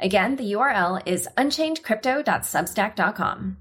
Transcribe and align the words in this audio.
Again, 0.00 0.36
the 0.36 0.52
URL 0.52 1.02
is 1.06 1.26
unchainedcrypto.substack.com. 1.36 3.56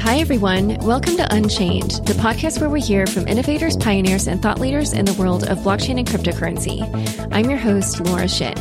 Hi, 0.00 0.20
everyone. 0.20 0.78
Welcome 0.78 1.18
to 1.18 1.34
Unchained, 1.34 1.90
the 2.06 2.14
podcast 2.14 2.62
where 2.62 2.70
we 2.70 2.80
hear 2.80 3.06
from 3.06 3.28
innovators, 3.28 3.76
pioneers, 3.76 4.26
and 4.26 4.40
thought 4.40 4.58
leaders 4.58 4.94
in 4.94 5.04
the 5.04 5.12
world 5.12 5.46
of 5.46 5.58
blockchain 5.58 5.98
and 5.98 6.08
cryptocurrency. 6.08 6.80
I'm 7.30 7.50
your 7.50 7.58
host, 7.58 8.00
Laura 8.00 8.26
Shin. 8.26 8.54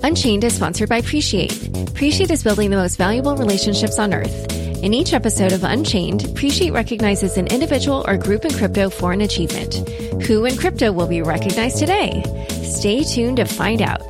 Unchained 0.02 0.44
is 0.44 0.56
sponsored 0.56 0.90
by 0.90 0.98
Appreciate. 0.98 1.54
Appreciate 1.90 2.32
is 2.32 2.44
building 2.44 2.72
the 2.72 2.78
most 2.78 2.98
valuable 2.98 3.36
relationships 3.36 4.00
on 4.00 4.12
earth. 4.12 4.52
In 4.82 4.96
each 4.96 5.14
episode 5.14 5.52
of 5.52 5.64
Unchained, 5.64 6.26
Appreciate 6.26 6.72
recognizes 6.72 7.38
an 7.38 7.46
individual 7.46 8.04
or 8.08 8.18
group 8.18 8.44
in 8.44 8.54
crypto 8.54 8.90
for 8.90 9.12
an 9.12 9.22
achievement. 9.22 9.88
Who 10.24 10.46
in 10.46 10.58
crypto 10.58 10.92
will 10.92 11.08
be 11.08 11.22
recognized 11.22 11.78
today? 11.78 12.24
Stay 12.64 13.04
tuned 13.04 13.38
to 13.38 13.46
find 13.46 13.84
out. 13.84 14.02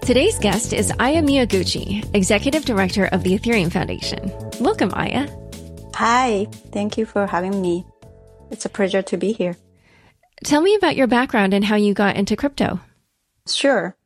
Today's 0.00 0.38
guest 0.38 0.72
is 0.72 0.90
Aya 0.98 1.20
Miyaguchi, 1.20 2.08
Executive 2.14 2.64
Director 2.64 3.04
of 3.12 3.22
the 3.22 3.38
Ethereum 3.38 3.70
Foundation. 3.70 4.32
Welcome, 4.60 4.92
Aya. 4.94 5.28
Hi, 5.94 6.46
thank 6.72 6.98
you 6.98 7.06
for 7.06 7.26
having 7.26 7.62
me. 7.62 7.86
It's 8.50 8.64
a 8.64 8.68
pleasure 8.68 9.02
to 9.02 9.16
be 9.16 9.32
here. 9.32 9.56
Tell 10.42 10.60
me 10.60 10.74
about 10.74 10.96
your 10.96 11.06
background 11.06 11.54
and 11.54 11.64
how 11.64 11.76
you 11.76 11.94
got 11.94 12.16
into 12.16 12.34
crypto. 12.34 12.80
Sure. 13.46 13.96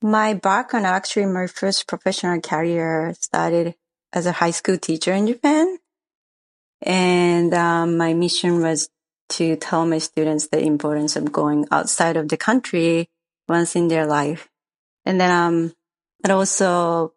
My 0.00 0.32
background, 0.32 0.86
actually, 0.86 1.26
my 1.26 1.46
first 1.46 1.86
professional 1.86 2.40
career 2.40 3.14
started 3.20 3.74
as 4.12 4.24
a 4.24 4.32
high 4.32 4.52
school 4.52 4.78
teacher 4.78 5.12
in 5.12 5.26
Japan. 5.26 5.78
And 6.80 7.52
um, 7.52 7.98
my 7.98 8.14
mission 8.14 8.62
was 8.62 8.88
to 9.30 9.56
tell 9.56 9.84
my 9.84 9.98
students 9.98 10.48
the 10.48 10.60
importance 10.60 11.14
of 11.14 11.32
going 11.32 11.66
outside 11.70 12.16
of 12.16 12.28
the 12.28 12.36
country 12.36 13.10
once 13.48 13.76
in 13.76 13.88
their 13.88 14.06
life. 14.06 14.48
And 15.04 15.20
then, 15.20 15.30
um, 15.30 15.74
and 16.22 16.32
also 16.32 17.12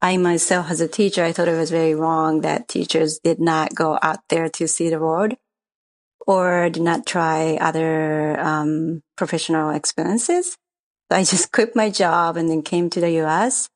I 0.00 0.16
myself 0.16 0.70
as 0.70 0.80
a 0.80 0.88
teacher, 0.88 1.24
I 1.24 1.32
thought 1.32 1.48
it 1.48 1.58
was 1.58 1.70
very 1.70 1.94
wrong 1.94 2.42
that 2.42 2.68
teachers 2.68 3.18
did 3.18 3.40
not 3.40 3.74
go 3.74 3.98
out 4.02 4.20
there 4.28 4.48
to 4.50 4.68
see 4.68 4.90
the 4.90 5.00
world 5.00 5.34
or 6.26 6.70
did 6.70 6.82
not 6.82 7.06
try 7.06 7.56
other, 7.60 8.38
um, 8.38 9.02
professional 9.16 9.70
experiences. 9.70 10.56
So 11.10 11.18
I 11.18 11.24
just 11.24 11.52
quit 11.52 11.74
my 11.74 11.90
job 11.90 12.36
and 12.36 12.48
then 12.48 12.62
came 12.62 12.90
to 12.90 13.00
the 13.00 13.22
US 13.24 13.68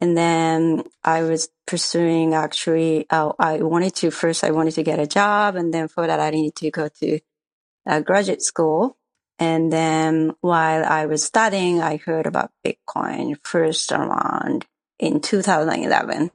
and 0.00 0.16
then 0.16 0.84
I 1.02 1.22
was 1.22 1.48
pursuing 1.66 2.34
actually, 2.34 3.06
uh, 3.10 3.32
I 3.38 3.58
wanted 3.58 3.94
to 3.96 4.10
first, 4.10 4.44
I 4.44 4.52
wanted 4.52 4.74
to 4.74 4.84
get 4.84 5.00
a 5.00 5.06
job. 5.06 5.56
And 5.56 5.74
then 5.74 5.88
for 5.88 6.06
that, 6.06 6.20
I 6.20 6.30
needed 6.30 6.54
to 6.56 6.70
go 6.70 6.88
to 7.00 7.18
a 7.86 8.00
graduate 8.00 8.42
school. 8.42 8.96
And 9.40 9.72
then 9.72 10.34
while 10.40 10.84
I 10.84 11.06
was 11.06 11.24
studying, 11.24 11.80
I 11.80 11.96
heard 11.96 12.26
about 12.26 12.52
Bitcoin 12.64 13.36
first 13.42 13.92
around 13.92 14.66
in 14.98 15.20
2011. 15.20 16.30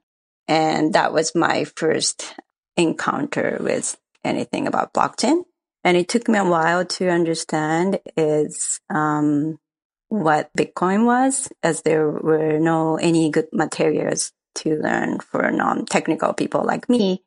And 0.47 0.94
that 0.94 1.13
was 1.13 1.35
my 1.35 1.63
first 1.63 2.35
encounter 2.75 3.57
with 3.59 3.97
anything 4.24 4.68
about 4.68 4.94
blockchain. 4.94 5.44
And 5.84 5.97
it 5.97 6.07
took 6.07 6.28
me 6.28 6.40
a 6.40 6.46
while 6.46 6.85
to 6.85 7.09
understand 7.09 8.00
is, 8.16 8.79
um, 8.90 9.59
what 10.09 10.51
Bitcoin 10.56 11.06
was 11.06 11.50
as 11.63 11.81
there 11.81 12.07
were 12.07 12.59
no 12.59 12.97
any 12.97 13.31
good 13.31 13.47
materials 13.51 14.31
to 14.56 14.75
learn 14.78 15.19
for 15.19 15.50
non-technical 15.50 16.34
people 16.34 16.63
like 16.63 16.88
me. 16.88 17.24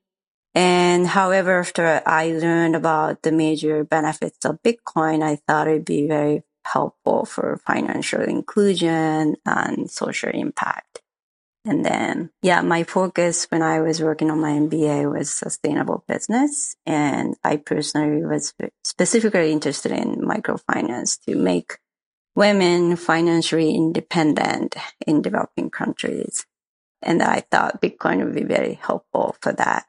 And 0.54 1.06
however, 1.06 1.58
after 1.58 2.00
I 2.06 2.28
learned 2.28 2.76
about 2.76 3.22
the 3.22 3.32
major 3.32 3.84
benefits 3.84 4.44
of 4.44 4.62
Bitcoin, 4.62 5.22
I 5.22 5.36
thought 5.46 5.68
it'd 5.68 5.84
be 5.84 6.06
very 6.06 6.44
helpful 6.64 7.24
for 7.24 7.60
financial 7.66 8.22
inclusion 8.22 9.36
and 9.44 9.90
social 9.90 10.30
impact. 10.30 11.02
And 11.66 11.84
then, 11.84 12.30
yeah, 12.42 12.60
my 12.60 12.84
focus 12.84 13.46
when 13.50 13.60
I 13.60 13.80
was 13.80 14.00
working 14.00 14.30
on 14.30 14.40
my 14.40 14.52
MBA 14.52 15.10
was 15.10 15.30
sustainable 15.30 16.04
business. 16.06 16.76
And 16.86 17.34
I 17.42 17.56
personally 17.56 18.24
was 18.24 18.54
specifically 18.84 19.50
interested 19.50 19.90
in 19.90 20.18
microfinance 20.18 21.20
to 21.24 21.34
make 21.34 21.78
women 22.36 22.94
financially 22.94 23.74
independent 23.74 24.76
in 25.08 25.22
developing 25.22 25.70
countries. 25.70 26.46
And 27.02 27.20
I 27.20 27.40
thought 27.50 27.82
Bitcoin 27.82 28.24
would 28.24 28.34
be 28.34 28.44
very 28.44 28.74
helpful 28.74 29.34
for 29.42 29.52
that. 29.54 29.86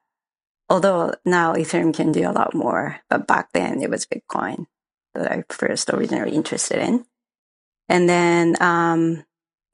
Although 0.70 1.14
now 1.26 1.54
Ethereum 1.54 1.94
can 1.94 2.12
do 2.12 2.28
a 2.28 2.34
lot 2.34 2.56
more, 2.56 3.02
but 3.08 3.28
back 3.28 3.50
then 3.54 3.84
it 3.84 3.90
was 3.92 4.08
Bitcoin 4.08 4.66
that 5.14 5.32
I 5.32 5.44
first 5.50 5.92
originally 5.92 6.32
interested 6.32 6.80
in. 6.80 7.06
And 7.88 8.10
then, 8.10 8.56
um, 8.62 9.26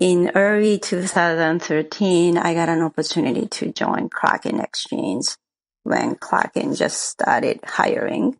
in 0.03 0.31
early 0.35 0.77
2013, 0.77 2.37
I 2.37 2.53
got 2.53 2.67
an 2.67 2.81
opportunity 2.81 3.47
to 3.47 3.71
join 3.71 4.09
Kraken 4.09 4.59
Exchange 4.59 5.37
when 5.83 6.15
Kraken 6.15 6.75
just 6.75 7.03
started 7.03 7.61
hiring. 7.63 8.35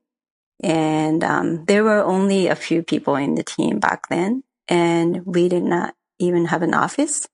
And 0.61 1.23
um, 1.23 1.63
there 1.63 1.85
were 1.85 2.03
only 2.03 2.47
a 2.47 2.55
few 2.57 2.83
people 2.83 3.15
in 3.15 3.35
the 3.35 3.43
team 3.43 3.79
back 3.79 4.09
then, 4.09 4.43
and 4.67 5.25
we 5.25 5.47
did 5.47 5.63
not 5.63 5.95
even 6.19 6.47
have 6.47 6.63
an 6.63 6.73
office. 6.73 7.29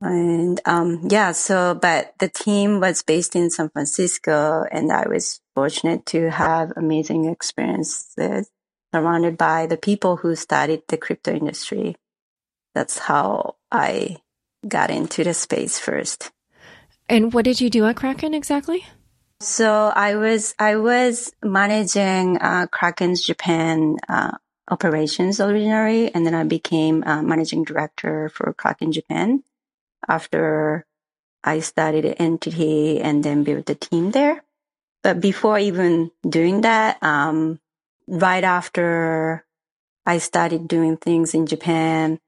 And 0.00 0.60
um, 0.64 1.06
yeah, 1.08 1.30
so 1.30 1.78
but 1.80 2.14
the 2.18 2.28
team 2.28 2.80
was 2.80 3.04
based 3.04 3.36
in 3.36 3.50
San 3.50 3.70
Francisco, 3.70 4.64
and 4.68 4.90
I 4.90 5.06
was 5.06 5.40
fortunate 5.54 6.06
to 6.06 6.28
have 6.32 6.72
amazing 6.76 7.26
experiences 7.26 8.50
surrounded 8.92 9.38
by 9.38 9.66
the 9.66 9.76
people 9.76 10.16
who 10.16 10.34
studied 10.34 10.82
the 10.88 10.96
crypto 10.96 11.30
industry. 11.30 11.94
That's 12.74 12.98
how 12.98 13.54
I 13.70 14.16
got 14.66 14.90
into 14.90 15.24
the 15.24 15.34
space 15.34 15.78
first. 15.78 16.30
And 17.08 17.32
what 17.32 17.44
did 17.44 17.60
you 17.60 17.70
do 17.70 17.86
at 17.86 17.96
Kraken 17.96 18.34
exactly? 18.34 18.84
So 19.40 19.90
I 19.94 20.16
was 20.16 20.54
I 20.58 20.76
was 20.76 21.32
managing 21.42 22.38
uh, 22.38 22.66
Kraken's 22.70 23.24
Japan 23.24 23.96
uh, 24.08 24.36
operations 24.70 25.40
originally, 25.40 26.14
and 26.14 26.26
then 26.26 26.34
I 26.34 26.44
became 26.44 27.02
uh, 27.04 27.22
managing 27.22 27.64
director 27.64 28.28
for 28.28 28.52
Kraken 28.52 28.92
Japan 28.92 29.42
after 30.08 30.86
I 31.42 31.60
started 31.60 32.04
an 32.04 32.14
entity 32.14 33.00
and 33.00 33.24
then 33.24 33.44
built 33.44 33.70
a 33.70 33.74
team 33.74 34.10
there. 34.10 34.44
But 35.02 35.20
before 35.20 35.58
even 35.58 36.10
doing 36.28 36.60
that, 36.60 37.02
um, 37.02 37.58
right 38.06 38.44
after 38.44 39.46
I 40.04 40.18
started 40.18 40.68
doing 40.68 40.98
things 40.98 41.32
in 41.32 41.46
Japan, 41.46 42.20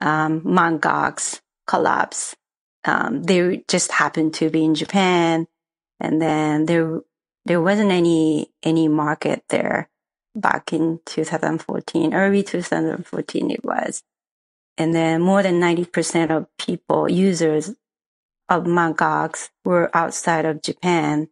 um, 0.00 0.42
Mt. 0.44 0.80
Gox 0.80 1.40
collapsed 1.66 2.36
um, 2.88 3.22
they 3.22 3.64
just 3.68 3.92
happened 3.92 4.34
to 4.34 4.50
be 4.50 4.64
in 4.64 4.74
Japan. 4.74 5.46
And 6.00 6.22
then 6.22 6.66
there, 6.66 7.00
there 7.44 7.60
wasn't 7.60 7.90
any, 7.90 8.50
any 8.62 8.88
market 8.88 9.44
there 9.48 9.90
back 10.34 10.72
in 10.72 11.00
2014, 11.06 12.14
early 12.14 12.42
2014 12.42 13.50
it 13.50 13.64
was. 13.64 14.02
And 14.76 14.94
then 14.94 15.20
more 15.20 15.42
than 15.42 15.60
90% 15.60 16.30
of 16.30 16.46
people, 16.56 17.10
users 17.10 17.74
of 18.48 18.66
Mt. 18.66 19.50
Were 19.64 19.90
outside 19.94 20.44
of 20.46 20.62
Japan. 20.62 21.28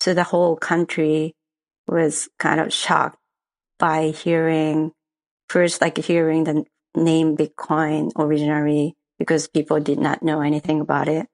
So 0.00 0.14
the 0.14 0.24
whole 0.24 0.56
country 0.56 1.36
was 1.86 2.28
kind 2.38 2.60
of 2.60 2.72
shocked 2.72 3.18
by 3.78 4.08
hearing 4.08 4.92
first, 5.48 5.80
like 5.80 5.98
hearing 5.98 6.44
the 6.44 6.64
name 6.94 7.36
Bitcoin 7.36 8.10
originally 8.16 8.96
because 9.18 9.48
people 9.48 9.80
did 9.80 9.98
not 9.98 10.22
know 10.22 10.40
anything 10.40 10.80
about 10.80 11.08
it. 11.08 11.26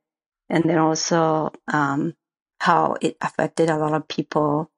And 0.49 0.65
then 0.65 0.79
also, 0.79 1.53
um, 1.73 2.15
how 2.61 2.97
it 3.01 3.17
affected 3.21 3.69
a 3.69 3.77
lot 3.77 3.93
of 3.93 4.09
people 4.09 4.71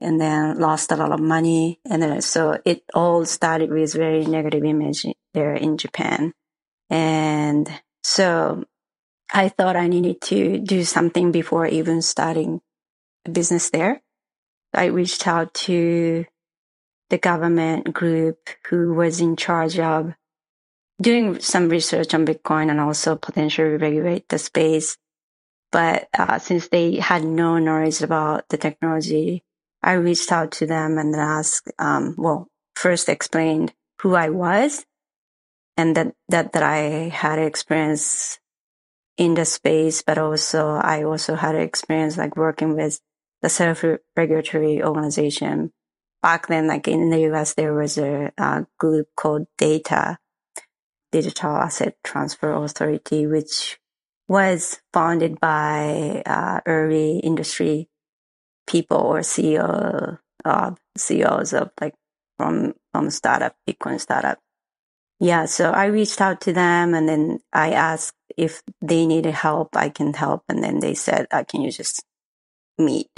and 0.00 0.20
then 0.20 0.58
lost 0.58 0.92
a 0.92 0.96
lot 0.96 1.12
of 1.12 1.20
money. 1.20 1.80
And 1.88 2.02
then 2.02 2.20
so 2.22 2.60
it 2.64 2.84
all 2.94 3.24
started 3.24 3.70
with 3.70 3.92
very 3.94 4.24
negative 4.24 4.64
image 4.64 5.06
there 5.32 5.54
in 5.54 5.76
Japan. 5.76 6.32
And 6.90 7.68
so 8.02 8.64
I 9.32 9.48
thought 9.48 9.76
I 9.76 9.88
needed 9.88 10.20
to 10.22 10.58
do 10.58 10.84
something 10.84 11.32
before 11.32 11.66
even 11.66 12.02
starting 12.02 12.60
a 13.26 13.30
business 13.30 13.70
there. 13.70 14.02
I 14.72 14.86
reached 14.86 15.26
out 15.26 15.54
to 15.66 16.26
the 17.14 17.18
government 17.18 17.94
group 17.94 18.48
who 18.66 18.92
was 18.92 19.20
in 19.20 19.36
charge 19.36 19.78
of 19.78 20.12
doing 21.00 21.38
some 21.38 21.68
research 21.68 22.12
on 22.12 22.26
Bitcoin 22.26 22.70
and 22.70 22.80
also 22.80 23.14
potentially 23.14 23.76
regulate 23.76 24.28
the 24.28 24.36
space. 24.36 24.98
But 25.70 26.08
uh, 26.18 26.40
since 26.40 26.66
they 26.66 26.96
had 26.96 27.22
no 27.22 27.58
knowledge 27.60 28.02
about 28.02 28.48
the 28.48 28.56
technology, 28.56 29.44
I 29.80 29.92
reached 29.92 30.32
out 30.32 30.50
to 30.58 30.66
them 30.66 30.98
and 30.98 31.14
asked, 31.14 31.70
um, 31.78 32.16
well, 32.18 32.48
first 32.74 33.08
explained 33.08 33.72
who 34.02 34.16
I 34.16 34.30
was 34.30 34.84
and 35.76 35.96
that, 35.96 36.16
that, 36.30 36.52
that 36.54 36.64
I 36.64 37.10
had 37.14 37.38
experience 37.38 38.40
in 39.16 39.34
the 39.34 39.44
space, 39.44 40.02
but 40.02 40.18
also 40.18 40.66
I 40.66 41.04
also 41.04 41.36
had 41.36 41.54
experience 41.54 42.18
like 42.18 42.36
working 42.36 42.74
with 42.74 42.98
the 43.40 43.48
self-regulatory 43.48 44.82
organization. 44.82 45.70
Back 46.24 46.46
then, 46.46 46.68
like 46.68 46.88
in 46.88 47.10
the 47.10 47.34
US, 47.34 47.52
there 47.52 47.74
was 47.74 47.98
a, 47.98 48.32
a 48.38 48.66
group 48.78 49.08
called 49.14 49.46
DATA, 49.58 50.16
Digital 51.12 51.50
Asset 51.50 51.98
Transfer 52.02 52.50
Authority, 52.50 53.26
which 53.26 53.78
was 54.26 54.80
founded 54.94 55.38
by 55.38 56.22
uh, 56.24 56.62
early 56.64 57.18
industry 57.18 57.90
people 58.66 58.96
or 58.96 59.20
CEO 59.20 60.16
uh, 60.46 60.70
CEOs 60.96 61.52
of 61.52 61.72
like 61.78 61.92
from 62.38 62.72
from 62.90 63.10
startup, 63.10 63.54
Bitcoin 63.68 64.00
startup. 64.00 64.38
Yeah, 65.20 65.44
so 65.44 65.72
I 65.72 65.86
reached 65.88 66.22
out 66.22 66.40
to 66.42 66.54
them 66.54 66.94
and 66.94 67.06
then 67.06 67.40
I 67.52 67.72
asked 67.72 68.16
if 68.38 68.62
they 68.80 69.04
needed 69.04 69.34
help, 69.34 69.76
I 69.76 69.90
can 69.90 70.14
help. 70.14 70.44
And 70.48 70.64
then 70.64 70.80
they 70.80 70.94
said, 70.94 71.26
uh, 71.30 71.44
can 71.44 71.60
you 71.60 71.70
just 71.70 72.02
meet 72.78 73.10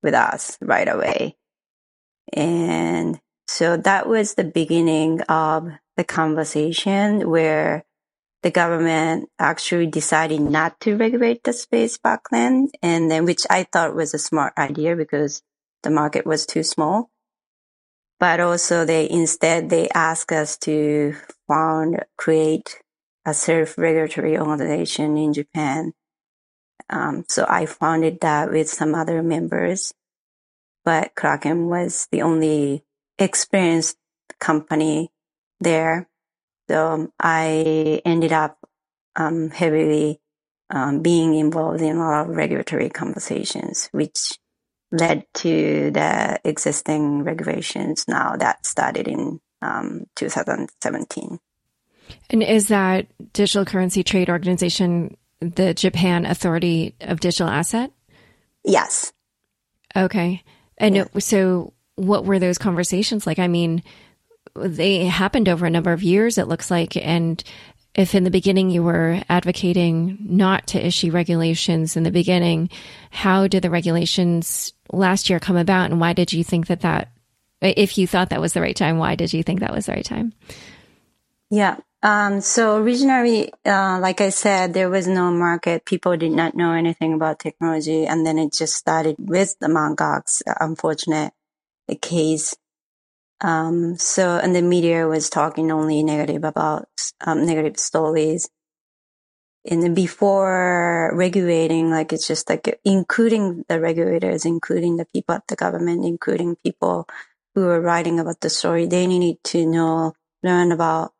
with 0.00 0.14
us 0.14 0.56
right 0.60 0.88
away? 0.88 1.36
And 2.32 3.20
so 3.46 3.76
that 3.76 4.08
was 4.08 4.34
the 4.34 4.44
beginning 4.44 5.22
of 5.22 5.68
the 5.96 6.04
conversation 6.04 7.28
where 7.28 7.84
the 8.42 8.50
government 8.50 9.28
actually 9.38 9.86
decided 9.86 10.40
not 10.40 10.80
to 10.80 10.96
regulate 10.96 11.44
the 11.44 11.52
space 11.52 11.98
back 11.98 12.22
then. 12.30 12.68
And 12.82 13.10
then, 13.10 13.24
which 13.24 13.46
I 13.50 13.64
thought 13.64 13.94
was 13.94 14.14
a 14.14 14.18
smart 14.18 14.54
idea 14.56 14.96
because 14.96 15.42
the 15.82 15.90
market 15.90 16.24
was 16.24 16.46
too 16.46 16.62
small. 16.62 17.10
But 18.18 18.40
also 18.40 18.84
they, 18.84 19.08
instead, 19.10 19.70
they 19.70 19.88
asked 19.90 20.32
us 20.32 20.56
to 20.58 21.16
found, 21.48 22.04
create 22.16 22.78
a 23.26 23.34
self-regulatory 23.34 24.38
organization 24.38 25.16
in 25.16 25.32
Japan. 25.32 25.92
Um, 26.88 27.24
so 27.28 27.46
I 27.48 27.66
founded 27.66 28.20
that 28.20 28.50
with 28.50 28.68
some 28.68 28.94
other 28.94 29.22
members, 29.22 29.92
but 30.84 31.14
Kraken 31.14 31.66
was 31.66 32.08
the 32.10 32.22
only 32.22 32.84
experienced 33.18 33.96
company 34.38 35.10
there. 35.60 36.08
So 36.68 37.12
I 37.18 38.00
ended 38.04 38.32
up 38.32 38.58
um, 39.16 39.50
heavily 39.50 40.20
um, 40.70 41.02
being 41.02 41.34
involved 41.34 41.82
in 41.82 41.96
a 41.96 41.98
lot 41.98 42.28
of 42.28 42.36
regulatory 42.36 42.88
conversations, 42.88 43.88
which 43.92 44.38
led 44.92 45.24
to 45.34 45.90
the 45.90 46.40
existing 46.44 47.22
regulations 47.22 48.06
now 48.08 48.36
that 48.36 48.66
started 48.66 49.08
in 49.08 49.40
um, 49.62 50.06
2017. 50.16 51.38
And 52.30 52.42
is 52.42 52.68
that 52.68 53.06
digital 53.32 53.64
currency 53.64 54.02
trade 54.02 54.30
organization 54.30 55.16
the 55.40 55.74
Japan 55.74 56.26
Authority 56.26 56.94
of 57.00 57.20
Digital 57.20 57.48
Asset? 57.48 57.92
Yes. 58.64 59.12
Okay. 59.96 60.42
And 60.80 60.96
yeah. 60.96 61.04
so 61.18 61.72
what 61.94 62.24
were 62.24 62.38
those 62.38 62.58
conversations 62.58 63.26
like? 63.26 63.38
I 63.38 63.46
mean, 63.46 63.82
they 64.56 65.04
happened 65.04 65.48
over 65.48 65.66
a 65.66 65.70
number 65.70 65.92
of 65.92 66.02
years, 66.02 66.38
it 66.38 66.48
looks 66.48 66.70
like. 66.70 66.96
And 66.96 67.42
if 67.94 68.14
in 68.14 68.24
the 68.24 68.30
beginning 68.30 68.70
you 68.70 68.82
were 68.82 69.22
advocating 69.28 70.18
not 70.20 70.66
to 70.68 70.84
issue 70.84 71.10
regulations 71.10 71.96
in 71.96 72.02
the 72.02 72.10
beginning, 72.10 72.70
how 73.10 73.46
did 73.46 73.62
the 73.62 73.70
regulations 73.70 74.72
last 74.92 75.28
year 75.28 75.38
come 75.38 75.56
about? 75.56 75.90
And 75.90 76.00
why 76.00 76.14
did 76.14 76.32
you 76.32 76.42
think 76.42 76.68
that 76.68 76.80
that, 76.80 77.10
if 77.60 77.98
you 77.98 78.06
thought 78.06 78.30
that 78.30 78.40
was 78.40 78.54
the 78.54 78.60
right 78.60 78.76
time, 78.76 78.98
why 78.98 79.14
did 79.14 79.32
you 79.32 79.42
think 79.42 79.60
that 79.60 79.74
was 79.74 79.86
the 79.86 79.92
right 79.92 80.04
time? 80.04 80.32
Yeah. 81.50 81.76
Um, 82.02 82.40
so 82.40 82.78
originally, 82.78 83.52
uh, 83.66 83.98
like 84.00 84.22
I 84.22 84.30
said, 84.30 84.72
there 84.72 84.88
was 84.88 85.06
no 85.06 85.30
market. 85.30 85.84
People 85.84 86.16
did 86.16 86.32
not 86.32 86.54
know 86.54 86.72
anything 86.72 87.12
about 87.12 87.38
technology. 87.38 88.06
And 88.06 88.26
then 88.26 88.38
it 88.38 88.52
just 88.52 88.74
started 88.74 89.16
with 89.18 89.56
the 89.60 89.68
Mt. 89.68 90.42
Unfortunate 90.60 91.32
case. 92.00 92.56
Um, 93.42 93.96
so, 93.96 94.38
and 94.38 94.54
the 94.54 94.62
media 94.62 95.06
was 95.06 95.28
talking 95.28 95.70
only 95.70 96.02
negative 96.02 96.44
about, 96.44 96.88
um, 97.20 97.44
negative 97.44 97.78
stories. 97.78 98.48
And 99.68 99.94
before 99.94 101.10
regulating, 101.14 101.90
like 101.90 102.14
it's 102.14 102.26
just 102.26 102.48
like 102.48 102.80
including 102.82 103.64
the 103.68 103.78
regulators, 103.78 104.46
including 104.46 104.96
the 104.96 105.04
people 105.04 105.34
at 105.34 105.46
the 105.48 105.56
government, 105.56 106.06
including 106.06 106.56
people 106.56 107.06
who 107.54 107.68
are 107.68 107.80
writing 107.80 108.18
about 108.18 108.40
the 108.40 108.48
story, 108.48 108.86
they 108.86 109.06
need 109.06 109.36
to 109.44 109.66
know, 109.66 110.14
learn 110.42 110.72
about 110.72 111.12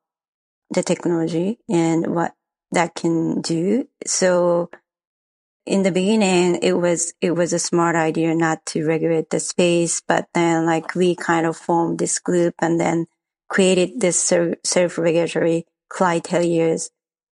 the 0.70 0.82
technology 0.82 1.58
and 1.68 2.14
what 2.14 2.34
that 2.72 2.94
can 2.94 3.40
do. 3.40 3.88
So 4.06 4.70
in 5.66 5.82
the 5.82 5.92
beginning, 5.92 6.60
it 6.62 6.72
was, 6.72 7.12
it 7.20 7.32
was 7.32 7.52
a 7.52 7.58
smart 7.58 7.96
idea 7.96 8.34
not 8.34 8.64
to 8.66 8.86
regulate 8.86 9.30
the 9.30 9.40
space, 9.40 10.00
but 10.06 10.28
then 10.34 10.66
like 10.66 10.94
we 10.94 11.14
kind 11.14 11.46
of 11.46 11.56
formed 11.56 11.98
this 11.98 12.18
group 12.18 12.54
and 12.60 12.80
then 12.80 13.06
created 13.48 14.00
this 14.00 14.32
self-regulatory 14.64 15.66
criteria 15.88 16.78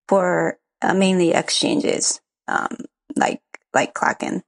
for 0.08 0.58
uh, 0.82 0.94
mainly 0.94 1.32
exchanges, 1.32 2.22
um, 2.48 2.70
like, 3.16 3.42
like 3.74 3.94
Kraken 3.94 4.44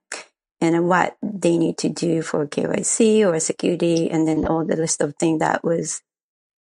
and 0.61 0.87
what 0.87 1.17
they 1.21 1.57
need 1.57 1.77
to 1.79 1.89
do 1.89 2.21
for 2.21 2.47
KYC 2.47 3.27
or 3.27 3.39
security 3.39 4.09
and 4.09 4.27
then 4.27 4.45
all 4.47 4.65
the 4.65 4.75
list 4.75 5.01
of 5.01 5.15
things 5.15 5.39
that 5.39 5.63
was 5.63 6.01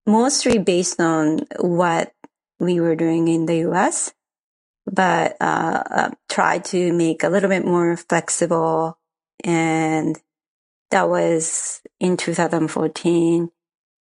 mostly 0.06 0.58
based 0.58 1.00
on 1.00 1.40
what 1.60 2.12
we 2.58 2.80
were 2.80 2.96
doing 2.96 3.28
in 3.28 3.46
the 3.46 3.68
US 3.70 4.12
but 4.86 5.36
uh, 5.40 5.82
uh, 5.90 6.10
to 6.64 6.92
make 6.92 7.22
a 7.22 7.28
little 7.28 7.48
bit 7.48 7.64
more 7.64 7.96
flexible. 7.96 8.98
And 9.42 10.18
that 10.90 11.08
was 11.08 11.80
in 12.00 12.16
2014. 12.16 13.50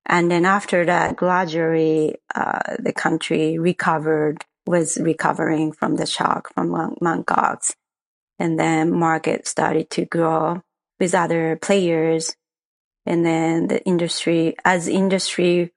And 0.05 0.31
then 0.31 0.45
after 0.45 0.85
that, 0.85 1.15
gradually, 1.15 2.15
uh, 2.33 2.77
the 2.79 2.93
country 2.93 3.59
recovered, 3.59 4.43
was 4.65 4.97
recovering 4.99 5.71
from 5.71 5.95
the 5.95 6.05
shock 6.05 6.53
from 6.53 6.95
Mt. 7.01 7.75
And 8.39 8.59
then 8.59 8.91
market 8.91 9.47
started 9.47 9.89
to 9.91 10.05
grow 10.05 10.63
with 10.99 11.13
other 11.13 11.57
players. 11.61 12.35
And 13.05 13.25
then 13.25 13.67
the 13.67 13.83
industry, 13.85 14.55
as 14.65 14.87
industry 14.87 15.71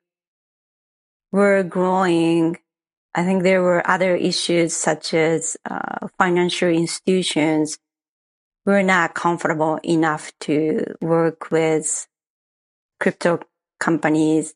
were 1.32 1.62
growing, 1.62 2.58
I 3.14 3.24
think 3.24 3.42
there 3.42 3.62
were 3.62 3.88
other 3.88 4.16
issues 4.16 4.74
such 4.74 5.14
as 5.14 5.56
uh, 5.64 6.08
financial 6.18 6.68
institutions 6.68 7.78
were 8.66 8.82
not 8.82 9.14
comfortable 9.14 9.78
enough 9.84 10.32
to 10.40 10.96
work 11.00 11.50
with 11.50 12.08
crypto 12.98 13.40
companies 13.78 14.54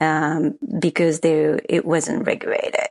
um, 0.00 0.58
because 0.78 1.20
they 1.20 1.58
it 1.68 1.84
wasn't 1.84 2.26
regulated. 2.26 2.88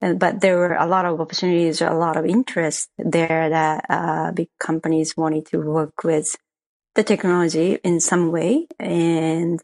And, 0.00 0.18
but 0.18 0.40
there 0.40 0.56
were 0.56 0.74
a 0.74 0.86
lot 0.86 1.04
of 1.04 1.20
opportunities, 1.20 1.80
a 1.80 1.90
lot 1.90 2.16
of 2.16 2.24
interest 2.24 2.88
there 2.98 3.50
that 3.50 3.84
uh, 3.88 4.32
big 4.32 4.48
companies 4.58 5.16
wanted 5.16 5.46
to 5.46 5.58
work 5.58 6.04
with 6.04 6.36
the 6.94 7.04
technology 7.04 7.78
in 7.84 8.00
some 8.00 8.30
way. 8.30 8.66
And 8.78 9.60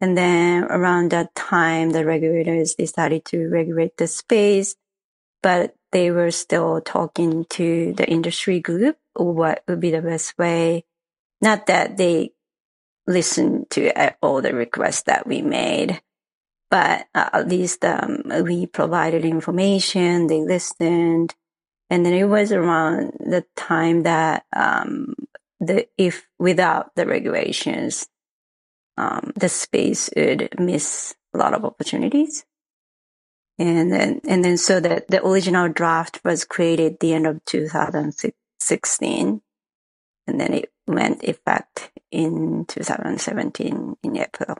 and 0.00 0.16
then 0.16 0.64
around 0.64 1.10
that 1.10 1.34
time, 1.34 1.90
the 1.90 2.04
regulators 2.04 2.74
decided 2.74 3.24
to 3.26 3.48
regulate 3.48 3.96
the 3.96 4.06
space, 4.06 4.76
but 5.42 5.74
they 5.92 6.10
were 6.10 6.30
still 6.30 6.80
talking 6.80 7.44
to 7.50 7.92
the 7.92 8.08
industry 8.08 8.60
group 8.60 8.96
what 9.14 9.62
would 9.68 9.80
be 9.80 9.90
the 9.90 10.02
best 10.02 10.38
way. 10.38 10.84
Not 11.42 11.66
that 11.66 11.96
they 11.96 12.32
listened 13.06 13.70
to 13.70 14.14
all 14.22 14.40
the 14.40 14.54
requests 14.54 15.02
that 15.02 15.26
we 15.26 15.42
made, 15.42 16.00
but 16.70 17.06
at 17.14 17.48
least 17.48 17.84
um, 17.84 18.22
we 18.44 18.66
provided 18.66 19.24
information, 19.24 20.28
they 20.28 20.40
listened, 20.40 21.34
and 21.90 22.06
then 22.06 22.12
it 22.12 22.24
was 22.24 22.52
around 22.52 23.12
the 23.18 23.44
time 23.56 24.04
that 24.04 24.44
um, 24.54 25.14
the 25.58 25.86
if 25.98 26.26
without 26.38 26.94
the 26.94 27.06
regulations, 27.06 28.08
um, 28.96 29.32
the 29.36 29.48
space 29.48 30.10
would 30.16 30.48
miss 30.58 31.14
a 31.34 31.38
lot 31.38 31.54
of 31.54 31.64
opportunities. 31.64 32.44
And 33.58 33.92
then, 33.92 34.20
and 34.26 34.44
then 34.44 34.56
so 34.56 34.80
that 34.80 35.08
the 35.08 35.24
original 35.24 35.68
draft 35.68 36.20
was 36.24 36.44
created 36.44 36.98
the 36.98 37.12
end 37.12 37.26
of 37.26 37.44
2016. 37.44 39.42
And 40.26 40.40
then 40.40 40.54
it 40.54 40.72
went 40.86 41.24
effect 41.24 41.90
in 42.10 42.64
2017 42.66 43.96
in 44.02 44.16
April. 44.16 44.56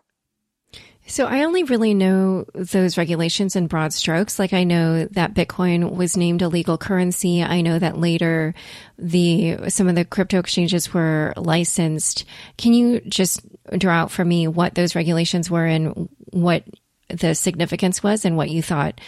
So 1.10 1.26
I 1.26 1.42
only 1.42 1.64
really 1.64 1.92
know 1.92 2.46
those 2.54 2.96
regulations 2.96 3.56
in 3.56 3.66
broad 3.66 3.92
strokes. 3.92 4.38
Like 4.38 4.52
I 4.52 4.62
know 4.62 5.06
that 5.06 5.34
Bitcoin 5.34 5.96
was 5.96 6.16
named 6.16 6.40
a 6.40 6.46
legal 6.46 6.78
currency. 6.78 7.42
I 7.42 7.62
know 7.62 7.80
that 7.80 7.98
later 7.98 8.54
the 8.96 9.58
some 9.70 9.88
of 9.88 9.96
the 9.96 10.04
crypto 10.04 10.38
exchanges 10.38 10.94
were 10.94 11.34
licensed. 11.36 12.24
Can 12.58 12.74
you 12.74 13.00
just 13.00 13.40
draw 13.76 13.94
out 13.94 14.12
for 14.12 14.24
me 14.24 14.46
what 14.46 14.76
those 14.76 14.94
regulations 14.94 15.50
were 15.50 15.66
and 15.66 16.08
what 16.30 16.62
the 17.08 17.34
significance 17.34 18.04
was 18.04 18.24
and 18.24 18.36
what 18.36 18.50
you 18.50 18.62
thought 18.62 19.00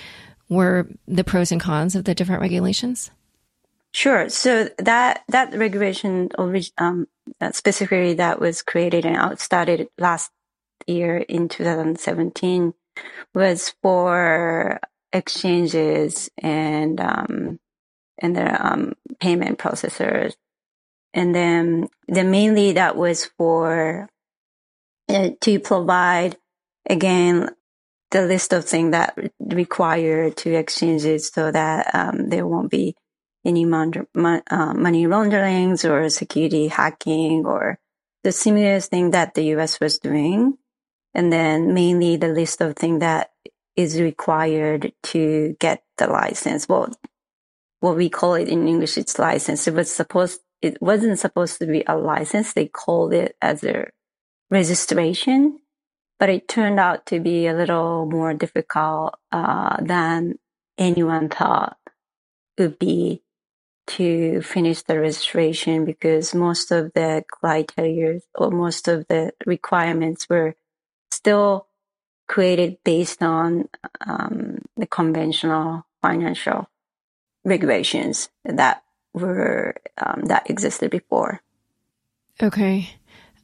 were 0.49 0.89
the 1.07 1.23
pros 1.23 1.53
and 1.53 1.61
cons 1.61 1.95
of 1.95 2.03
the 2.03 2.17
different 2.17 2.43
regulations? 2.43 3.13
Sure. 3.93 4.29
So 4.29 4.71
that 4.79 5.23
that 5.29 5.55
regulation, 5.55 6.31
um, 6.79 7.07
specifically 7.53 8.15
that 8.15 8.41
was 8.41 8.61
created 8.61 9.07
and 9.07 9.39
started 9.39 9.87
last 9.99 10.33
year 10.87 11.19
in 11.19 11.49
2017 11.49 12.75
was 13.35 13.75
for 13.83 14.81
exchanges 15.13 16.31
and 16.39 17.01
um, 17.01 17.59
and 18.19 18.37
the 18.37 18.67
um, 18.67 18.95
payment 19.21 19.59
processors, 19.59 20.35
and 21.15 21.35
then 21.35 21.89
then 22.09 22.31
mainly 22.31 22.73
that 22.73 22.97
was 22.97 23.27
for 23.39 24.09
uh, 25.09 25.31
to 25.41 25.59
provide 25.61 26.37
again 26.89 27.51
the 28.11 28.23
list 28.23 28.53
of 28.53 28.65
things 28.65 28.93
that 28.93 29.17
require 29.41 30.31
to 30.31 30.55
exchanges 30.55 31.29
so 31.29 31.51
that 31.51 31.95
um, 31.95 32.29
there 32.29 32.47
won't 32.47 32.71
be 32.71 32.95
any 33.45 33.65
mon- 33.65 34.07
mon- 34.15 34.43
uh, 34.51 34.75
money 34.75 35.07
launderings 35.07 35.85
or 35.85 36.09
security 36.11 36.69
hacking 36.69 37.45
or 37.47 37.79
the 38.23 38.31
similar 38.31 38.81
thing 38.81 39.11
that 39.11 39.35
the 39.35 39.45
US 39.57 39.81
was 39.81 39.99
doing 39.99 40.59
and 41.15 41.33
then 41.33 41.75
mainly 41.75 42.17
the 42.17 42.29
list 42.29 42.61
of 42.61 42.77
things 42.77 43.01
that 43.01 43.31
is 43.77 44.01
required 44.01 44.93
to 45.03 45.57
get 45.61 45.83
the 45.99 46.07
license. 46.07 46.69
Well, 46.69 46.93
what 47.81 47.97
we 47.97 48.09
call 48.09 48.35
it 48.35 48.49
in 48.49 48.69
English, 48.69 48.97
it's 48.99 49.19
license. 49.19 49.67
It 49.67 49.75
was 49.75 49.93
supposed, 49.93 50.41
it 50.61 50.81
wasn't 50.81 51.19
supposed 51.19 51.59
to 51.59 51.67
be 51.67 51.85
a 51.87 51.97
license. 51.97 52.53
They 52.53 52.67
called 52.67 53.13
it 53.13 53.37
as 53.43 53.65
a 53.65 53.89
registration, 54.51 55.59
but 56.19 56.29
it 56.29 56.49
turned 56.49 56.79
out 56.79 57.07
to 57.07 57.21
be 57.21 57.47
a 57.47 57.55
little 57.55 58.07
more 58.07 58.35
difficult, 58.35 59.15
uh, 59.33 59.77
than 59.83 60.39
anyone 60.79 61.29
thought 61.29 61.77
would 62.59 62.79
be 62.79 63.23
to 63.87 64.41
finish 64.43 64.83
the 64.83 65.01
registration 65.01 65.85
because 65.85 66.35
most 66.35 66.71
of 66.71 66.93
the 66.95 67.25
criteria 67.31 68.21
or 68.35 68.51
most 68.51 68.87
of 68.89 69.07
the 69.09 69.33
requirements 69.45 70.29
were 70.29 70.55
still 71.13 71.67
created 72.27 72.79
based 72.85 73.23
on 73.23 73.69
um, 74.07 74.59
the 74.77 74.87
conventional 74.87 75.85
financial 76.01 76.69
regulations 77.45 78.31
that 78.45 78.83
were 79.13 79.75
um, 79.99 80.23
that 80.27 80.49
existed 80.49 80.91
before. 80.91 81.41
Okay. 82.43 82.89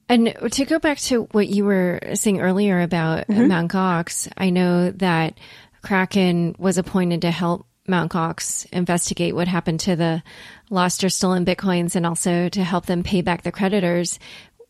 And 0.09 0.35
to 0.53 0.65
go 0.65 0.79
back 0.79 0.99
to 0.99 1.25
what 1.33 1.49
you 1.49 1.65
were 1.67 2.01
saying 2.15 2.41
earlier 2.41 2.81
about 2.81 3.27
mm-hmm. 3.29 3.49
Mt. 3.49 3.71
Gox, 3.71 4.33
I 4.39 4.49
know 4.51 4.91
that 4.93 5.39
Kraken 5.83 6.57
was 6.59 6.79
appointed 6.79 7.23
to 7.23 7.31
help 7.31 7.67
Mt. 7.87 8.11
Gox 8.11 8.67
investigate 8.73 9.35
what 9.35 9.49
happened 9.49 9.81
to 9.81 9.97
the 9.97 10.23
lost 10.71 11.05
or 11.05 11.09
stolen 11.09 11.45
bitcoins 11.45 11.95
and 11.95 12.07
also 12.07 12.49
to 12.49 12.65
help 12.65 12.87
them 12.87 13.03
pay 13.03 13.21
back 13.21 13.43
the 13.43 13.53
creditors. 13.53 14.19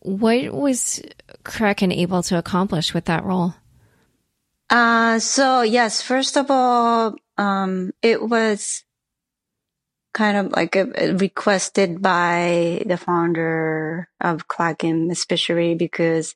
What 0.01 0.53
was 0.53 1.01
Kraken 1.43 1.91
able 1.91 2.23
to 2.23 2.37
accomplish 2.37 2.93
with 2.93 3.05
that 3.05 3.23
role? 3.23 3.55
Uh, 4.69 5.19
so 5.19 5.61
yes, 5.61 6.01
first 6.01 6.37
of 6.37 6.51
all, 6.51 7.15
um, 7.37 7.91
it 8.01 8.21
was 8.21 8.83
kind 10.13 10.37
of 10.37 10.51
like 10.51 10.75
a, 10.75 11.13
requested 11.13 12.01
by 12.01 12.83
the 12.85 12.97
founder 12.97 14.09
of 14.21 14.47
Kraken, 14.47 15.11
especially 15.11 15.75
because 15.75 16.35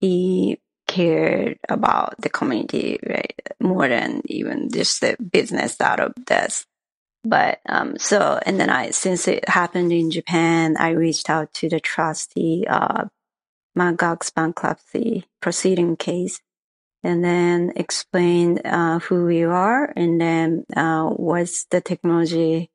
he 0.00 0.60
cared 0.86 1.58
about 1.68 2.14
the 2.20 2.28
community, 2.28 2.98
right? 3.06 3.34
More 3.60 3.88
than 3.88 4.22
even 4.26 4.70
just 4.70 5.00
the 5.00 5.16
business 5.16 5.80
out 5.80 6.00
of 6.00 6.12
this. 6.26 6.66
But, 7.24 7.60
um, 7.66 7.98
so, 7.98 8.38
and 8.44 8.60
then 8.60 8.68
I, 8.68 8.90
since 8.90 9.26
it 9.28 9.48
happened 9.48 9.92
in 9.92 10.10
Japan, 10.10 10.76
I 10.78 10.90
reached 10.90 11.30
out 11.30 11.52
to 11.54 11.68
the 11.70 11.80
trustee 11.80 12.66
Mt. 12.68 13.98
Gox 13.98 14.32
bankruptcy 14.34 15.24
proceeding 15.40 15.96
case 15.96 16.40
and 17.02 17.24
then 17.24 17.72
explained, 17.76 18.60
uh, 18.64 18.98
who 18.98 19.24
we 19.24 19.42
are 19.42 19.92
and 19.96 20.20
then, 20.20 20.64
uh, 20.76 21.08
what's 21.08 21.64
the 21.66 21.80
technology 21.80 22.70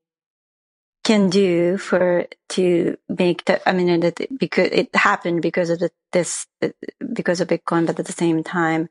can 1.04 1.30
do 1.30 1.78
for 1.78 2.26
to 2.50 2.98
make 3.08 3.46
the, 3.46 3.68
I 3.70 3.72
mean, 3.74 4.00
that 4.00 4.20
because 4.38 4.70
it 4.72 4.96
happened 4.96 5.42
because 5.42 5.70
of 5.70 5.80
the, 5.80 5.92
this, 6.12 6.48
because 7.14 7.40
of 7.40 7.48
Bitcoin, 7.48 7.86
but 7.86 8.00
at 8.00 8.06
the 8.06 8.14
same 8.14 8.44
time, 8.44 8.90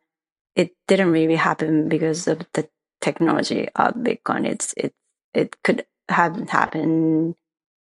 it 0.54 0.70
didn't 0.86 1.10
really 1.10 1.36
happen 1.36 1.88
because 1.88 2.26
of 2.26 2.46
the 2.54 2.68
technology 3.00 3.68
of 3.74 3.94
Bitcoin. 3.94 4.46
It's, 4.46 4.72
it's, 4.76 4.94
it 5.34 5.56
could 5.62 5.86
have 6.08 6.48
happened 6.48 7.34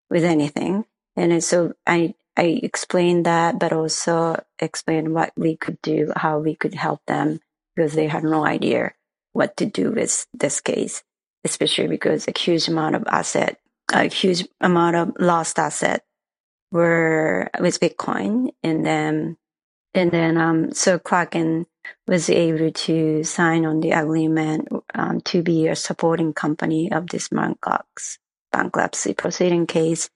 with 0.09 0.23
anything. 0.23 0.85
And 1.15 1.43
so 1.43 1.73
I, 1.85 2.15
I 2.37 2.59
explained 2.63 3.25
that, 3.25 3.59
but 3.59 3.73
also 3.73 4.43
explained 4.59 5.13
what 5.13 5.33
we 5.35 5.55
could 5.55 5.81
do, 5.81 6.13
how 6.15 6.39
we 6.39 6.55
could 6.55 6.75
help 6.75 7.01
them 7.07 7.39
because 7.75 7.93
they 7.93 8.07
had 8.07 8.23
no 8.23 8.45
idea 8.45 8.93
what 9.33 9.57
to 9.57 9.65
do 9.65 9.91
with 9.91 10.25
this 10.33 10.61
case, 10.61 11.03
especially 11.43 11.87
because 11.87 12.27
a 12.27 12.37
huge 12.37 12.67
amount 12.67 12.95
of 12.95 13.03
asset, 13.07 13.59
a 13.93 14.05
huge 14.05 14.47
amount 14.61 14.95
of 14.95 15.11
lost 15.19 15.59
asset 15.59 16.03
were 16.71 17.49
with 17.59 17.79
Bitcoin. 17.79 18.49
And 18.63 18.85
then, 18.85 19.37
and 19.93 20.11
then, 20.11 20.37
um, 20.37 20.71
so 20.73 20.99
Kraken 20.99 21.65
was 22.07 22.29
able 22.29 22.71
to 22.71 23.23
sign 23.23 23.65
on 23.65 23.79
the 23.79 23.91
agreement 23.91 24.69
um, 24.93 25.21
to 25.21 25.43
be 25.43 25.67
a 25.67 25.75
supporting 25.75 26.33
company 26.33 26.91
of 26.91 27.07
this 27.07 27.31
Mt. 27.31 27.59
Bankruptcy 28.51 29.13
proceeding 29.13 29.67
case. 29.67 30.09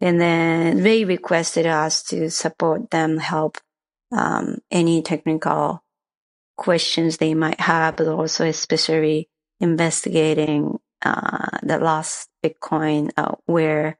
And 0.00 0.20
then 0.20 0.82
they 0.82 1.04
requested 1.04 1.66
us 1.66 2.02
to 2.04 2.30
support 2.30 2.90
them, 2.90 3.18
help 3.18 3.58
um, 4.12 4.58
any 4.70 5.02
technical 5.02 5.82
questions 6.56 7.16
they 7.16 7.34
might 7.34 7.60
have, 7.60 7.96
but 7.96 8.08
also 8.08 8.46
especially 8.46 9.28
investigating 9.60 10.78
uh, 11.02 11.58
the 11.62 11.78
lost 11.78 12.28
Bitcoin, 12.44 13.10
uh, 13.16 13.34
where 13.46 13.98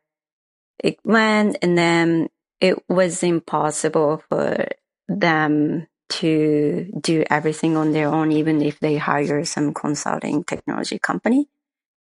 it 0.82 0.98
went, 1.04 1.58
and 1.62 1.76
then 1.76 2.28
it 2.60 2.78
was 2.88 3.22
impossible 3.22 4.22
for 4.28 4.66
them 5.08 5.86
to 6.10 6.90
do 7.00 7.24
everything 7.30 7.76
on 7.76 7.92
their 7.92 8.08
own, 8.08 8.32
even 8.32 8.62
if 8.62 8.78
they 8.80 8.96
hire 8.96 9.44
some 9.44 9.72
consulting 9.72 10.44
technology 10.44 10.98
company. 10.98 11.48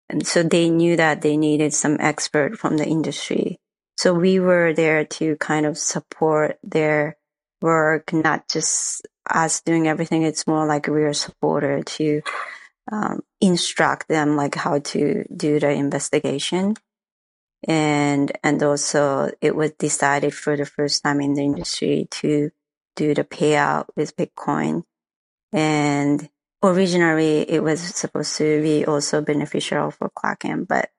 And 0.10 0.26
so 0.26 0.44
they 0.44 0.70
knew 0.70 0.96
that 0.96 1.22
they 1.22 1.36
needed 1.36 1.74
some 1.74 1.98
expert 2.00 2.58
from 2.58 2.78
the 2.78 2.86
industry. 2.86 3.60
So 3.98 4.14
we 4.14 4.40
were 4.40 4.74
there 4.74 5.06
to 5.06 5.36
kind 5.38 5.66
of 5.66 5.78
support 5.78 6.60
their 6.64 7.18
work, 7.62 8.14
not 8.14 8.48
just 8.48 9.06
us 9.30 9.62
doing 9.62 9.88
everything. 9.88 10.24
It's 10.24 10.48
more 10.48 10.66
like 10.66 10.88
we 10.88 11.04
are 11.04 11.14
supporter 11.14 11.84
to 11.84 12.22
um, 12.92 13.22
instruct 13.42 14.08
them 14.08 14.38
like 14.38 14.56
how 14.56 14.80
to 14.80 15.26
do 15.36 15.60
the 15.60 15.72
investigation. 15.72 16.76
And, 17.68 18.32
and 18.44 18.62
also 18.62 19.32
it 19.42 19.56
was 19.56 19.72
decided 19.72 20.34
for 20.34 20.56
the 20.56 20.66
first 20.66 21.04
time 21.04 21.20
in 21.20 21.34
the 21.34 21.44
industry 21.44 22.08
to 22.12 22.52
do 22.98 23.14
the 23.14 23.24
payout 23.24 23.86
with 23.96 24.18
Bitcoin. 24.18 24.84
And 25.54 26.30
originally 26.62 27.50
it 27.50 27.64
was 27.64 27.80
supposed 27.80 28.36
to 28.38 28.62
be 28.62 28.86
also 28.86 29.22
beneficial 29.22 29.92
for 29.92 30.10
Kraken, 30.10 30.66
but 30.66 30.90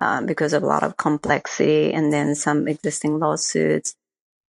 um, 0.00 0.26
because 0.26 0.52
of 0.52 0.62
a 0.62 0.66
lot 0.66 0.82
of 0.82 0.96
complexity 0.96 1.92
and 1.94 2.12
then 2.12 2.34
some 2.34 2.68
existing 2.68 3.18
lawsuits, 3.18 3.96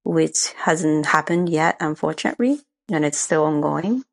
which 0.03 0.53
hasn't 0.57 1.07
happened 1.07 1.49
yet, 1.49 1.77
unfortunately, 1.81 2.61
and 2.91 3.05
it's 3.05 3.19
still 3.19 3.45
ongoing. 3.45 4.05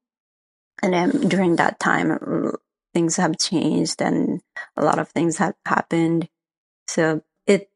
And 0.84 0.94
then 0.94 1.28
during 1.28 1.56
that 1.56 1.80
time, 1.80 2.52
things 2.94 3.16
have 3.18 3.38
changed 3.38 4.02
and 4.02 4.42
a 4.76 4.84
lot 4.84 5.00
of 5.00 5.10
things 5.10 5.38
have 5.38 5.56
happened. 5.66 6.30
So 6.88 7.24
it, 7.48 7.70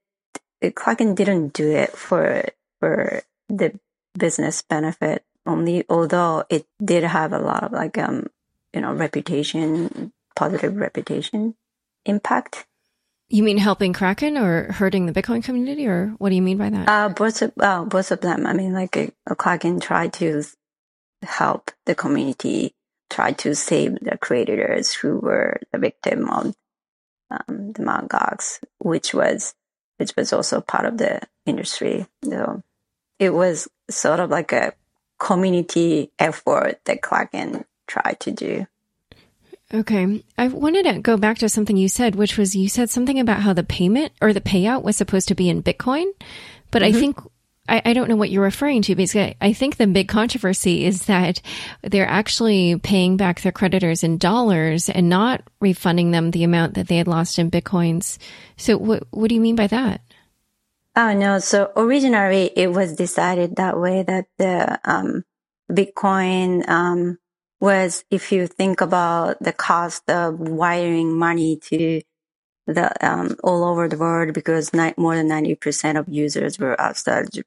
it 0.62 0.76
Kraken 0.76 1.16
didn't 1.16 1.54
do 1.54 1.72
it 1.72 1.92
for, 1.92 2.46
for 2.80 3.24
the 3.48 3.80
business 4.20 4.62
benefit 4.62 5.24
only, 5.46 5.86
although 5.90 6.44
it 6.50 6.68
did 6.84 7.04
have 7.04 7.34
a 7.34 7.40
lot 7.40 7.64
of 7.64 7.72
like, 7.72 7.98
um, 7.98 8.28
you 8.74 8.82
know, 8.82 8.94
reputation, 8.94 10.12
positive 10.36 10.76
reputation 10.76 11.56
impact. 12.06 12.68
You 13.30 13.44
mean 13.44 13.58
helping 13.58 13.94
Kraken 13.94 14.38
or 14.38 14.72
hurting 14.72 15.06
the 15.06 15.14
Bitcoin 15.14 15.44
community, 15.44 15.88
or 15.88 16.16
what 16.18 16.30
do 16.30 16.36
you 16.36 16.42
mean 16.42 16.58
by 16.58 16.70
that? 16.70 16.90
Uh, 16.90 17.10
both 17.10 17.42
of, 17.42 17.54
uh, 17.60 17.84
both 17.84 18.12
of 18.12 18.22
them. 18.22 18.46
I 18.46 18.54
mean, 18.54 18.74
like 18.74 18.96
a, 18.98 19.12
a 19.28 19.36
Kraken 19.36 19.80
tried 19.80 20.14
to 20.14 20.44
help 21.22 21.72
the 21.86 21.94
community, 21.94 22.74
try 23.10 23.34
to 23.34 23.54
save 23.54 24.00
the 24.02 24.18
creators 24.18 24.94
who 24.94 25.20
were 25.20 25.60
the 25.72 25.78
victim 25.78 26.30
of 26.30 26.56
um, 27.30 27.74
the 27.74 27.84
Mt. 27.84 28.60
Which 28.80 29.14
was 29.14 29.54
which 29.98 30.16
was 30.16 30.34
also 30.34 30.62
part 30.62 30.86
of 30.86 30.98
the 30.98 31.22
industry. 31.46 32.08
So 32.24 32.64
it 33.20 33.32
was 33.32 33.68
sort 33.90 34.20
of 34.20 34.30
like 34.30 34.52
a 34.52 34.74
community 35.20 36.12
effort 36.18 36.80
that 36.86 37.02
Kraken 37.02 37.66
tried 37.88 38.20
to 38.22 38.32
do. 38.32 38.66
Okay. 39.72 40.24
I 40.38 40.48
wanted 40.48 40.86
to 40.86 41.00
go 41.00 41.18
back 41.18 41.38
to 41.40 41.50
something 41.50 41.78
you 41.78 41.90
said, 41.90 42.16
which 42.16 42.38
was 42.38 42.56
you 42.56 42.70
said 42.70 42.90
something 42.90 43.20
about 43.20 43.42
how 43.42 43.54
the 43.54 43.64
payment 43.64 44.14
or 44.20 44.34
the 44.34 44.42
payout 44.42 44.82
was 44.82 44.98
supposed 44.98 45.28
to 45.28 45.36
be 45.36 45.50
in 45.50 45.62
Bitcoin. 45.62 46.06
But 46.72 46.82
mm-hmm. 46.82 46.98
I 46.98 47.00
think, 47.00 47.20
I, 47.68 47.82
I, 47.86 47.94
don't 47.94 48.10
know 48.10 48.16
what 48.16 48.32
you're 48.32 48.44
referring 48.44 48.82
to 48.84 48.96
because 48.96 49.16
I, 49.16 49.36
I 49.40 49.54
think 49.54 49.78
the 49.78 49.86
big 49.86 50.08
controversy 50.08 50.86
is 50.86 51.06
that 51.06 51.42
they're 51.84 52.08
actually 52.08 52.80
paying 52.80 53.16
back 53.16 53.42
their 53.42 53.52
creditors 53.52 54.04
in 54.04 54.18
dollars 54.18 54.90
and 54.90 55.08
not 55.08 55.44
refunding 55.60 56.10
them 56.12 56.32
the 56.32 56.44
amount 56.44 56.74
that 56.74 56.88
they 56.88 56.98
had 56.98 57.08
lost 57.08 57.38
in 57.38 57.52
Bitcoins. 57.52 58.18
So 58.58 58.76
what, 58.76 59.04
what 59.12 59.30
do 59.30 59.36
you 59.36 59.42
mean 59.42 59.56
by 59.56 59.68
that? 59.68 60.02
Oh, 61.00 61.14
no. 61.14 61.40
So 61.40 61.72
originally 61.78 62.52
it 62.58 62.74
was 62.74 62.94
decided 62.98 63.56
that 63.56 63.80
way 63.80 64.04
that 64.04 64.26
the, 64.38 64.82
um, 64.84 65.24
Bitcoin, 65.72 66.68
um, 66.68 67.20
was 67.62 68.04
if 68.12 68.34
you 68.34 68.48
think 68.48 68.82
about 68.82 69.42
the 69.42 69.54
cost 69.54 70.10
of 70.10 70.40
wiring 70.42 71.18
money 71.18 71.58
to 71.58 72.02
the 72.68 73.08
um, 73.08 73.38
all 73.44 73.64
over 73.66 73.88
the 73.88 73.98
world 73.98 74.34
because 74.34 74.74
ni- 74.74 74.94
more 74.98 75.16
than 75.16 75.30
90% 75.30 76.00
of 76.00 76.10
users 76.10 76.60
were 76.60 76.80
outside 76.82 77.28
J- 77.34 77.44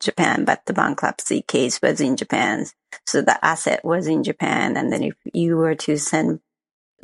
Japan, 0.00 0.44
but 0.44 0.66
the 0.66 0.74
bankruptcy 0.74 1.42
case 1.42 1.80
was 1.82 2.00
in 2.00 2.16
Japan. 2.16 2.66
So 3.06 3.22
the 3.22 3.44
asset 3.44 3.84
was 3.84 4.06
in 4.06 4.24
Japan. 4.24 4.76
And 4.76 4.92
then 4.92 5.02
if 5.04 5.16
you 5.34 5.56
were 5.56 5.74
to 5.76 5.98
send, 5.98 6.40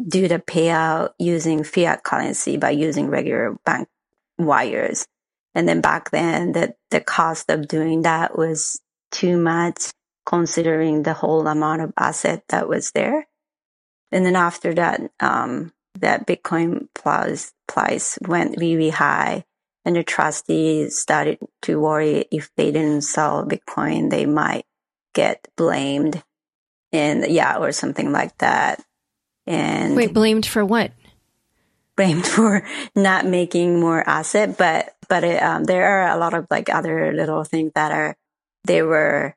do 0.06 0.28
the 0.28 0.40
payout 0.40 1.10
using 1.18 1.64
fiat 1.64 2.04
currency 2.04 2.56
by 2.56 2.70
using 2.70 3.08
regular 3.08 3.56
bank 3.66 3.88
wires. 4.38 5.06
And 5.58 5.68
then 5.68 5.80
back 5.80 6.12
then 6.12 6.52
the, 6.52 6.76
the 6.92 7.00
cost 7.00 7.50
of 7.50 7.66
doing 7.66 8.02
that 8.02 8.38
was 8.38 8.80
too 9.10 9.36
much 9.36 9.90
considering 10.24 11.02
the 11.02 11.14
whole 11.14 11.48
amount 11.48 11.82
of 11.82 11.92
asset 11.98 12.44
that 12.50 12.68
was 12.68 12.92
there. 12.92 13.26
And 14.12 14.24
then 14.24 14.36
after 14.36 14.72
that, 14.74 15.00
um, 15.18 15.72
that 15.98 16.28
Bitcoin 16.28 16.86
price, 16.94 17.52
price 17.66 18.20
went 18.22 18.60
really 18.60 18.90
high 18.90 19.46
and 19.84 19.96
the 19.96 20.04
trustees 20.04 20.96
started 20.96 21.40
to 21.62 21.80
worry 21.80 22.26
if 22.30 22.50
they 22.56 22.70
didn't 22.70 23.02
sell 23.02 23.44
Bitcoin, 23.44 24.10
they 24.10 24.26
might 24.26 24.64
get 25.12 25.48
blamed 25.56 26.22
and 26.92 27.26
yeah, 27.26 27.56
or 27.56 27.72
something 27.72 28.12
like 28.12 28.38
that. 28.38 28.80
And 29.44 29.96
wait, 29.96 30.14
blamed 30.14 30.46
for 30.46 30.64
what? 30.64 30.92
Blamed 31.96 32.26
for 32.28 32.62
not 32.94 33.26
making 33.26 33.80
more 33.80 34.08
asset, 34.08 34.56
but, 34.56 34.94
but 35.08 35.24
it, 35.24 35.42
um, 35.42 35.64
there 35.64 35.86
are 35.86 36.16
a 36.16 36.18
lot 36.18 36.34
of 36.34 36.46
like 36.50 36.68
other 36.68 37.12
little 37.12 37.44
things 37.44 37.72
that 37.74 37.92
are, 37.92 38.16
they 38.64 38.82
were 38.82 39.34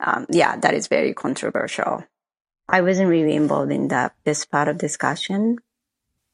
um, 0.00 0.26
yeah, 0.28 0.56
that 0.56 0.74
is 0.74 0.86
very 0.86 1.14
controversial. 1.14 2.04
I 2.68 2.82
wasn't 2.82 3.08
really 3.08 3.34
involved 3.34 3.72
in 3.72 3.88
that 3.88 4.14
this 4.24 4.44
part 4.44 4.68
of 4.68 4.78
discussion. 4.78 5.58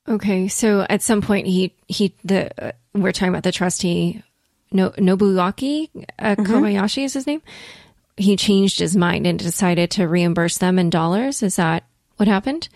Okay, 0.09 0.49
so 0.49 0.85
at 0.89 1.03
some 1.03 1.23
point 1.23 1.47
he 1.47 1.75
he 1.87 2.15
the 2.25 2.51
uh, 2.63 2.73
we're 2.93 3.13
talking 3.13 3.29
about 3.29 3.45
the 3.45 3.53
trustee 3.53 4.23
no, 4.71 4.91
Nobuaki 4.91 5.89
uh, 6.19 6.35
mm-hmm. 6.35 6.43
Kobayashi 6.43 7.05
is 7.05 7.15
his 7.15 7.27
name. 7.27 7.43
He 8.17 8.37
changed 8.37 8.81
his 8.81 8.97
mind 8.97 9.27
and 9.27 9.39
decided 9.39 9.91
to 9.93 10.07
reimburse 10.07 10.59
them 10.59 10.79
in 10.79 10.91
dollars. 10.91 11.43
Is 11.43 11.57
that 11.57 11.85
what 12.17 12.29
happened? 12.29 12.69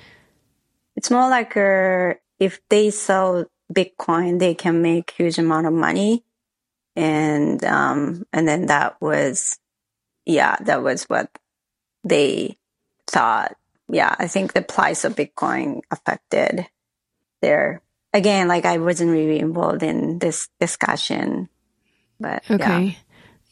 It's 0.96 1.10
more 1.10 1.28
like 1.28 1.56
uh, 1.56 2.14
if 2.38 2.60
they 2.68 2.90
sell 2.90 3.44
Bitcoin, 3.72 4.38
they 4.38 4.54
can 4.54 4.82
make 4.82 5.10
huge 5.10 5.38
amount 5.38 5.66
of 5.66 5.72
money, 5.72 6.24
and 6.96 7.62
um, 7.64 8.24
and 8.32 8.48
then 8.48 8.66
that 8.66 9.00
was 9.00 9.58
yeah, 10.28 10.56
that 10.60 10.82
was 10.82 11.04
what 11.04 11.30
they 12.04 12.56
thought. 13.08 13.56
Yeah, 13.88 14.14
I 14.18 14.28
think 14.28 14.52
the 14.52 14.62
price 14.62 15.04
of 15.04 15.16
Bitcoin 15.16 15.80
affected 15.90 16.66
their, 17.40 17.80
again, 18.12 18.46
like 18.46 18.66
I 18.66 18.76
wasn't 18.76 19.10
really 19.10 19.40
involved 19.40 19.82
in 19.82 20.18
this 20.18 20.48
discussion, 20.60 21.48
but 22.20 22.42
okay. 22.50 22.98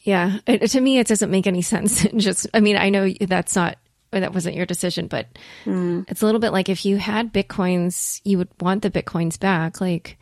Yeah. 0.03 0.39
yeah. 0.45 0.53
It, 0.53 0.67
to 0.67 0.81
me, 0.81 0.99
it 0.99 1.07
doesn't 1.07 1.31
make 1.31 1.47
any 1.47 1.63
sense. 1.63 2.05
Just, 2.15 2.45
I 2.53 2.59
mean, 2.59 2.77
I 2.77 2.89
know 2.89 3.11
that's 3.19 3.55
not, 3.55 3.77
that 4.11 4.33
wasn't 4.33 4.55
your 4.55 4.65
decision, 4.65 5.07
but 5.07 5.27
mm. 5.65 6.05
it's 6.09 6.21
a 6.21 6.25
little 6.25 6.41
bit 6.41 6.51
like 6.51 6.69
if 6.69 6.85
you 6.85 6.97
had 6.97 7.33
Bitcoins, 7.33 8.21
you 8.23 8.37
would 8.37 8.49
want 8.59 8.81
the 8.81 8.91
Bitcoins 8.91 9.39
back. 9.39 9.81
Like, 9.81 10.17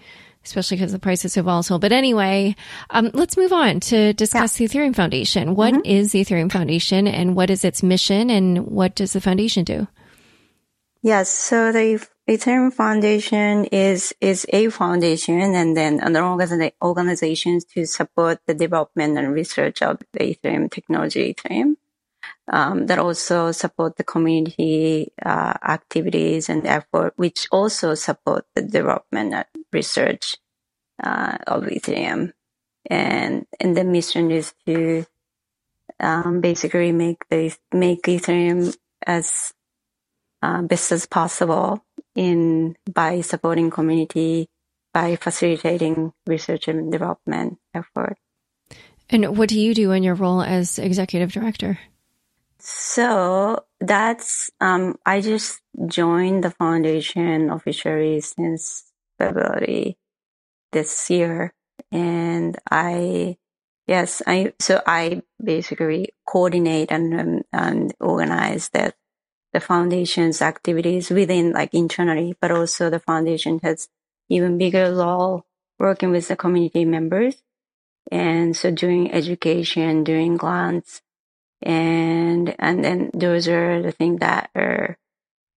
especially 0.45 0.77
because 0.77 0.91
the 0.91 0.99
price 0.99 1.25
is 1.25 1.33
so 1.33 1.41
volatile. 1.41 1.79
But 1.79 1.91
anyway, 1.91 2.55
um, 2.91 3.09
let's 3.13 3.37
move 3.37 3.51
on 3.51 3.79
to 3.81 4.13
discuss 4.13 4.59
yeah. 4.59 4.67
the 4.67 4.73
Ethereum 4.73 4.95
Foundation. 4.95 5.55
What 5.55 5.73
mm-hmm. 5.73 5.85
is 5.85 6.11
the 6.11 6.23
Ethereum 6.23 6.51
Foundation 6.51 7.07
and 7.07 7.35
what 7.35 7.49
is 7.49 7.65
its 7.65 7.83
mission 7.83 8.29
and 8.29 8.67
what 8.67 8.95
does 8.95 9.13
the 9.13 9.21
foundation 9.21 9.63
do? 9.63 9.87
Yes, 11.01 11.29
so 11.29 11.71
the 11.71 12.05
Ethereum 12.27 12.73
Foundation 12.73 13.65
is 13.65 14.13
is 14.19 14.47
a 14.49 14.69
foundation 14.69 15.39
and 15.39 15.77
then 15.77 16.01
other 16.01 16.23
organizations 16.23 17.65
to 17.65 17.85
support 17.85 18.39
the 18.47 18.55
development 18.55 19.17
and 19.17 19.31
research 19.31 19.83
of 19.83 19.99
the 20.13 20.35
Ethereum 20.35 20.71
technology, 20.71 21.35
Ethereum. 21.35 21.75
Um, 22.47 22.85
that 22.85 22.99
also 22.99 23.51
support 23.51 23.97
the 23.97 24.03
community 24.03 25.11
uh, 25.25 25.53
activities 25.63 26.47
and 26.47 26.67
effort, 26.67 27.13
which 27.15 27.47
also 27.51 27.95
support 27.95 28.45
the 28.53 28.61
development 28.61 29.33
and 29.33 29.45
research 29.73 30.35
uh, 31.03 31.37
of 31.47 31.63
Ethereum. 31.63 32.33
And 32.85 33.47
and 33.59 33.75
the 33.75 33.83
mission 33.83 34.29
is 34.29 34.53
to 34.67 35.05
um, 35.99 36.41
basically 36.41 36.91
make 36.91 37.27
the 37.29 37.55
make 37.73 38.03
Ethereum 38.03 38.77
as 39.05 39.53
uh, 40.43 40.61
best 40.61 40.91
as 40.91 41.07
possible 41.07 41.83
in 42.13 42.77
by 42.93 43.21
supporting 43.21 43.71
community 43.71 44.49
by 44.93 45.17
facilitating 45.17 46.13
research 46.25 46.69
and 46.69 46.91
development 46.91 47.59
effort. 47.73 48.17
And 49.09 49.37
what 49.37 49.49
do 49.49 49.59
you 49.59 49.73
do 49.73 49.91
in 49.91 50.03
your 50.03 50.15
role 50.15 50.41
as 50.41 50.79
executive 50.79 51.33
director? 51.33 51.77
So 52.67 53.63
that's, 53.79 54.49
um, 54.59 54.97
I 55.05 55.21
just 55.21 55.61
joined 55.85 56.43
the 56.43 56.49
foundation 56.49 57.51
officially 57.51 58.21
since 58.21 58.91
February 59.19 59.99
this 60.71 61.07
year. 61.11 61.53
And 61.91 62.57
I, 62.71 63.37
yes, 63.85 64.23
I, 64.25 64.53
so 64.59 64.81
I 64.87 65.21
basically 65.43 66.09
coordinate 66.27 66.91
and, 66.91 67.19
um, 67.19 67.41
and 67.53 67.93
organize 67.99 68.69
that 68.69 68.95
the 69.53 69.59
foundation's 69.59 70.41
activities 70.41 71.11
within 71.11 71.51
like 71.51 71.71
internally, 71.71 72.35
but 72.41 72.49
also 72.49 72.89
the 72.89 72.99
foundation 72.99 73.59
has 73.61 73.89
even 74.27 74.57
bigger 74.57 74.91
role 74.91 75.45
working 75.77 76.09
with 76.09 76.29
the 76.29 76.35
community 76.35 76.83
members. 76.83 77.43
And 78.11 78.57
so 78.57 78.71
doing 78.71 79.11
education, 79.11 80.03
doing 80.03 80.35
grants, 80.35 81.03
and 81.65 82.55
and 82.59 82.85
then 82.85 83.09
those 83.13 83.47
are 83.47 83.81
the 83.81 83.91
things 83.91 84.19
that 84.19 84.49
are 84.55 84.97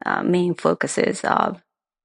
uh, 0.05 0.23
main 0.23 0.55
focuses 0.55 1.23
of 1.25 1.62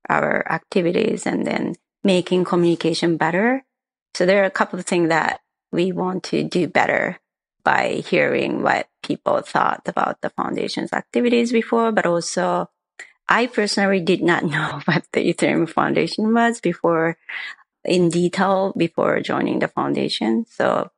our 0.10 0.46
activities 0.52 1.26
and 1.26 1.48
then 1.48 1.76
making 2.04 2.44
communication 2.44 3.18
better. 3.18 3.64
So 4.14 4.26
there 4.26 4.44
are 4.44 4.46
a 4.46 4.52
couple 4.52 4.78
of 4.78 4.86
things 4.86 5.10
that 5.10 5.40
we 5.72 5.92
want 5.92 6.24
to 6.26 6.44
do 6.44 6.68
better 6.68 7.20
by 7.64 8.04
hearing 8.06 8.62
what 8.62 8.90
people 9.02 9.42
thought 9.42 9.88
about 9.88 10.22
the 10.22 10.30
foundation's 10.30 10.92
activities 10.92 11.52
before, 11.52 11.92
but 11.94 12.06
also 12.06 12.70
I 13.30 13.48
personally 13.48 14.02
did 14.02 14.22
not 14.22 14.44
know 14.54 14.82
what 14.86 15.06
the 15.14 15.34
Ethereum 15.34 15.70
Foundation 15.70 16.34
was 16.34 16.60
before 16.60 17.18
in 17.86 18.10
detail 18.10 18.74
before 18.78 19.20
joining 19.22 19.60
the 19.60 19.68
foundation. 19.68 20.46
So 20.50 20.92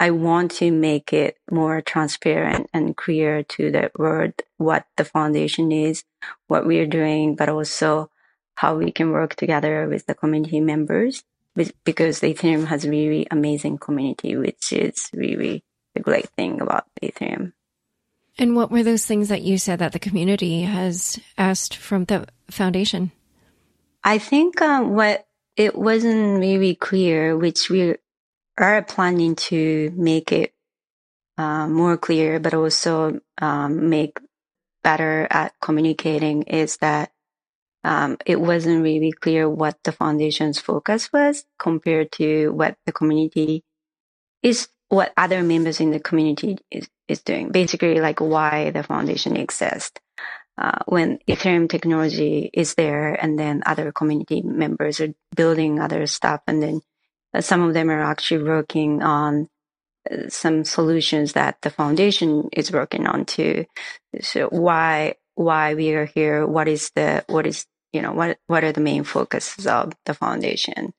I 0.00 0.12
want 0.12 0.52
to 0.52 0.72
make 0.72 1.12
it 1.12 1.36
more 1.50 1.82
transparent 1.82 2.70
and 2.72 2.96
clear 2.96 3.42
to 3.42 3.70
the 3.70 3.90
world 3.98 4.32
what 4.56 4.86
the 4.96 5.04
foundation 5.04 5.70
is, 5.70 6.04
what 6.48 6.66
we 6.66 6.78
are 6.78 6.86
doing, 6.86 7.36
but 7.36 7.50
also 7.50 8.10
how 8.54 8.76
we 8.76 8.92
can 8.92 9.10
work 9.10 9.34
together 9.34 9.86
with 9.88 10.06
the 10.06 10.14
community 10.14 10.60
members 10.60 11.22
because 11.84 12.20
Ethereum 12.20 12.66
has 12.66 12.88
really 12.88 13.26
amazing 13.30 13.76
community, 13.76 14.36
which 14.36 14.72
is 14.72 15.10
really 15.12 15.62
a 15.94 16.00
great 16.00 16.30
thing 16.30 16.62
about 16.62 16.86
Ethereum. 17.02 17.52
And 18.38 18.56
what 18.56 18.70
were 18.70 18.82
those 18.82 19.04
things 19.04 19.28
that 19.28 19.42
you 19.42 19.58
said 19.58 19.80
that 19.80 19.92
the 19.92 19.98
community 19.98 20.62
has 20.62 21.20
asked 21.36 21.76
from 21.76 22.06
the 22.06 22.26
foundation? 22.50 23.12
I 24.02 24.16
think 24.16 24.62
um, 24.62 24.94
what 24.94 25.26
it 25.56 25.76
wasn't 25.76 26.40
really 26.40 26.74
clear, 26.74 27.36
which 27.36 27.68
we 27.68 27.96
are 28.58 28.82
planning 28.82 29.36
to 29.36 29.92
make 29.96 30.32
it 30.32 30.52
uh, 31.38 31.66
more 31.66 31.96
clear, 31.96 32.38
but 32.38 32.54
also 32.54 33.20
um, 33.40 33.88
make 33.88 34.18
better 34.82 35.26
at 35.30 35.54
communicating 35.60 36.42
is 36.42 36.76
that 36.78 37.12
um, 37.82 38.18
it 38.26 38.40
wasn't 38.40 38.82
really 38.82 39.12
clear 39.12 39.48
what 39.48 39.78
the 39.84 39.92
foundation's 39.92 40.60
focus 40.60 41.10
was 41.12 41.44
compared 41.58 42.12
to 42.12 42.50
what 42.50 42.76
the 42.84 42.92
community 42.92 43.64
is, 44.42 44.68
what 44.88 45.12
other 45.16 45.42
members 45.42 45.80
in 45.80 45.90
the 45.90 46.00
community 46.00 46.58
is, 46.70 46.88
is 47.08 47.22
doing. 47.22 47.50
Basically, 47.50 48.00
like 48.00 48.20
why 48.20 48.70
the 48.70 48.82
foundation 48.82 49.36
exists. 49.36 49.98
Uh, 50.58 50.78
when 50.84 51.18
Ethereum 51.26 51.70
technology 51.70 52.50
is 52.52 52.74
there 52.74 53.14
and 53.14 53.38
then 53.38 53.62
other 53.64 53.92
community 53.92 54.42
members 54.42 55.00
are 55.00 55.14
building 55.34 55.80
other 55.80 56.06
stuff 56.06 56.42
and 56.46 56.62
then 56.62 56.82
some 57.38 57.62
of 57.62 57.74
them 57.74 57.90
are 57.90 58.02
actually 58.02 58.42
working 58.42 59.02
on 59.02 59.48
uh, 60.10 60.28
some 60.28 60.64
solutions 60.64 61.34
that 61.34 61.58
the 61.62 61.70
foundation 61.70 62.48
is 62.52 62.72
working 62.72 63.06
on 63.06 63.24
too. 63.24 63.66
So 64.20 64.48
why, 64.48 65.14
why 65.34 65.74
we 65.74 65.92
are 65.94 66.06
here? 66.06 66.46
What 66.46 66.66
is 66.66 66.90
the, 66.94 67.24
what 67.28 67.46
is 67.46 67.66
you 67.92 68.02
know, 68.02 68.12
what, 68.12 68.38
what 68.46 68.64
are 68.64 68.72
the 68.72 68.80
main 68.80 69.04
focuses 69.04 69.66
of 69.66 69.92
the 70.06 70.14
foundation? 70.14 70.92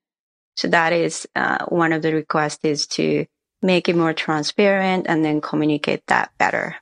So 0.56 0.68
that 0.68 0.94
is, 0.94 1.28
uh, 1.36 1.66
one 1.70 1.94
of 1.94 2.02
the 2.02 2.14
requests 2.14 2.64
is 2.64 2.88
to 2.88 3.26
make 3.62 3.88
it 3.88 3.96
more 3.96 4.14
transparent 4.14 5.06
and 5.08 5.24
then 5.24 5.40
communicate 5.42 6.04
that 6.08 6.32
better. 6.38 6.76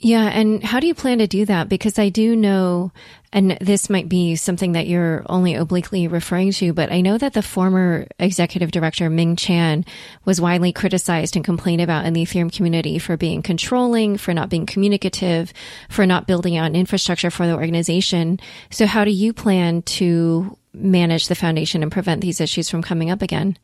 Yeah. 0.00 0.26
And 0.26 0.62
how 0.62 0.78
do 0.78 0.86
you 0.86 0.94
plan 0.94 1.18
to 1.18 1.26
do 1.26 1.44
that? 1.46 1.68
Because 1.68 1.98
I 1.98 2.08
do 2.08 2.36
know, 2.36 2.92
and 3.32 3.58
this 3.60 3.90
might 3.90 4.08
be 4.08 4.36
something 4.36 4.72
that 4.72 4.86
you're 4.86 5.24
only 5.26 5.56
obliquely 5.56 6.06
referring 6.06 6.52
to, 6.52 6.72
but 6.72 6.92
I 6.92 7.00
know 7.00 7.18
that 7.18 7.32
the 7.32 7.42
former 7.42 8.06
executive 8.20 8.70
director, 8.70 9.10
Ming 9.10 9.34
Chan, 9.34 9.84
was 10.24 10.40
widely 10.40 10.72
criticized 10.72 11.34
and 11.34 11.44
complained 11.44 11.80
about 11.80 12.06
in 12.06 12.12
the 12.12 12.22
Ethereum 12.22 12.54
community 12.54 13.00
for 13.00 13.16
being 13.16 13.42
controlling, 13.42 14.18
for 14.18 14.32
not 14.32 14.50
being 14.50 14.66
communicative, 14.66 15.52
for 15.88 16.06
not 16.06 16.28
building 16.28 16.56
out 16.56 16.66
an 16.66 16.76
infrastructure 16.76 17.30
for 17.30 17.48
the 17.48 17.54
organization. 17.54 18.38
So 18.70 18.86
how 18.86 19.04
do 19.04 19.10
you 19.10 19.32
plan 19.32 19.82
to 19.82 20.56
manage 20.72 21.26
the 21.26 21.34
foundation 21.34 21.82
and 21.82 21.90
prevent 21.90 22.20
these 22.20 22.40
issues 22.40 22.70
from 22.70 22.82
coming 22.82 23.10
up 23.10 23.20
again? 23.20 23.58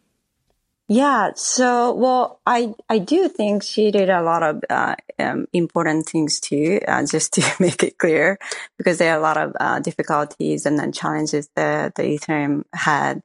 Yeah. 0.88 1.30
So, 1.34 1.94
well, 1.94 2.40
I, 2.44 2.74
I 2.90 2.98
do 2.98 3.28
think 3.28 3.62
she 3.62 3.90
did 3.90 4.10
a 4.10 4.22
lot 4.22 4.42
of, 4.42 4.62
uh, 4.68 4.96
um, 5.18 5.46
important 5.54 6.06
things 6.06 6.40
too, 6.40 6.80
uh, 6.86 7.06
just 7.06 7.32
to 7.34 7.42
make 7.60 7.82
it 7.82 7.96
clear, 7.96 8.38
because 8.76 8.98
there 8.98 9.14
are 9.14 9.18
a 9.18 9.22
lot 9.22 9.38
of, 9.38 9.56
uh, 9.58 9.78
difficulties 9.80 10.66
and 10.66 10.78
then 10.78 10.92
challenges 10.92 11.48
that 11.56 11.94
the 11.94 12.02
Ethereum 12.02 12.64
had 12.74 13.22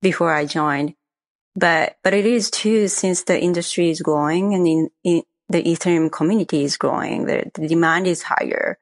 before 0.00 0.32
I 0.32 0.46
joined. 0.46 0.94
But, 1.54 1.98
but 2.02 2.14
it 2.14 2.24
is 2.24 2.50
too, 2.50 2.88
since 2.88 3.24
the 3.24 3.38
industry 3.38 3.90
is 3.90 4.00
growing 4.00 4.54
and 4.54 4.66
in, 4.66 4.88
in 5.04 5.22
the 5.50 5.62
Ethereum 5.62 6.10
community 6.10 6.64
is 6.64 6.78
growing, 6.78 7.26
the, 7.26 7.50
the 7.52 7.68
demand 7.68 8.06
is 8.06 8.22
higher. 8.22 8.78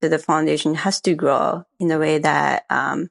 So 0.00 0.08
the 0.08 0.20
foundation 0.20 0.76
has 0.76 1.00
to 1.00 1.14
grow 1.14 1.64
in 1.80 1.90
a 1.90 1.98
way 1.98 2.18
that, 2.18 2.64
um, 2.70 3.10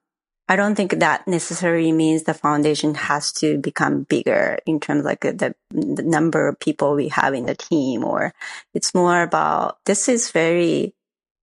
I 0.52 0.58
don't 0.58 0.76
think 0.76 1.00
that 1.00 1.30
necessarily 1.30 1.94
means 1.94 2.24
the 2.24 2.34
foundation 2.34 2.94
has 2.96 3.32
to 3.40 3.58
become 3.58 4.04
bigger 4.04 4.60
in 4.66 4.82
terms 4.82 5.06
like 5.06 5.22
the, 5.22 5.56
the 5.70 6.04
number 6.04 6.50
of 6.50 6.60
people 6.60 6.94
we 6.94 7.08
have 7.08 7.34
in 7.34 7.46
the 7.46 7.56
team, 7.56 8.04
or 8.04 8.34
it's 8.74 8.94
more 8.94 9.24
about 9.24 9.78
this 9.86 10.10
is 10.10 10.30
very 10.32 10.94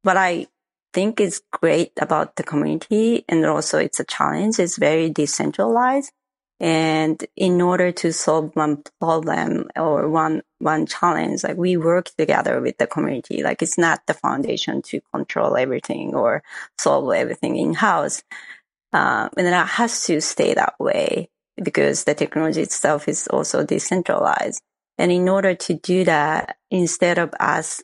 what 0.03 0.19
I 0.19 0.49
think 0.93 1.23
is 1.23 1.41
great 1.51 1.93
about 1.99 2.37
the 2.37 2.43
community, 2.43 3.25
and 3.31 3.47
also 3.47 3.79
it's 3.79 3.99
a 3.99 4.05
challenge. 4.05 4.59
It's 4.59 4.77
very 4.77 5.09
decentralized. 5.09 6.13
And 6.61 7.25
in 7.35 7.63
order 7.63 7.93
to 7.93 8.13
solve 8.13 8.51
one 8.55 8.83
problem 9.01 9.71
or 9.75 10.11
one, 10.11 10.43
one 10.59 10.87
challenge, 10.87 11.45
like 11.45 11.57
we 11.57 11.79
work 11.79 12.11
together 12.19 12.61
with 12.61 12.77
the 12.79 12.87
community. 12.87 13.43
Like 13.43 13.63
it's 13.63 13.79
not 13.79 14.01
the 14.07 14.15
foundation 14.15 14.83
to 14.83 15.01
control 15.15 15.57
everything 15.57 16.15
or 16.15 16.43
solve 16.77 17.15
everything 17.15 17.57
in 17.57 17.75
house. 17.75 18.23
Um, 18.93 19.31
and 19.37 19.47
that 19.47 19.69
has 19.69 20.05
to 20.07 20.21
stay 20.21 20.55
that 20.55 20.75
way 20.79 21.29
because 21.63 22.05
the 22.05 22.15
technology 22.15 22.63
itself 22.63 23.09
is 23.09 23.27
also 23.29 23.65
decentralized. 23.65 24.63
And 24.97 25.13
in 25.13 25.29
order 25.29 25.55
to 25.55 25.75
do 25.75 26.05
that, 26.05 26.57
instead 26.71 27.19
of 27.19 27.33
us 27.39 27.83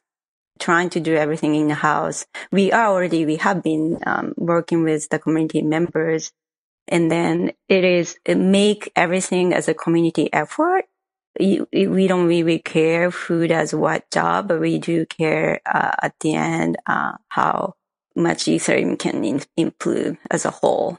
trying 0.59 0.91
to 0.91 1.01
do 1.01 1.15
everything 1.15 1.55
in 1.55 1.69
the 1.69 1.75
house, 1.75 2.27
we 2.51 2.73
are 2.73 2.87
already, 2.87 3.27
we 3.27 3.37
have 3.37 3.63
been 3.63 3.99
um, 4.07 4.35
working 4.37 4.83
with 4.83 5.09
the 5.11 5.19
community 5.19 5.63
members. 5.63 6.33
And 6.89 7.11
then 7.11 7.53
it 7.69 7.85
is 7.85 8.17
it 8.25 8.37
make 8.37 8.93
everything 8.95 9.55
as 9.55 9.69
a 9.69 9.75
community 9.75 10.33
effort. 10.33 10.85
We 11.41 12.07
don't 12.07 12.29
really 12.29 12.61
care 12.61 13.11
who 13.11 13.49
does 13.49 13.75
what 13.75 14.11
job, 14.11 14.49
but 14.49 14.61
we 14.61 14.79
do 14.79 15.07
care 15.07 15.61
uh, 15.67 15.93
at 16.03 16.15
the 16.21 16.35
end 16.35 16.77
uh, 16.87 17.13
how 17.29 17.75
much 18.17 18.45
Ethereum 18.45 18.99
can 18.99 19.25
in- 19.25 19.43
improve 19.57 20.17
as 20.31 20.45
a 20.45 20.51
whole. 20.51 20.99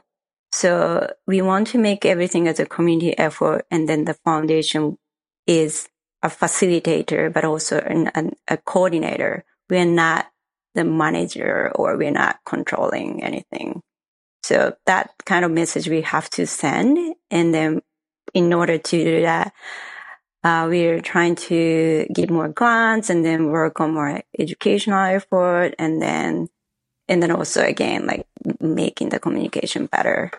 So 0.52 1.12
we 1.26 1.42
want 1.42 1.68
to 1.68 1.78
make 1.78 2.04
everything 2.04 2.48
as 2.48 2.60
a 2.60 2.66
community 2.66 3.16
effort. 3.18 3.66
And 3.70 3.88
then 3.88 4.04
the 4.04 4.14
foundation 4.14 4.98
is 5.46 5.88
a 6.22 6.28
facilitator, 6.28 7.32
but 7.32 7.44
also 7.44 7.78
an, 7.78 8.08
an, 8.14 8.32
a 8.48 8.56
coordinator. 8.56 9.44
We're 9.68 9.84
not 9.84 10.26
the 10.74 10.84
manager 10.84 11.72
or 11.74 11.96
we're 11.96 12.10
not 12.10 12.38
controlling 12.46 13.22
anything. 13.22 13.82
So 14.42 14.76
that 14.86 15.10
kind 15.24 15.44
of 15.44 15.50
message 15.50 15.88
we 15.88 16.02
have 16.02 16.30
to 16.30 16.46
send. 16.46 17.16
And 17.30 17.52
then 17.52 17.82
in 18.32 18.52
order 18.52 18.78
to 18.78 19.04
do 19.04 19.22
that, 19.22 19.52
uh, 20.44 20.66
we're 20.68 21.00
trying 21.00 21.34
to 21.34 22.06
give 22.14 22.30
more 22.30 22.48
grants 22.48 23.10
and 23.10 23.24
then 23.24 23.50
work 23.50 23.80
on 23.80 23.94
more 23.94 24.22
educational 24.38 25.04
effort 25.04 25.74
and 25.78 26.00
then 26.00 26.48
and 27.08 27.22
then 27.22 27.30
also 27.30 27.62
again 27.62 28.06
like 28.06 28.26
making 28.60 29.10
the 29.10 29.18
communication 29.18 29.86
better. 29.86 30.30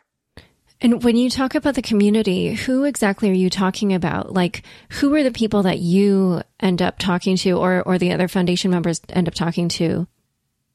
And 0.79 1.03
when 1.03 1.15
you 1.15 1.29
talk 1.29 1.55
about 1.55 1.73
the 1.73 1.81
community 1.81 2.53
who 2.53 2.83
exactly 2.83 3.29
are 3.29 3.33
you 3.33 3.49
talking 3.49 3.93
about? 3.93 4.33
Like 4.33 4.63
who 4.89 5.13
are 5.15 5.23
the 5.23 5.31
people 5.31 5.63
that 5.63 5.79
you 5.79 6.41
end 6.59 6.81
up 6.81 6.99
talking 6.99 7.35
to 7.37 7.51
or 7.51 7.81
or 7.81 7.97
the 7.97 8.11
other 8.11 8.27
foundation 8.27 8.71
members 8.71 9.01
end 9.09 9.27
up 9.27 9.33
talking 9.33 9.69
to? 9.69 10.07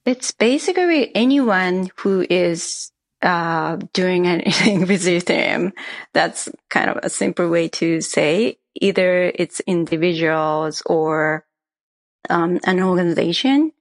It's 0.04 0.32
basically 0.32 1.14
anyone 1.14 1.90
who 1.96 2.26
is 2.28 2.90
uh, 3.22 3.78
doing 3.92 4.26
anything 4.26 4.80
with 4.86 5.04
Ethereum. 5.04 5.72
That's 6.12 6.48
kind 6.68 6.90
of 6.90 6.98
a 7.02 7.10
simple 7.10 7.48
way 7.48 7.68
to 7.68 8.00
say. 8.00 8.58
Either 8.74 9.30
it's 9.34 9.60
individuals 9.60 10.82
or 10.86 11.44
um, 12.28 12.58
an 12.64 12.82
organization 12.82 13.72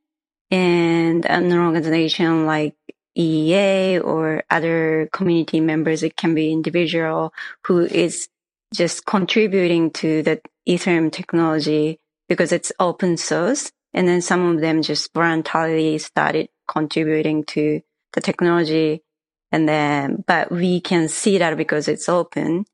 and 0.52 1.26
an 1.26 1.52
organization 1.54 2.46
like 2.46 2.76
EEA 3.18 4.04
or 4.04 4.44
other 4.50 5.10
community 5.12 5.60
members. 5.60 6.04
It 6.04 6.16
can 6.16 6.36
be 6.36 6.52
individual 6.52 7.34
who 7.66 7.82
is 7.82 8.30
just 8.74 9.06
contributing 9.06 9.92
to 9.92 10.24
the 10.24 10.42
Ethereum 10.68 11.12
technology 11.12 12.00
because 12.30 12.52
it's 12.52 12.72
open 12.80 13.18
source. 13.18 13.72
And 13.94 14.08
then 14.08 14.22
some 14.22 14.46
of 14.46 14.62
them 14.62 14.82
just 14.82 15.14
voluntarily 15.14 15.98
started 15.98 16.50
contributing 16.68 17.44
to 17.46 17.82
the 18.14 18.22
technology. 18.22 19.04
And 19.52 19.68
then, 19.68 20.24
but 20.26 20.50
we 20.52 20.80
can 20.80 21.10
see 21.10 21.38
that 21.40 21.58
because 21.58 21.90
it's 21.90 22.08
open. 22.08 22.66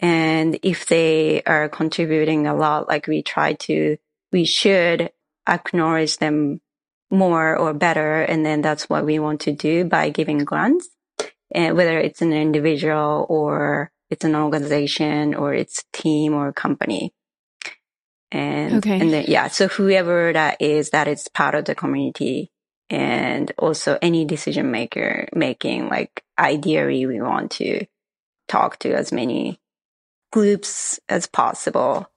And 0.00 0.58
if 0.62 0.86
they 0.86 1.42
are 1.42 1.68
contributing 1.68 2.46
a 2.46 2.56
lot, 2.56 2.88
like 2.88 3.06
we 3.06 3.22
try 3.22 3.52
to, 3.54 3.96
we 4.32 4.44
should 4.44 5.10
acknowledge 5.48 6.18
them 6.18 6.60
more 7.10 7.56
or 7.56 7.72
better. 7.72 8.22
And 8.22 8.44
then 8.44 8.60
that's 8.60 8.88
what 8.88 9.04
we 9.04 9.18
want 9.18 9.40
to 9.42 9.52
do 9.52 9.84
by 9.84 10.10
giving 10.10 10.38
grants. 10.38 10.88
And 11.50 11.76
whether 11.76 11.98
it's 11.98 12.20
an 12.20 12.32
individual 12.32 13.26
or 13.28 13.90
it's 14.10 14.24
an 14.24 14.34
organization 14.34 15.34
or 15.34 15.54
it's 15.54 15.84
team 15.92 16.34
or 16.34 16.52
company. 16.52 17.14
And, 18.30 18.74
okay. 18.76 19.00
and 19.00 19.12
then, 19.12 19.24
yeah. 19.28 19.48
So 19.48 19.68
whoever 19.68 20.32
that 20.32 20.60
is, 20.60 20.90
that 20.90 21.08
is 21.08 21.28
part 21.28 21.54
of 21.54 21.64
the 21.64 21.74
community 21.74 22.50
and 22.90 23.50
also 23.58 23.98
any 24.00 24.24
decision 24.24 24.70
maker 24.70 25.28
making, 25.34 25.88
like 25.88 26.22
ideally 26.38 27.06
we 27.06 27.20
want 27.20 27.52
to 27.52 27.86
talk 28.48 28.78
to 28.80 28.92
as 28.92 29.12
many 29.12 29.60
groups 30.32 31.00
as 31.08 31.26
possible. 31.26 32.10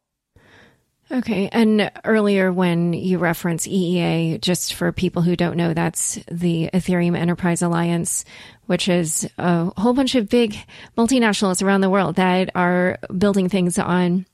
Okay. 1.11 1.49
And 1.51 1.91
earlier 2.05 2.53
when 2.53 2.93
you 2.93 3.17
reference 3.17 3.67
EEA, 3.67 4.39
just 4.39 4.75
for 4.75 4.91
people 4.91 5.21
who 5.21 5.35
don't 5.35 5.57
know, 5.57 5.73
that's 5.73 6.17
the 6.31 6.69
Ethereum 6.73 7.17
Enterprise 7.17 7.61
Alliance, 7.61 8.23
which 8.67 8.87
is 8.87 9.29
a 9.37 9.71
whole 9.79 9.93
bunch 9.93 10.15
of 10.15 10.29
big 10.29 10.55
multinationals 10.97 11.61
around 11.61 11.81
the 11.81 11.89
world 11.89 12.15
that 12.15 12.49
are 12.55 12.97
building 13.17 13.49
things 13.49 13.77
on 13.77 14.25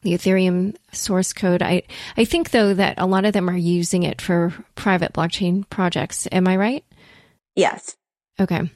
the 0.00 0.14
Ethereum 0.14 0.74
source 0.90 1.32
code. 1.34 1.62
I, 1.62 1.82
I 2.16 2.24
think 2.24 2.50
though 2.50 2.74
that 2.74 2.94
a 2.98 3.06
lot 3.06 3.26
of 3.26 3.34
them 3.34 3.50
are 3.50 3.56
using 3.56 4.02
it 4.02 4.20
for 4.20 4.54
private 4.74 5.12
blockchain 5.12 5.68
projects. 5.68 6.26
Am 6.32 6.48
I 6.48 6.56
right? 6.56 6.84
Yes. 7.54 7.96
Okay. 8.40 8.70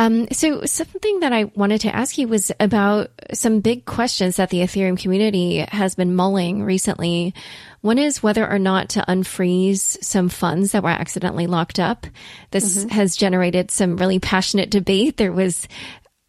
Um, 0.00 0.28
so 0.32 0.64
something 0.64 1.20
that 1.20 1.34
I 1.34 1.44
wanted 1.44 1.82
to 1.82 1.94
ask 1.94 2.16
you 2.16 2.26
was 2.26 2.50
about 2.58 3.10
some 3.34 3.60
big 3.60 3.84
questions 3.84 4.36
that 4.36 4.48
the 4.48 4.60
Ethereum 4.60 4.98
community 4.98 5.58
has 5.58 5.94
been 5.94 6.14
mulling 6.14 6.62
recently. 6.62 7.34
One 7.82 7.98
is 7.98 8.22
whether 8.22 8.50
or 8.50 8.58
not 8.58 8.88
to 8.90 9.04
unfreeze 9.06 10.02
some 10.02 10.30
funds 10.30 10.72
that 10.72 10.82
were 10.82 10.88
accidentally 10.88 11.46
locked 11.46 11.78
up. 11.78 12.06
This 12.50 12.78
mm-hmm. 12.78 12.88
has 12.88 13.14
generated 13.14 13.70
some 13.70 13.98
really 13.98 14.18
passionate 14.18 14.70
debate. 14.70 15.18
There 15.18 15.32
was 15.32 15.68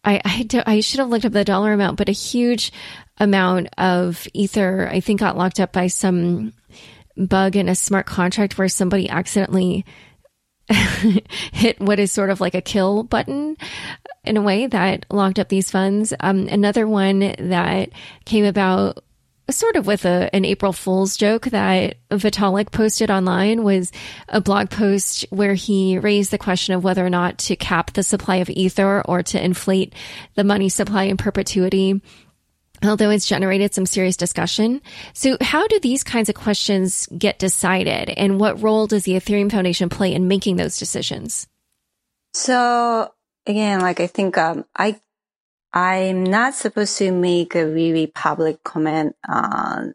I, 0.04 0.20
I, 0.22 0.64
I, 0.66 0.80
should 0.80 1.00
have 1.00 1.08
looked 1.08 1.24
up 1.24 1.32
the 1.32 1.44
dollar 1.44 1.72
amount, 1.72 1.96
but 1.96 2.10
a 2.10 2.12
huge 2.12 2.72
amount 3.18 3.68
of 3.78 4.28
ether, 4.34 4.86
I 4.92 5.00
think 5.00 5.20
got 5.20 5.38
locked 5.38 5.60
up 5.60 5.72
by 5.72 5.86
some 5.86 6.52
bug 7.16 7.56
in 7.56 7.70
a 7.70 7.74
smart 7.74 8.04
contract 8.04 8.58
where 8.58 8.68
somebody 8.68 9.08
accidentally 9.08 9.86
hit 11.52 11.80
what 11.80 11.98
is 11.98 12.12
sort 12.12 12.30
of 12.30 12.40
like 12.40 12.54
a 12.54 12.60
kill 12.60 13.02
button 13.02 13.56
in 14.24 14.36
a 14.36 14.42
way 14.42 14.66
that 14.66 15.06
locked 15.10 15.38
up 15.38 15.48
these 15.48 15.70
funds. 15.70 16.12
Um, 16.20 16.48
another 16.48 16.86
one 16.86 17.34
that 17.38 17.90
came 18.24 18.44
about 18.44 19.02
sort 19.50 19.76
of 19.76 19.86
with 19.86 20.04
a, 20.04 20.34
an 20.34 20.44
April 20.44 20.72
Fool's 20.72 21.16
joke 21.16 21.46
that 21.46 21.96
Vitalik 22.10 22.70
posted 22.70 23.10
online 23.10 23.64
was 23.64 23.92
a 24.28 24.40
blog 24.40 24.70
post 24.70 25.26
where 25.30 25.54
he 25.54 25.98
raised 25.98 26.30
the 26.30 26.38
question 26.38 26.74
of 26.74 26.84
whether 26.84 27.04
or 27.04 27.10
not 27.10 27.38
to 27.38 27.56
cap 27.56 27.92
the 27.92 28.02
supply 28.02 28.36
of 28.36 28.48
ether 28.48 29.02
or 29.02 29.22
to 29.22 29.44
inflate 29.44 29.94
the 30.34 30.44
money 30.44 30.68
supply 30.68 31.04
in 31.04 31.16
perpetuity 31.16 32.00
although 32.84 33.10
it's 33.10 33.26
generated 33.26 33.74
some 33.74 33.86
serious 33.86 34.16
discussion. 34.16 34.80
So 35.12 35.36
how 35.40 35.66
do 35.68 35.78
these 35.80 36.04
kinds 36.04 36.28
of 36.28 36.34
questions 36.34 37.06
get 37.16 37.38
decided 37.38 38.10
and 38.10 38.40
what 38.40 38.62
role 38.62 38.86
does 38.86 39.04
the 39.04 39.12
Ethereum 39.12 39.50
Foundation 39.50 39.88
play 39.88 40.14
in 40.14 40.28
making 40.28 40.56
those 40.56 40.76
decisions? 40.76 41.46
So 42.34 43.12
again, 43.46 43.80
like 43.80 44.00
I 44.00 44.06
think, 44.06 44.38
um, 44.38 44.64
I, 44.76 45.00
I'm 45.72 46.24
not 46.24 46.54
supposed 46.54 46.98
to 46.98 47.12
make 47.12 47.54
a 47.54 47.66
really 47.66 48.06
public 48.06 48.62
comment, 48.62 49.16
uh, 49.26 49.86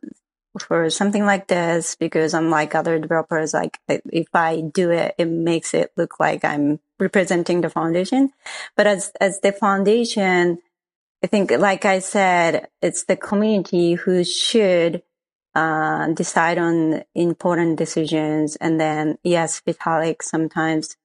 for 0.60 0.90
something 0.90 1.26
like 1.26 1.48
this 1.48 1.96
because 1.96 2.34
unlike 2.34 2.76
other 2.76 3.00
developers, 3.00 3.54
like 3.54 3.80
if 3.88 4.28
I 4.34 4.62
do 4.62 4.92
it, 4.92 5.16
it 5.18 5.26
makes 5.26 5.74
it 5.74 5.92
look 5.98 6.20
like 6.20 6.44
I'm 6.44 6.80
representing 7.00 7.62
the 7.62 7.70
foundation. 7.70 8.32
But 8.76 8.88
as, 8.88 9.12
as 9.22 9.40
the 9.40 9.52
foundation, 9.52 10.60
I 11.28 11.30
think, 11.30 11.52
like 11.52 11.84
I 11.84 12.00
said, 12.00 12.70
it's 12.82 13.04
the 13.04 13.18
community 13.18 13.96
who 13.96 14.24
should 14.24 15.04
uh, 15.54 16.08
decide 16.14 16.58
on 16.58 17.04
important 17.14 17.78
decisions. 17.78 18.56
And 18.56 18.80
then, 18.80 19.18
yes, 19.24 19.62
Vitalik 19.68 20.22
sometimes 20.22 20.96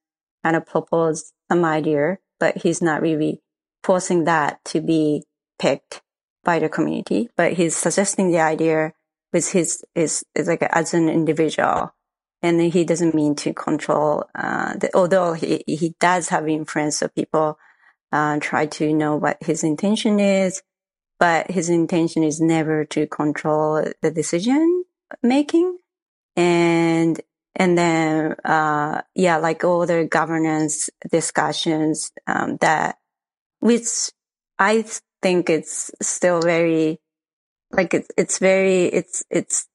kind 0.41 0.55
of 0.55 0.65
proposes 0.65 1.33
some 1.51 1.65
idea, 1.65 2.19
but 2.39 2.55
he's 2.55 2.81
not 2.81 3.01
really 3.01 3.41
forcing 3.83 4.23
that 4.23 4.63
to 4.71 4.79
be 4.79 5.25
picked 5.59 6.01
by 6.45 6.57
the 6.57 6.69
community. 6.69 7.27
But 7.35 7.51
he's 7.51 7.75
suggesting 7.75 8.31
the 8.31 8.39
idea 8.39 8.93
with 9.33 9.51
his 9.51 9.83
is 9.93 10.23
is 10.35 10.47
like 10.47 10.61
as 10.61 10.93
an 10.93 11.09
individual, 11.09 11.93
and 12.41 12.61
he 12.61 12.85
doesn't 12.85 13.13
mean 13.13 13.35
to 13.43 13.53
control. 13.53 14.23
Uh, 14.33 14.77
the, 14.77 14.89
although 14.95 15.33
he 15.33 15.65
he 15.67 15.95
does 15.99 16.29
have 16.29 16.47
influence 16.47 17.01
of 17.01 17.13
people 17.13 17.59
uh, 18.13 18.37
try 18.39 18.67
to 18.67 18.93
know 18.93 19.15
what 19.15 19.37
his 19.41 19.63
intention 19.63 20.19
is, 20.19 20.61
but 21.19 21.49
his 21.49 21.67
intention 21.67 22.23
is 22.23 22.39
never 22.39 22.85
to 22.85 23.07
control 23.07 23.83
the 24.03 24.11
decision 24.11 24.85
making. 25.23 25.79
And, 26.35 27.19
and 27.55 27.75
then, 27.75 28.35
uh, 28.45 29.01
yeah, 29.15 29.37
like 29.37 29.63
all 29.63 29.87
the 29.87 30.05
governance 30.05 30.91
discussions, 31.11 32.11
um, 32.27 32.57
that, 32.57 32.99
which 33.59 34.11
I 34.59 34.85
think 35.23 35.49
it's 35.49 35.89
still 35.99 36.39
very, 36.39 36.99
like 37.71 37.95
it's, 37.95 38.09
it's 38.15 38.37
very, 38.37 38.85
it's, 38.85 39.23
it's 39.31 39.67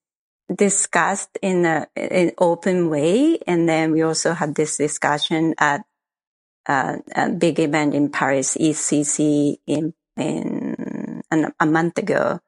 discussed 0.54 1.38
in 1.42 1.66
a, 1.66 1.88
an 1.96 2.32
open 2.38 2.88
way. 2.88 3.38
And 3.48 3.68
then 3.68 3.90
we 3.90 4.02
also 4.02 4.32
had 4.32 4.54
this 4.54 4.76
discussion 4.76 5.54
at 5.58 5.82
uh, 6.68 6.98
a 7.16 7.30
big 7.30 7.58
event 7.58 7.94
in 7.94 8.10
Paris, 8.10 8.56
EthCC, 8.56 9.56
in 9.66 9.94
in 10.16 11.22
an, 11.30 11.52
a 11.58 11.66
month 11.66 11.98
ago, 11.98 12.40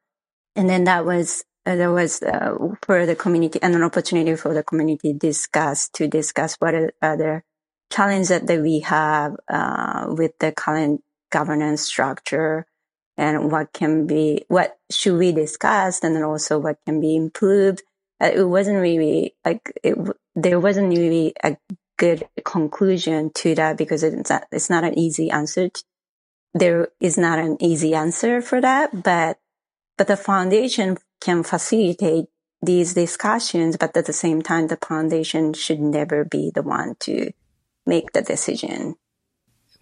and 0.55 0.69
then 0.69 0.85
that 0.85 1.05
was 1.05 1.43
uh, 1.65 1.75
there 1.75 1.91
was 1.91 2.21
uh, 2.23 2.55
for 2.83 3.05
the 3.05 3.15
community 3.15 3.59
and 3.61 3.75
an 3.75 3.83
opportunity 3.83 4.35
for 4.35 4.53
the 4.53 4.63
community 4.63 5.13
discuss 5.13 5.89
to 5.89 6.07
discuss 6.07 6.55
what 6.59 6.73
are 6.73 6.91
other 7.01 7.43
challenges 7.91 8.41
that 8.41 8.61
we 8.61 8.79
have 8.79 9.35
uh, 9.49 10.07
with 10.09 10.31
the 10.39 10.51
current 10.51 11.03
governance 11.31 11.81
structure 11.81 12.65
and 13.17 13.51
what 13.51 13.73
can 13.73 14.07
be 14.07 14.43
what 14.47 14.77
should 14.89 15.17
we 15.17 15.31
discuss 15.31 16.03
and 16.03 16.15
then 16.15 16.23
also 16.23 16.57
what 16.57 16.77
can 16.85 16.99
be 16.99 17.15
improved. 17.15 17.83
Uh, 18.19 18.31
it 18.33 18.43
wasn't 18.43 18.79
really 18.79 19.35
like 19.45 19.71
it, 19.83 19.95
there 20.35 20.59
wasn't 20.59 20.97
really 20.97 21.33
a 21.43 21.57
good 22.01 22.27
conclusion 22.43 23.29
to 23.35 23.53
that 23.53 23.77
because 23.77 24.01
it's 24.01 24.29
not, 24.29 24.47
it's 24.51 24.69
not 24.71 24.83
an 24.83 24.97
easy 24.97 25.29
answer. 25.29 25.69
To, 25.69 25.83
there 26.55 26.87
is 26.99 27.15
not 27.15 27.37
an 27.37 27.57
easy 27.61 27.93
answer 27.93 28.41
for 28.41 28.59
that, 28.59 29.03
but, 29.03 29.37
but 29.97 30.07
the 30.07 30.17
foundation 30.17 30.97
can 31.21 31.43
facilitate 31.43 32.25
these 32.63 32.95
discussions, 32.95 33.77
but 33.77 33.95
at 33.95 34.07
the 34.07 34.13
same 34.13 34.41
time, 34.41 34.67
the 34.67 34.77
foundation 34.77 35.53
should 35.53 35.79
never 35.79 36.25
be 36.25 36.51
the 36.53 36.63
one 36.63 36.95
to 37.01 37.31
make 37.85 38.11
the 38.13 38.23
decision. 38.23 38.95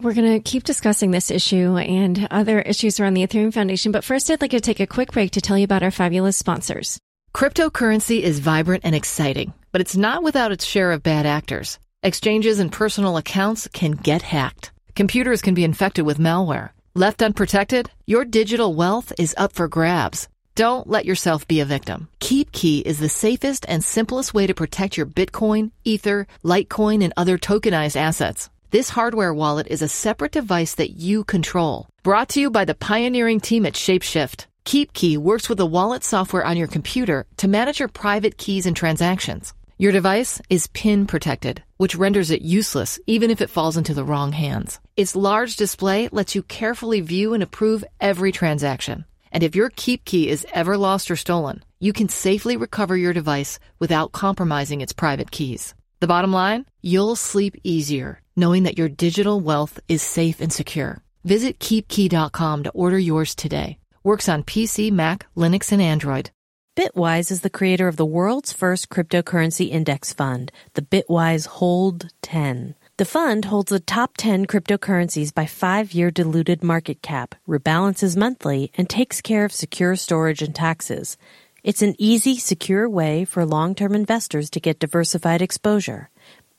We're 0.02 0.14
going 0.14 0.34
to 0.34 0.40
keep 0.40 0.64
discussing 0.64 1.12
this 1.12 1.32
issue 1.32 1.78
and 1.78 2.28
other 2.32 2.60
issues 2.60 3.00
around 3.00 3.14
the 3.16 3.26
Ethereum 3.26 3.54
Foundation. 3.54 3.92
But 3.92 4.04
first, 4.04 4.30
I'd 4.30 4.42
like 4.42 4.52
to 4.52 4.62
take 4.62 4.80
a 4.80 4.88
quick 4.88 5.12
break 5.12 5.32
to 5.32 5.42
tell 5.42 5.58
you 5.58 5.66
about 5.66 5.84
our 5.84 5.92
fabulous 5.92 6.38
sponsors. 6.38 7.00
Cryptocurrency 7.34 8.22
is 8.22 8.40
vibrant 8.40 8.84
and 8.86 8.96
exciting, 8.96 9.54
but 9.72 9.82
it's 9.82 9.98
not 9.98 10.24
without 10.24 10.52
its 10.52 10.66
share 10.66 10.92
of 10.92 11.04
bad 11.04 11.26
actors. 11.26 11.80
Exchanges 12.02 12.60
and 12.60 12.72
personal 12.72 13.18
accounts 13.18 13.68
can 13.74 13.92
get 13.92 14.22
hacked. 14.22 14.72
Computers 14.96 15.42
can 15.42 15.54
be 15.54 15.66
infected 15.66 16.06
with 16.06 16.18
malware. 16.18 16.70
Left 16.94 17.22
unprotected, 17.22 17.92
your 18.06 18.24
digital 18.24 18.74
wealth 18.74 19.12
is 19.18 19.36
up 19.38 19.52
for 19.52 19.68
grabs. 19.68 20.30
Don't 20.56 20.88
let 20.88 21.04
yourself 21.04 21.46
be 21.46 21.60
a 21.60 21.66
victim. 21.66 22.08
KeepKey 22.22 22.84
is 22.84 23.00
the 23.00 23.10
safest 23.10 23.66
and 23.68 23.84
simplest 23.84 24.34
way 24.34 24.48
to 24.48 24.54
protect 24.54 24.96
your 24.96 25.06
Bitcoin, 25.08 25.72
Ether, 25.84 26.26
Litecoin, 26.42 27.04
and 27.04 27.12
other 27.18 27.38
tokenized 27.38 27.98
assets. 27.98 28.50
This 28.72 28.92
hardware 28.92 29.34
wallet 29.34 29.68
is 29.68 29.82
a 29.82 29.90
separate 29.90 30.32
device 30.32 30.76
that 30.76 30.92
you 30.92 31.26
control. 31.26 31.90
Brought 32.04 32.30
to 32.30 32.40
you 32.40 32.50
by 32.50 32.64
the 32.64 32.76
pioneering 32.76 33.42
team 33.42 33.66
at 33.66 33.74
Shapeshift. 33.74 34.46
KeepKey 34.64 35.18
works 35.18 35.50
with 35.50 35.58
the 35.58 35.66
wallet 35.66 36.06
software 36.06 36.46
on 36.46 36.56
your 36.56 36.68
computer 36.68 37.26
to 37.38 37.50
manage 37.50 37.80
your 37.80 37.90
private 37.90 38.38
keys 38.38 38.66
and 38.66 38.76
transactions. 38.76 39.54
Your 39.78 39.92
device 39.92 40.42
is 40.50 40.68
PIN 40.68 41.06
protected, 41.06 41.64
which 41.80 41.96
renders 41.96 42.32
it 42.32 42.42
useless 42.42 43.00
even 43.08 43.32
if 43.32 43.42
it 43.42 43.50
falls 43.50 43.76
into 43.76 43.94
the 43.94 44.04
wrong 44.04 44.32
hands. 44.32 44.80
Its 44.96 45.16
large 45.16 45.56
display 45.56 46.08
lets 46.12 46.36
you 46.36 46.44
carefully 46.44 47.02
view 47.02 47.34
and 47.34 47.44
approve 47.44 47.84
every 48.00 48.32
transaction. 48.32 49.04
And 49.32 49.44
if 49.44 49.56
your 49.56 49.72
Keep 49.76 50.06
Key 50.06 50.30
is 50.30 50.48
ever 50.54 50.78
lost 50.78 51.12
or 51.12 51.16
stolen, 51.16 51.64
you 51.80 51.94
can 51.94 52.08
safely 52.10 52.56
recover 52.56 52.96
your 52.96 53.14
device 53.14 53.60
without 53.80 54.12
compromising 54.12 54.82
its 54.82 54.94
private 54.94 55.32
keys. 55.32 55.74
The 56.00 56.08
bottom 56.08 56.32
line? 56.32 56.66
You'll 56.82 57.16
sleep 57.16 57.56
easier 57.64 58.22
knowing 58.40 58.64
that 58.64 58.78
your 58.78 58.90
digital 58.90 59.42
wealth 59.42 59.80
is 59.88 60.02
safe 60.02 60.40
and 60.40 60.52
secure. 60.52 61.04
Visit 61.26 61.60
keepkey.com 61.60 62.64
to 62.64 62.70
order 62.72 62.98
yours 62.98 63.36
today. 63.36 63.78
Works 64.04 64.30
on 64.30 64.44
PC, 64.44 64.92
Mac, 64.92 65.28
Linux, 65.36 65.72
and 65.72 65.82
Android. 65.82 66.32
Bitwise 66.80 67.30
is 67.30 67.42
the 67.42 67.50
creator 67.50 67.90
of 67.90 67.98
the 67.98 68.06
world's 68.06 68.54
first 68.54 68.88
cryptocurrency 68.88 69.70
index 69.70 70.14
fund, 70.14 70.50
the 70.76 70.82
Bitwise 70.82 71.46
Hold 71.46 72.08
10. 72.22 72.74
The 72.96 73.04
fund 73.04 73.44
holds 73.44 73.70
the 73.70 73.82
top 73.82 74.16
10 74.16 74.46
cryptocurrencies 74.46 75.34
by 75.34 75.46
five 75.46 75.92
year 75.92 76.10
diluted 76.10 76.64
market 76.64 77.02
cap, 77.02 77.36
rebalances 77.46 78.16
monthly, 78.16 78.72
and 78.78 78.90
takes 78.90 79.20
care 79.20 79.44
of 79.44 79.52
secure 79.52 79.98
storage 79.98 80.42
and 80.42 80.56
taxes. 80.56 81.18
It's 81.66 81.82
an 81.82 81.96
easy, 81.98 82.38
secure 82.38 82.88
way 82.88 83.26
for 83.26 83.46
long 83.46 83.76
term 83.76 83.94
investors 83.94 84.50
to 84.52 84.62
get 84.62 84.80
diversified 84.80 85.42
exposure. 85.42 86.10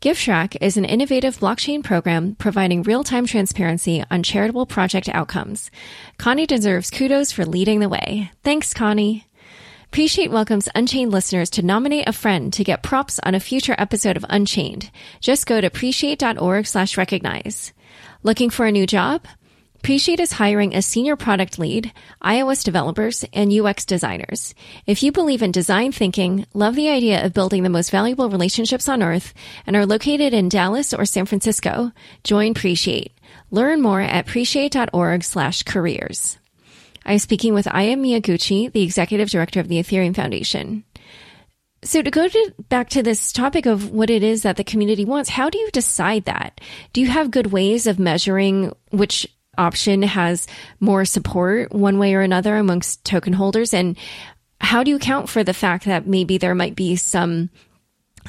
GiveTrack 0.00 0.56
is 0.62 0.78
an 0.78 0.86
innovative 0.86 1.38
blockchain 1.38 1.84
program 1.84 2.34
providing 2.36 2.82
real-time 2.82 3.26
transparency 3.26 4.02
on 4.10 4.22
charitable 4.22 4.64
project 4.64 5.10
outcomes. 5.10 5.70
Connie 6.16 6.46
deserves 6.46 6.88
kudos 6.90 7.30
for 7.30 7.44
leading 7.44 7.80
the 7.80 7.90
way. 7.90 8.30
Thanks, 8.42 8.72
Connie. 8.72 9.26
Appreciate 9.84 10.30
welcomes 10.30 10.70
Unchained 10.74 11.12
listeners 11.12 11.50
to 11.50 11.62
nominate 11.62 12.08
a 12.08 12.12
friend 12.14 12.50
to 12.54 12.64
get 12.64 12.82
props 12.82 13.20
on 13.22 13.34
a 13.34 13.40
future 13.40 13.74
episode 13.76 14.16
of 14.16 14.24
Unchained. 14.30 14.90
Just 15.20 15.44
go 15.44 15.60
to 15.60 15.66
appreciate.org 15.66 16.66
slash 16.66 16.96
recognize. 16.96 17.74
Looking 18.24 18.50
for 18.50 18.66
a 18.66 18.72
new 18.72 18.86
job? 18.86 19.26
Appreciate 19.74 20.20
is 20.20 20.30
hiring 20.30 20.76
a 20.76 20.82
senior 20.82 21.16
product 21.16 21.58
lead, 21.58 21.92
iOS 22.22 22.62
developers, 22.62 23.24
and 23.32 23.52
UX 23.52 23.84
designers. 23.84 24.54
If 24.86 25.02
you 25.02 25.10
believe 25.10 25.42
in 25.42 25.50
design 25.50 25.90
thinking, 25.90 26.46
love 26.54 26.76
the 26.76 26.88
idea 26.88 27.26
of 27.26 27.34
building 27.34 27.64
the 27.64 27.68
most 27.68 27.90
valuable 27.90 28.30
relationships 28.30 28.88
on 28.88 29.02
earth, 29.02 29.34
and 29.66 29.74
are 29.74 29.86
located 29.86 30.34
in 30.34 30.48
Dallas 30.48 30.94
or 30.94 31.04
San 31.04 31.26
Francisco, 31.26 31.90
join 32.22 32.52
Appreciate. 32.52 33.12
Learn 33.50 33.82
more 33.82 34.00
at 34.00 34.28
appreciate.org 34.28 35.24
slash 35.24 35.64
careers. 35.64 36.38
I'm 37.04 37.18
speaking 37.18 37.54
with 37.54 37.66
Aya 37.66 37.96
Miyaguchi, 37.96 38.70
the 38.70 38.82
executive 38.82 39.30
director 39.30 39.58
of 39.58 39.66
the 39.66 39.80
Ethereum 39.80 40.14
Foundation. 40.14 40.84
So 41.84 42.00
to 42.00 42.10
go 42.10 42.28
to, 42.28 42.54
back 42.68 42.90
to 42.90 43.02
this 43.02 43.32
topic 43.32 43.66
of 43.66 43.90
what 43.90 44.08
it 44.08 44.22
is 44.22 44.42
that 44.42 44.56
the 44.56 44.64
community 44.64 45.04
wants, 45.04 45.30
how 45.30 45.50
do 45.50 45.58
you 45.58 45.70
decide 45.72 46.26
that? 46.26 46.60
Do 46.92 47.00
you 47.00 47.08
have 47.08 47.32
good 47.32 47.48
ways 47.48 47.86
of 47.88 47.98
measuring 47.98 48.72
which 48.90 49.26
option 49.58 50.02
has 50.02 50.46
more 50.80 51.04
support 51.04 51.72
one 51.72 51.98
way 51.98 52.14
or 52.14 52.20
another 52.20 52.56
amongst 52.56 53.04
token 53.04 53.32
holders? 53.32 53.74
And 53.74 53.98
how 54.60 54.84
do 54.84 54.90
you 54.90 54.96
account 54.96 55.28
for 55.28 55.42
the 55.42 55.52
fact 55.52 55.84
that 55.86 56.06
maybe 56.06 56.38
there 56.38 56.54
might 56.54 56.76
be 56.76 56.96
some 56.96 57.50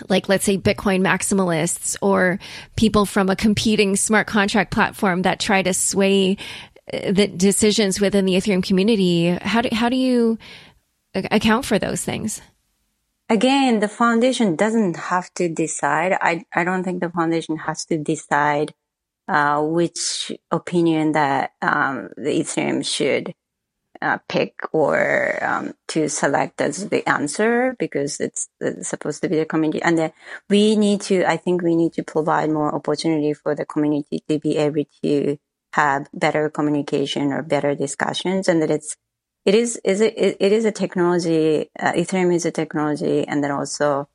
like 0.10 0.28
let's 0.28 0.44
say 0.44 0.58
Bitcoin 0.58 1.02
maximalists 1.02 1.96
or 2.02 2.40
people 2.76 3.06
from 3.06 3.30
a 3.30 3.36
competing 3.36 3.96
smart 3.96 4.26
contract 4.26 4.72
platform 4.72 5.22
that 5.22 5.40
try 5.40 5.62
to 5.62 5.72
sway 5.72 6.38
uh, 6.92 7.12
the 7.12 7.28
decisions 7.28 8.02
within 8.02 8.26
the 8.26 8.34
Ethereum 8.34 8.64
community. 8.64 9.30
How 9.30 9.62
do 9.62 9.70
how 9.72 9.90
do 9.90 9.96
you 9.96 10.40
account 11.14 11.66
for 11.66 11.78
those 11.78 12.04
things? 12.04 12.42
Again, 13.34 13.80
the 13.80 13.88
foundation 13.88 14.56
doesn't 14.56 14.96
have 15.10 15.34
to 15.34 15.50
decide. 15.50 16.12
I 16.22 16.46
I 16.54 16.64
don't 16.64 16.84
think 16.84 17.02
the 17.02 17.10
foundation 17.10 17.58
has 17.58 17.84
to 17.86 17.98
decide 17.98 18.76
uh, 19.28 19.60
which 19.64 20.32
opinion 20.52 21.14
that 21.14 21.54
um, 21.60 22.10
the 22.16 22.30
Ethereum 22.30 22.86
should 22.86 23.34
uh, 24.04 24.20
pick 24.30 24.54
or 24.72 25.44
um, 25.44 25.74
to 25.88 26.10
select 26.10 26.62
as 26.62 26.90
the 26.90 27.10
answer 27.10 27.76
because 27.80 28.20
it's, 28.20 28.50
it's, 28.60 28.88
supposed 28.88 29.24
to 29.24 29.30
be 29.30 29.38
the 29.38 29.46
community. 29.46 29.82
And 29.82 29.98
then 29.98 30.12
we 30.48 30.76
need 30.76 31.02
to, 31.10 31.26
I 31.26 31.38
think 31.38 31.64
we 31.64 31.76
need 31.76 31.94
to 31.94 32.04
provide 32.04 32.52
more 32.52 32.76
opportunity 32.76 33.34
for 33.34 33.56
the 33.56 33.66
community 33.66 34.24
to 34.30 34.38
be 34.38 34.58
able 34.58 34.86
to 35.02 35.40
have 35.74 36.08
better 36.14 36.52
communication 36.52 37.34
or 37.34 37.42
better 37.42 37.74
discussions 37.74 38.48
and 38.48 38.62
that 38.62 38.70
it's 38.70 38.96
it 39.46 39.56
is 39.56 39.80
is 39.84 40.02
it 40.02 40.14
it 40.18 40.52
is 40.52 40.66
a 40.66 40.72
technology 40.72 41.70
uh, 41.80 41.94
ethereum 41.94 42.34
is 42.34 42.46
a 42.46 42.52
technology 42.52 43.28
and 43.28 43.44
then 43.44 43.52
also 43.52 44.08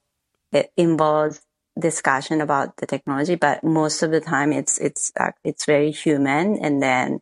it 0.53 0.73
involves 0.77 1.41
discussion 1.79 2.41
about 2.41 2.77
the 2.79 2.87
technology 2.87 3.35
but 3.35 3.63
most 3.63 4.03
of 4.03 4.11
the 4.11 4.21
time 4.21 4.53
it's 4.53 4.79
it's 4.79 5.13
uh, 5.19 5.31
it's 5.45 5.65
very 5.65 5.91
human 5.91 6.57
and 6.59 6.83
then 6.83 7.21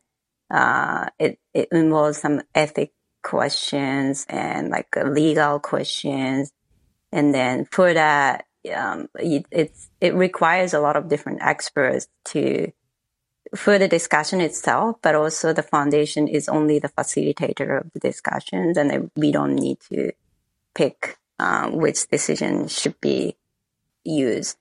uh, 0.50 1.08
it 1.18 1.38
it 1.52 1.68
involves 1.72 2.18
some 2.18 2.42
ethic 2.54 2.92
questions 3.26 4.24
and 4.28 4.70
like 4.70 4.86
legal 5.04 5.58
questions. 5.58 6.52
And 7.10 7.34
then 7.34 7.64
for 7.64 7.92
that 7.92 8.44
um, 8.74 9.08
it, 9.16 9.46
it's 9.50 9.90
it 10.00 10.14
requires 10.14 10.74
a 10.74 10.80
lot 10.80 10.96
of 10.96 11.08
different 11.08 11.42
experts 11.42 12.08
to 12.26 12.72
for 13.56 13.78
the 13.78 13.88
discussion 13.88 14.40
itself, 14.40 14.96
but 15.02 15.14
also 15.14 15.52
the 15.52 15.62
foundation 15.62 16.28
is 16.28 16.48
only 16.48 16.78
the 16.78 16.88
facilitator 16.88 17.80
of 17.80 17.92
the 17.92 18.00
discussions, 18.00 18.76
and 18.76 19.10
we 19.16 19.32
don't 19.32 19.54
need 19.54 19.78
to 19.90 20.12
pick 20.74 21.18
um, 21.38 21.76
which 21.76 22.06
decision 22.08 22.68
should 22.68 23.00
be 23.00 23.36
used. 24.04 24.56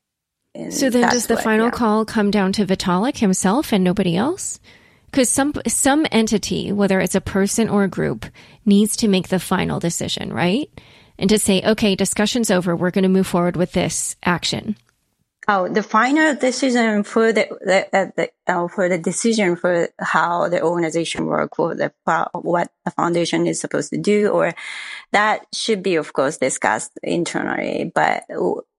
So 0.69 0.89
then, 0.89 1.09
does 1.09 1.27
the 1.27 1.35
what, 1.35 1.43
final 1.43 1.67
yeah. 1.67 1.71
call 1.71 2.05
come 2.05 2.31
down 2.31 2.53
to 2.53 2.65
Vitalik 2.65 3.17
himself 3.17 3.73
and 3.73 3.83
nobody 3.83 4.15
else? 4.15 4.59
Because 5.11 5.29
some 5.29 5.53
some 5.67 6.05
entity, 6.11 6.71
whether 6.71 6.99
it's 6.99 7.15
a 7.15 7.21
person 7.21 7.69
or 7.69 7.83
a 7.83 7.89
group, 7.89 8.25
needs 8.65 8.95
to 8.97 9.07
make 9.07 9.27
the 9.27 9.39
final 9.39 9.79
decision, 9.79 10.31
right? 10.31 10.69
And 11.17 11.29
to 11.29 11.39
say, 11.39 11.61
okay, 11.61 11.95
discussion's 11.95 12.51
over. 12.51 12.75
We're 12.75 12.91
going 12.91 13.03
to 13.03 13.09
move 13.09 13.27
forward 13.27 13.55
with 13.55 13.73
this 13.73 14.15
action. 14.23 14.77
Oh, 15.47 15.67
the 15.67 15.83
final 15.83 16.35
decision 16.35 17.03
for 17.03 17.31
the, 17.31 17.47
the, 17.61 17.87
uh, 17.95 18.11
the 18.17 18.29
uh, 18.47 18.67
for 18.67 18.89
the 18.89 18.97
decision 18.97 19.55
for 19.55 19.89
how 19.99 20.49
the 20.49 20.63
organization 20.63 21.27
work 21.27 21.59
or 21.59 21.75
the 21.75 21.93
what 22.33 22.71
the 22.83 22.91
foundation 22.91 23.45
is 23.45 23.59
supposed 23.59 23.91
to 23.91 23.97
do, 23.97 24.29
or 24.29 24.53
that 25.11 25.45
should 25.53 25.83
be, 25.83 25.97
of 25.97 26.13
course, 26.13 26.37
discussed 26.37 26.97
internally. 27.03 27.91
But 27.93 28.23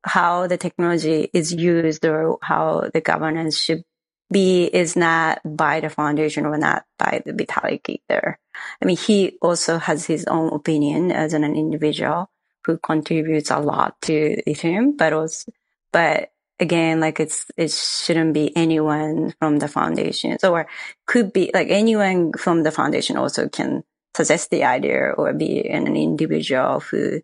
how 0.04 0.48
the 0.48 0.56
technology 0.56 1.30
is 1.32 1.52
used 1.52 2.04
or 2.04 2.38
how 2.42 2.90
the 2.92 3.00
governance 3.00 3.56
should 3.58 3.84
be 4.32 4.64
is 4.64 4.96
not 4.96 5.40
by 5.44 5.78
the 5.78 5.88
foundation 5.88 6.46
or 6.46 6.58
not 6.58 6.84
by 6.98 7.22
the 7.24 7.32
Vitalik 7.32 7.88
either. 7.88 8.38
I 8.82 8.84
mean, 8.84 8.96
he 8.96 9.38
also 9.40 9.78
has 9.78 10.06
his 10.06 10.24
own 10.24 10.52
opinion 10.52 11.12
as 11.12 11.32
an 11.32 11.44
individual 11.44 12.28
who 12.64 12.78
contributes 12.78 13.52
a 13.52 13.60
lot 13.60 14.00
to 14.02 14.42
Ethereum, 14.46 14.96
but 14.96 15.12
also, 15.12 15.52
but 15.92 16.30
again, 16.58 17.00
like 17.00 17.20
it's, 17.20 17.46
it 17.56 17.70
shouldn't 17.70 18.34
be 18.34 18.56
anyone 18.56 19.34
from 19.38 19.58
the 19.58 19.68
foundation 19.68 20.38
So, 20.38 20.52
or 20.54 20.66
could 21.06 21.32
be 21.32 21.50
like 21.52 21.68
anyone 21.70 22.32
from 22.32 22.62
the 22.62 22.70
foundation 22.70 23.16
also 23.16 23.48
can 23.48 23.84
possess 24.14 24.48
the 24.48 24.64
idea 24.64 25.12
or 25.16 25.32
be 25.34 25.68
an 25.68 25.96
individual 25.96 26.80
who, 26.80 27.20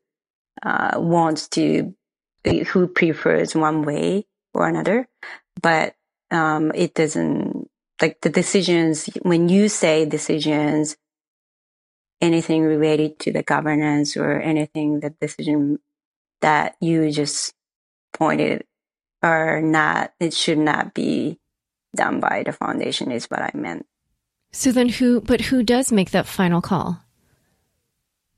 uh, 0.62 0.92
wants 0.96 1.48
to, 1.48 1.94
who 2.44 2.86
prefers 2.88 3.54
one 3.54 3.82
way 3.82 4.26
or 4.52 4.68
another. 4.68 5.08
But, 5.60 5.94
um, 6.30 6.72
it 6.74 6.94
doesn't, 6.94 7.68
like 8.00 8.20
the 8.20 8.30
decisions, 8.30 9.06
when 9.22 9.48
you 9.48 9.68
say 9.68 10.04
decisions, 10.04 10.96
anything 12.20 12.62
related 12.62 13.18
to 13.18 13.32
the 13.32 13.42
governance 13.42 14.16
or 14.16 14.40
anything 14.40 15.00
the 15.00 15.10
decision 15.20 15.78
that 16.40 16.76
you 16.80 17.10
just 17.10 17.54
pointed 18.12 18.64
are 19.22 19.60
not, 19.62 20.12
it 20.20 20.34
should 20.34 20.58
not 20.58 20.94
be 20.94 21.38
done 21.94 22.20
by 22.20 22.42
the 22.44 22.52
foundation 22.52 23.10
is 23.12 23.26
what 23.26 23.40
I 23.42 23.50
meant. 23.54 23.86
So 24.52 24.72
then 24.72 24.88
who, 24.88 25.20
but 25.20 25.40
who 25.40 25.62
does 25.62 25.92
make 25.92 26.10
that 26.10 26.26
final 26.26 26.60
call? 26.60 27.02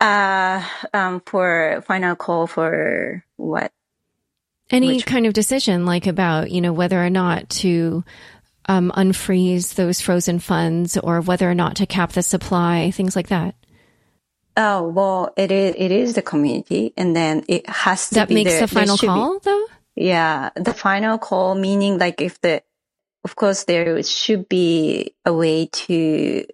Uh, 0.01 0.63
um, 0.93 1.23
for 1.25 1.83
final 1.87 2.15
call 2.17 2.47
for 2.47 3.25
what? 3.37 3.73
Any 4.71 4.89
Which 4.89 5.07
kind 5.07 5.27
of 5.27 5.33
decision, 5.35 5.87
like 5.87 6.07
about, 6.07 6.51
you 6.51 6.61
know, 6.61 6.73
whether 6.73 7.03
or 7.03 7.11
not 7.11 7.49
to, 7.61 8.05
um, 8.67 8.91
unfreeze 8.97 9.75
those 9.75 10.01
frozen 10.01 10.39
funds 10.39 10.97
or 10.97 11.21
whether 11.21 11.49
or 11.51 11.55
not 11.55 11.77
to 11.77 11.87
cap 11.87 12.13
the 12.13 12.23
supply, 12.23 12.91
things 12.91 13.15
like 13.15 13.29
that. 13.29 13.55
Oh 14.57 14.89
well, 14.89 15.33
it 15.37 15.51
is 15.51 15.75
it 15.77 15.91
is 15.91 16.15
the 16.15 16.23
community, 16.23 16.93
and 16.97 17.15
then 17.15 17.45
it 17.49 17.69
has 17.69 18.09
to 18.11 18.15
that 18.15 18.29
be 18.29 18.35
makes 18.35 18.53
there- 18.53 18.61
the 18.61 18.69
final 18.69 18.97
should 18.97 19.07
be- 19.07 19.09
call, 19.09 19.39
though. 19.41 19.67
Yeah, 19.97 20.51
the 20.57 20.75
final 20.75 21.19
call, 21.19 21.55
meaning 21.55 21.99
like 21.99 22.21
if 22.21 22.41
the, 22.41 22.63
of 23.23 23.37
course, 23.37 23.65
there 23.65 24.03
should 24.03 24.49
be 24.49 25.15
a 25.25 25.33
way 25.33 25.67
to 25.67 26.45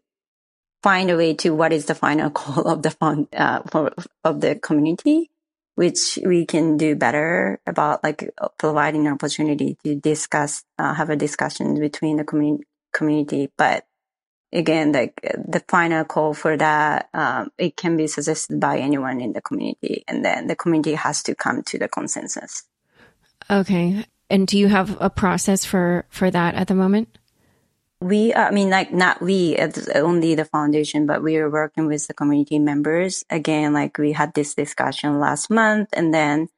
find 0.82 1.10
a 1.10 1.16
way 1.16 1.34
to 1.34 1.54
what 1.54 1.72
is 1.72 1.86
the 1.86 1.94
final 1.94 2.30
call 2.38 2.66
of 2.66 2.82
the 2.82 2.90
fund, 2.90 3.28
uh, 3.34 3.62
for, 3.70 3.92
of 4.24 4.40
the 4.40 4.56
community, 4.56 5.30
which 5.74 6.18
we 6.24 6.44
can 6.44 6.76
do 6.76 6.96
better 6.96 7.60
about 7.66 8.04
like 8.04 8.30
providing 8.58 9.06
an 9.06 9.14
opportunity 9.14 9.76
to 9.84 9.94
discuss, 9.94 10.62
uh, 10.78 10.94
have 10.94 11.10
a 11.10 11.16
discussion 11.16 11.78
between 11.78 12.16
the 12.16 12.24
community, 12.24 12.64
community. 12.92 13.50
But 13.56 13.86
again, 14.52 14.92
like 14.92 15.20
the 15.22 15.62
final 15.68 16.04
call 16.04 16.34
for 16.34 16.56
that, 16.58 17.08
um, 17.14 17.50
it 17.56 17.76
can 17.76 17.96
be 17.96 18.06
suggested 18.06 18.60
by 18.60 18.78
anyone 18.78 19.20
in 19.20 19.32
the 19.32 19.40
community 19.40 20.04
and 20.06 20.24
then 20.24 20.46
the 20.46 20.56
community 20.56 20.94
has 20.94 21.22
to 21.22 21.34
come 21.34 21.62
to 21.62 21.78
the 21.78 21.88
consensus. 21.88 22.64
Okay. 23.50 24.04
And 24.28 24.46
do 24.46 24.56
you 24.56 24.68
have 24.68 24.96
a 25.00 25.10
process 25.10 25.64
for 25.64 26.06
for 26.08 26.30
that 26.30 26.54
at 26.54 26.68
the 26.68 26.74
moment? 26.74 27.18
We, 28.02 28.32
I 28.32 28.50
mean, 28.50 28.70
like 28.70 28.94
not 28.94 29.20
we, 29.20 29.56
it's 29.56 29.86
only 29.88 30.34
the 30.34 30.46
foundation, 30.46 31.04
but 31.04 31.22
we 31.22 31.36
are 31.36 31.50
working 31.50 31.86
with 31.86 32.06
the 32.06 32.14
community 32.14 32.58
members. 32.58 33.26
Again, 33.28 33.74
like 33.74 33.98
we 33.98 34.12
had 34.12 34.32
this 34.32 34.54
discussion 34.54 35.20
last 35.20 35.50
month 35.50 35.90
and 35.92 36.14
then 36.14 36.48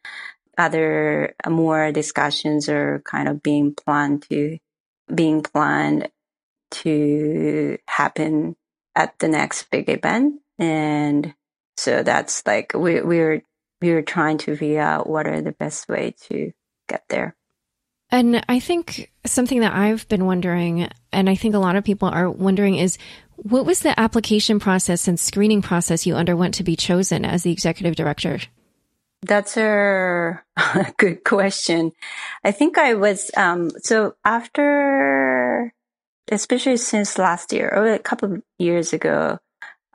other 0.57 1.35
uh, 1.43 1.51
more 1.51 1.91
discussions 1.91 2.69
are 2.69 3.03
kind 3.05 3.27
of 3.27 3.43
being 3.43 3.75
planned 3.75 4.23
to, 4.29 4.59
being 5.13 5.43
planned 5.43 6.11
to 6.71 7.77
happen 7.89 8.55
at 8.95 9.19
the 9.19 9.27
next 9.27 9.69
big 9.71 9.89
event. 9.89 10.41
And 10.61 11.35
so 11.77 12.05
that's 12.05 12.47
like, 12.47 12.73
we, 12.73 13.01
we're, 13.01 13.43
we're 13.81 14.03
trying 14.03 14.39
to 14.39 14.57
figure 14.57 14.81
out 14.81 15.09
what 15.09 15.27
are 15.27 15.41
the 15.41 15.53
best 15.53 15.89
way 15.89 16.15
to 16.29 16.53
get 16.93 17.09
there. 17.09 17.35
And 18.11 18.45
I 18.47 18.61
think 18.61 19.11
something 19.25 19.61
that 19.61 19.73
I've 19.73 20.07
been 20.09 20.27
wondering, 20.27 20.91
and 21.13 21.31
I 21.31 21.35
think 21.35 21.55
a 21.55 21.59
lot 21.59 21.77
of 21.77 21.85
people 21.85 22.09
are 22.09 22.31
wondering, 22.31 22.77
is 22.77 22.99
what 23.37 23.65
was 23.65 23.81
the 23.81 23.99
application 23.99 24.61
process 24.61 25.09
and 25.09 25.19
screening 25.19 25.63
process 25.63 26.07
you 26.07 26.15
underwent 26.15 26.55
to 26.55 26.63
be 26.63 26.77
chosen 26.77 27.25
as 27.25 27.43
the 27.43 27.51
executive 27.51 27.97
director? 27.97 28.39
That's 29.23 29.57
a 29.57 30.43
good 30.99 31.25
question. 31.25 31.93
I 32.45 32.53
think 32.53 32.77
I 32.77 32.95
was, 32.95 33.31
um, 33.35 33.71
so 33.83 34.15
after, 34.25 35.73
especially 36.31 36.77
since 36.77 37.19
last 37.19 37.53
year 37.53 37.73
or 37.75 37.95
a 37.95 37.99
couple 37.99 38.35
of 38.35 38.43
years 38.59 38.93
ago, 38.93 39.39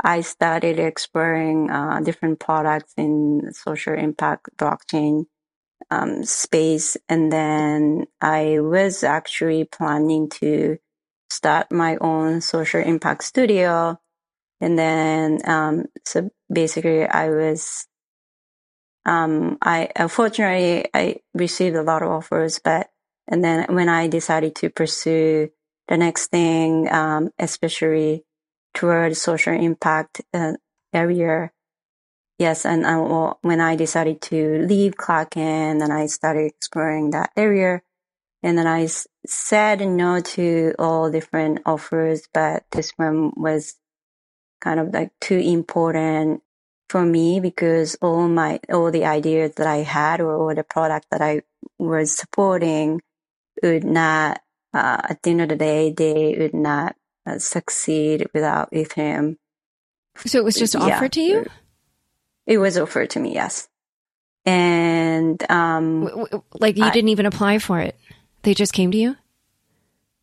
I 0.03 0.21
started 0.21 0.79
exploring, 0.79 1.69
uh, 1.69 1.99
different 2.01 2.39
products 2.39 2.93
in 2.97 3.51
social 3.53 3.93
impact 3.93 4.49
blockchain, 4.57 5.25
um, 5.89 6.23
space. 6.23 6.97
And 7.09 7.31
then 7.31 8.07
I 8.21 8.59
was 8.59 9.03
actually 9.03 9.65
planning 9.65 10.29
to 10.41 10.77
start 11.29 11.71
my 11.71 11.97
own 11.97 12.41
social 12.41 12.81
impact 12.81 13.23
studio. 13.23 13.99
And 14.59 14.77
then, 14.77 15.39
um, 15.45 15.85
so 16.05 16.29
basically 16.51 17.05
I 17.05 17.29
was, 17.29 17.87
um, 19.05 19.57
I 19.61 19.89
unfortunately 19.95 20.89
I 20.93 21.17
received 21.33 21.75
a 21.75 21.83
lot 21.83 22.01
of 22.01 22.09
offers, 22.09 22.59
but 22.59 22.89
and 23.27 23.43
then 23.43 23.65
when 23.73 23.89
I 23.89 24.07
decided 24.07 24.55
to 24.55 24.69
pursue 24.69 25.49
the 25.87 25.97
next 25.97 26.27
thing, 26.27 26.91
um, 26.91 27.29
especially 27.37 28.23
toward 28.73 29.15
social 29.15 29.53
impact 29.53 30.21
uh, 30.33 30.53
area, 30.93 31.51
yes, 32.37 32.65
and 32.65 32.85
I, 32.85 32.97
well, 32.97 33.39
when 33.41 33.61
I 33.61 33.75
decided 33.75 34.21
to 34.23 34.65
leave 34.65 34.97
Kraken, 34.97 35.81
and 35.81 35.93
I 35.93 36.05
started 36.07 36.45
exploring 36.45 37.11
that 37.11 37.31
area, 37.35 37.81
and 38.43 38.57
then 38.57 38.67
I 38.67 38.83
s- 38.83 39.07
said 39.25 39.81
no 39.81 40.19
to 40.19 40.73
all 40.79 41.11
different 41.11 41.61
offers, 41.65 42.27
but 42.33 42.65
this 42.71 42.91
one 42.97 43.31
was 43.35 43.75
kind 44.61 44.79
of 44.79 44.93
like 44.93 45.11
too 45.21 45.37
important 45.37 46.41
for 46.89 47.05
me 47.05 47.39
because 47.39 47.95
all 48.01 48.27
my 48.27 48.59
all 48.71 48.91
the 48.91 49.05
ideas 49.05 49.55
that 49.55 49.67
I 49.67 49.77
had 49.77 50.21
or 50.21 50.35
all 50.35 50.55
the 50.55 50.63
product 50.63 51.07
that 51.11 51.21
I 51.21 51.41
was 51.77 52.15
supporting 52.15 53.01
would 53.61 53.83
not 53.83 54.41
uh, 54.73 55.01
at 55.09 55.21
the 55.21 55.31
end 55.31 55.41
of 55.41 55.49
the 55.49 55.55
day 55.57 55.91
they 55.91 56.35
would 56.39 56.53
not 56.53 56.95
uh, 57.25 57.39
succeed 57.39 58.27
without 58.33 58.71
Ethereum. 58.71 59.35
So 60.25 60.39
it 60.39 60.45
was 60.45 60.55
just 60.55 60.75
Yeah. 60.75 60.81
offered 60.81 61.11
to 61.13 61.21
you? 61.21 61.45
It 62.47 62.57
was 62.57 62.77
offered 62.77 63.11
to 63.11 63.19
me, 63.19 63.33
yes, 63.35 63.67
and 64.45 65.39
um, 65.51 66.05
W- 66.05 66.25
w- 66.25 66.43
Like 66.59 66.77
you 66.77 66.85
I- 66.85 66.91
didn't 66.91 67.09
even 67.09 67.27
apply 67.27 67.59
for 67.59 67.79
it. 67.79 67.95
They 68.43 68.53
just 68.55 68.73
came 68.73 68.89
to 68.91 68.97
you? 68.97 69.15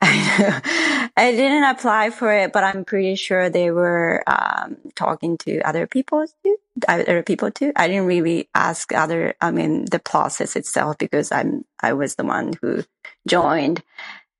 I 0.03 1.31
didn't 1.33 1.65
apply 1.65 2.11
for 2.11 2.33
it, 2.33 2.53
but 2.53 2.65
I'm 2.65 2.85
pretty 2.85 3.15
sure 3.15 3.49
they 3.49 3.71
were 3.71 4.23
um, 4.27 4.77
talking 4.95 5.39
to 5.39 5.61
other 5.63 5.87
people 5.87 6.27
too. 6.45 6.57
Other 6.89 7.23
people 7.23 7.51
too. 7.51 7.73
I 7.77 7.89
didn't 7.89 8.07
really 8.07 8.49
ask 8.55 8.93
other. 8.93 9.35
I 9.41 9.51
mean, 9.51 9.85
the 9.91 9.99
process 10.01 10.57
itself 10.57 10.99
because 10.99 11.31
I'm 11.33 11.65
I 11.81 11.93
was 11.95 12.17
the 12.17 12.25
one 12.25 12.53
who 12.61 12.85
joined. 13.29 13.83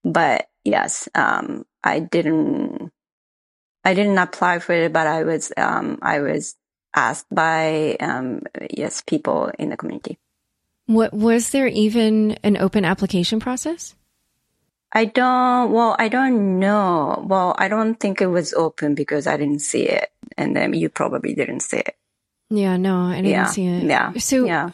But 0.05 0.49
yes, 0.65 1.09
um, 1.15 1.65
I 1.83 2.01
didn't. 2.01 2.91
I 3.85 3.95
didn't 3.95 4.19
apply 4.19 4.59
for 4.59 4.73
it, 4.73 4.93
but 4.93 5.07
I 5.07 5.25
was 5.25 5.53
um, 5.57 5.99
I 6.03 6.21
was 6.21 6.57
asked 6.95 7.27
by 7.31 7.97
um, 8.01 8.43
yes 8.71 9.03
people 9.03 9.51
in 9.59 9.71
the 9.71 9.77
community. 9.77 10.19
What 10.87 11.13
was 11.13 11.51
there 11.51 11.67
even 11.67 12.33
an 12.43 12.57
open 12.57 12.85
application 12.85 13.41
process? 13.41 13.95
I 14.93 15.07
don't, 15.07 15.73
well, 15.73 15.97
I 15.99 16.09
don't 16.09 16.61
know. 16.61 17.25
Well, 17.27 17.57
I 17.59 17.67
don't 17.69 17.99
think 17.99 18.21
it 18.21 18.29
was 18.29 18.55
open 18.55 18.95
because 18.95 19.27
I 19.27 19.37
didn't 19.37 19.63
see 19.63 19.83
it. 19.83 20.11
And 20.37 20.55
then 20.55 20.73
you 20.73 20.89
probably 20.89 21.35
didn't 21.35 21.61
see 21.61 21.79
it. 21.79 21.97
Yeah, 22.51 22.77
no, 22.77 23.01
I 23.01 23.17
didn't 23.17 23.31
Yeah. 23.31 23.47
see 23.47 23.67
it. 23.67 23.85
Yeah. 23.85 24.13
So 24.19 24.45
yeah. 24.45 24.71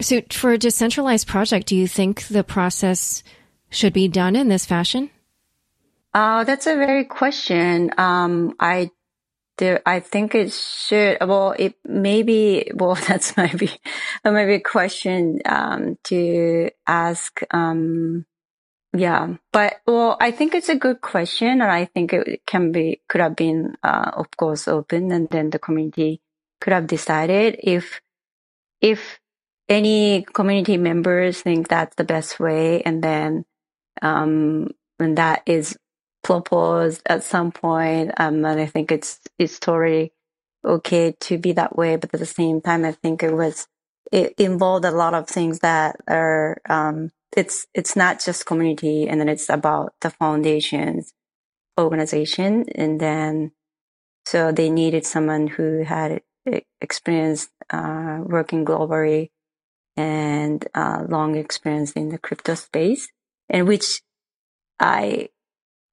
so 0.00 0.20
for 0.30 0.52
a 0.52 0.58
decentralized 0.58 1.26
project, 1.26 1.66
do 1.66 1.74
you 1.74 1.88
think 1.88 2.28
the 2.28 2.44
process 2.44 3.24
should 3.70 3.92
be 3.92 4.06
done 4.06 4.36
in 4.36 4.48
this 4.48 4.66
fashion? 4.66 5.10
Uh, 6.14 6.44
that's 6.44 6.66
a 6.66 6.76
very 6.76 7.04
question. 7.04 7.90
Um, 7.98 8.54
I, 8.60 8.90
there, 9.58 9.82
I 9.84 10.00
think 10.00 10.34
it 10.34 10.52
should, 10.52 11.18
well, 11.20 11.54
it 11.58 11.74
maybe, 11.84 12.70
well, 12.74 12.94
that's 13.08 13.36
maybe, 13.36 13.70
maybe 14.24 14.54
a 14.54 14.60
question, 14.60 15.40
um, 15.44 15.98
to 16.04 16.70
ask, 16.86 17.42
um, 17.52 18.24
yeah, 18.96 19.34
but 19.52 19.80
well, 19.86 20.16
I 20.18 20.30
think 20.30 20.54
it's 20.54 20.70
a 20.70 20.74
good 20.74 21.02
question, 21.02 21.60
and 21.60 21.70
I 21.70 21.84
think 21.84 22.12
it 22.12 22.42
can 22.46 22.72
be 22.72 23.02
could 23.08 23.20
have 23.20 23.36
been, 23.36 23.76
uh, 23.82 24.12
of 24.14 24.30
course, 24.36 24.66
open, 24.66 25.12
and 25.12 25.28
then 25.28 25.50
the 25.50 25.58
community 25.58 26.22
could 26.60 26.72
have 26.72 26.86
decided 26.86 27.60
if 27.62 28.00
if 28.80 29.20
any 29.68 30.22
community 30.32 30.78
members 30.78 31.42
think 31.42 31.68
that's 31.68 31.96
the 31.96 32.04
best 32.04 32.40
way, 32.40 32.80
and 32.82 33.04
then 33.04 33.44
um, 34.00 34.70
when 34.96 35.16
that 35.16 35.42
is 35.44 35.76
proposed 36.22 37.02
at 37.06 37.24
some 37.24 37.52
point, 37.52 38.12
um, 38.18 38.44
and 38.44 38.60
I 38.60 38.66
think 38.66 38.92
it's 38.92 39.20
it's 39.38 39.58
totally 39.58 40.12
okay 40.64 41.14
to 41.20 41.38
be 41.38 41.52
that 41.52 41.76
way, 41.76 41.96
but 41.96 42.12
at 42.14 42.20
the 42.20 42.26
same 42.26 42.60
time, 42.60 42.84
I 42.84 42.92
think 42.92 43.22
it 43.22 43.32
was 43.34 43.66
it 44.12 44.34
involved 44.38 44.84
a 44.84 44.90
lot 44.90 45.14
of 45.14 45.28
things 45.28 45.60
that 45.60 45.96
are 46.08 46.60
um, 46.68 47.10
it's 47.36 47.66
it's 47.74 47.96
not 47.96 48.20
just 48.20 48.46
community 48.46 49.08
and 49.08 49.20
then 49.20 49.28
it's 49.28 49.48
about 49.48 49.94
the 50.00 50.10
foundations 50.10 51.12
organization 51.78 52.64
and 52.74 53.00
then 53.00 53.52
so 54.24 54.52
they 54.52 54.70
needed 54.70 55.06
someone 55.06 55.46
who 55.46 55.84
had 55.84 56.22
experience 56.80 57.48
uh, 57.70 58.18
working 58.22 58.64
globally 58.64 59.30
and 59.96 60.66
uh, 60.74 61.04
long 61.08 61.36
experience 61.36 61.92
in 61.92 62.08
the 62.08 62.18
crypto 62.18 62.54
space 62.54 63.08
and 63.48 63.68
which 63.68 64.00
i 64.80 65.28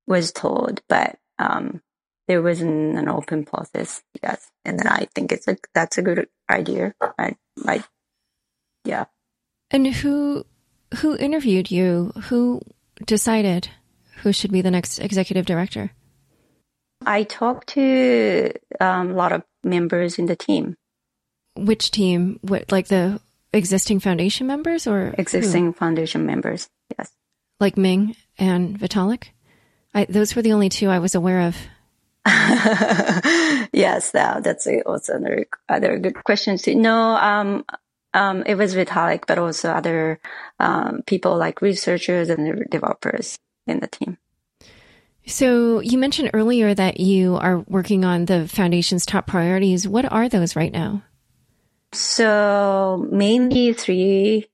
was 0.08 0.32
told 0.32 0.82
but 0.90 1.18
um, 1.40 1.82
there 2.28 2.42
wasn't 2.42 2.98
an 2.98 3.08
open 3.10 3.44
process 3.46 4.02
yes 4.24 4.50
and 4.64 4.80
then 4.80 4.88
i 4.88 5.08
think 5.16 5.32
it's 5.32 5.48
a 5.48 5.58
that's 5.74 5.98
a 5.98 6.02
good 6.02 6.28
idea 6.50 6.94
i 7.20 7.36
like 7.58 7.84
yeah 8.86 9.06
And 9.72 9.88
who 9.88 10.46
who 11.02 11.18
interviewed 11.18 11.72
you? 11.72 12.14
Who 12.30 12.62
decided 13.04 13.68
who 14.22 14.32
should 14.32 14.52
be 14.52 14.62
the 14.62 14.72
next 14.72 15.00
executive 15.00 15.46
director? 15.46 15.92
I 17.06 17.24
talked 17.24 17.70
to 17.76 18.54
um, 18.80 19.12
a 19.12 19.16
lot 19.16 19.34
of 19.34 19.44
members 19.64 20.18
in 20.20 20.28
the 20.28 20.36
team, 20.38 20.76
Which 21.58 21.92
team? 21.92 22.40
What 22.42 22.72
like 22.72 22.88
the 22.88 23.20
existing 23.52 24.00
foundation 24.00 24.48
members 24.48 24.88
or 24.88 25.10
who? 25.10 25.16
existing 25.18 25.74
foundation 25.74 26.26
members. 26.26 26.70
Yes. 26.98 27.12
like 27.60 27.76
Ming 27.76 28.16
and 28.38 28.80
Vitalik? 28.80 29.34
I, 29.96 30.06
those 30.06 30.36
were 30.36 30.42
the 30.42 30.54
only 30.54 30.70
two 30.70 30.90
I 30.90 31.00
was 31.00 31.16
aware 31.16 31.48
of. 31.48 31.58
yes, 33.72 34.12
that, 34.12 34.44
that's 34.44 34.68
also 34.86 35.16
another, 35.16 35.46
other 35.70 35.98
good 36.00 36.22
question 36.24 36.58
too. 36.58 36.76
No, 36.76 37.16
um, 37.16 37.64
um, 38.14 38.44
it 38.46 38.56
was 38.56 38.76
Vitalik, 38.76 39.24
but 39.26 39.38
also 39.38 39.72
other 39.72 40.20
um, 40.60 41.02
people 41.08 41.38
like 41.38 41.62
researchers 41.62 42.30
and 42.30 42.70
developers 42.70 43.38
in 43.68 43.80
the 43.80 43.88
team. 43.88 44.18
So 45.28 45.80
you 45.80 45.98
mentioned 45.98 46.32
earlier 46.34 46.74
that 46.74 47.00
you 47.00 47.36
are 47.38 47.60
working 47.60 48.06
on 48.06 48.26
the 48.26 48.48
foundation's 48.48 49.06
top 49.06 49.28
priorities. 49.28 49.88
What 49.88 50.12
are 50.12 50.30
those 50.30 50.56
right 50.56 50.72
now? 50.72 51.04
So 51.94 53.08
mainly 53.10 53.74
three 53.74 54.48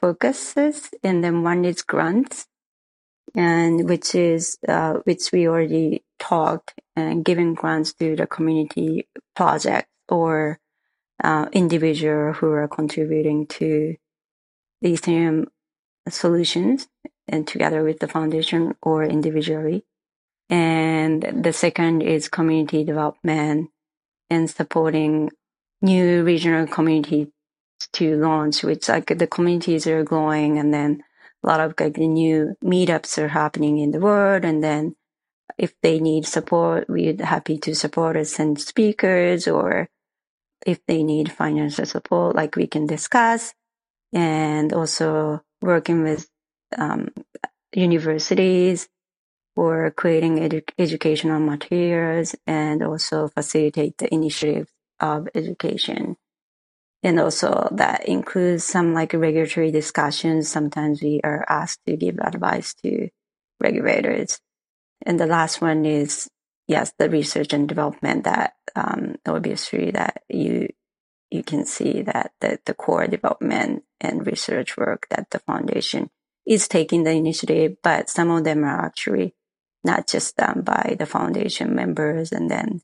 focuses, 0.00 0.90
and 1.02 1.24
then 1.24 1.42
one 1.42 1.64
is 1.64 1.82
grants, 1.82 2.46
and 3.34 3.88
which 3.88 4.14
is 4.14 4.58
uh, 4.68 4.94
which 5.04 5.30
we 5.32 5.48
already 5.48 6.04
talked 6.18 6.74
and 6.94 7.24
giving 7.24 7.54
grants 7.54 7.92
to 7.94 8.16
the 8.16 8.26
community 8.26 9.06
project 9.34 9.88
or 10.08 10.58
uh, 11.22 11.46
individual 11.52 12.32
who 12.32 12.50
are 12.50 12.68
contributing 12.68 13.46
to 13.46 13.96
the 14.80 14.92
Ethereum 14.92 15.46
solutions 16.08 16.88
and 17.28 17.46
together 17.46 17.82
with 17.82 17.98
the 17.98 18.08
foundation 18.08 18.74
or 18.82 19.04
individually. 19.04 19.84
And 20.48 21.42
the 21.44 21.52
second 21.52 22.02
is 22.02 22.28
community 22.28 22.84
development 22.84 23.70
and 24.30 24.48
supporting 24.48 25.30
new 25.82 26.22
regional 26.22 26.66
communities 26.66 27.28
to 27.94 28.16
launch, 28.16 28.62
which 28.62 28.88
like 28.88 29.18
the 29.18 29.26
communities 29.26 29.86
are 29.86 30.04
growing 30.04 30.58
and 30.58 30.72
then 30.72 31.02
a 31.46 31.50
lot 31.50 31.60
of 31.60 31.74
like 31.80 31.94
the 31.94 32.08
new 32.08 32.56
meetups 32.64 33.18
are 33.18 33.28
happening 33.28 33.78
in 33.78 33.92
the 33.92 34.00
world. 34.00 34.44
And 34.44 34.64
then 34.64 34.96
if 35.58 35.74
they 35.82 36.00
need 36.00 36.26
support, 36.26 36.86
we're 36.88 37.16
happy 37.24 37.58
to 37.58 37.74
support 37.74 38.16
us 38.16 38.38
and 38.40 38.60
speakers 38.60 39.48
or 39.48 39.88
if 40.66 40.80
they 40.86 41.02
need 41.04 41.32
financial 41.32 41.86
support, 41.86 42.36
like 42.36 42.56
we 42.56 42.66
can 42.66 42.86
discuss 42.86 43.54
and 44.12 44.72
also 44.72 45.42
working 45.62 46.02
with 46.04 46.28
um, 46.78 47.10
universities 47.74 48.88
or 49.56 49.90
creating 49.92 50.38
edu- 50.38 50.68
educational 50.78 51.40
materials 51.40 52.34
and 52.46 52.82
also 52.82 53.28
facilitate 53.28 53.98
the 53.98 54.12
initiatives 54.14 54.70
of 55.00 55.28
education. 55.34 56.16
And 57.06 57.20
also 57.20 57.68
that 57.70 58.08
includes 58.08 58.64
some 58.64 58.92
like 58.92 59.12
regulatory 59.12 59.70
discussions. 59.70 60.48
Sometimes 60.48 61.00
we 61.00 61.20
are 61.22 61.44
asked 61.48 61.78
to 61.86 61.96
give 61.96 62.18
advice 62.18 62.74
to 62.82 63.10
regulators. 63.60 64.40
And 65.02 65.20
the 65.20 65.26
last 65.26 65.60
one 65.60 65.86
is, 65.86 66.28
yes, 66.66 66.92
the 66.98 67.08
research 67.08 67.52
and 67.52 67.68
development 67.68 68.24
that, 68.24 68.54
um, 68.74 69.14
obviously 69.24 69.92
that 69.92 70.24
you, 70.28 70.70
you 71.30 71.44
can 71.44 71.64
see 71.64 72.02
that 72.02 72.32
the, 72.40 72.58
the 72.66 72.74
core 72.74 73.06
development 73.06 73.84
and 74.00 74.26
research 74.26 74.76
work 74.76 75.06
that 75.10 75.30
the 75.30 75.38
foundation 75.38 76.10
is 76.44 76.66
taking 76.66 77.04
the 77.04 77.12
initiative, 77.12 77.76
but 77.84 78.10
some 78.10 78.32
of 78.32 78.42
them 78.42 78.64
are 78.64 78.84
actually 78.84 79.32
not 79.84 80.08
just 80.08 80.36
done 80.36 80.62
by 80.62 80.96
the 80.98 81.06
foundation 81.06 81.72
members 81.72 82.32
and 82.32 82.50
then 82.50 82.80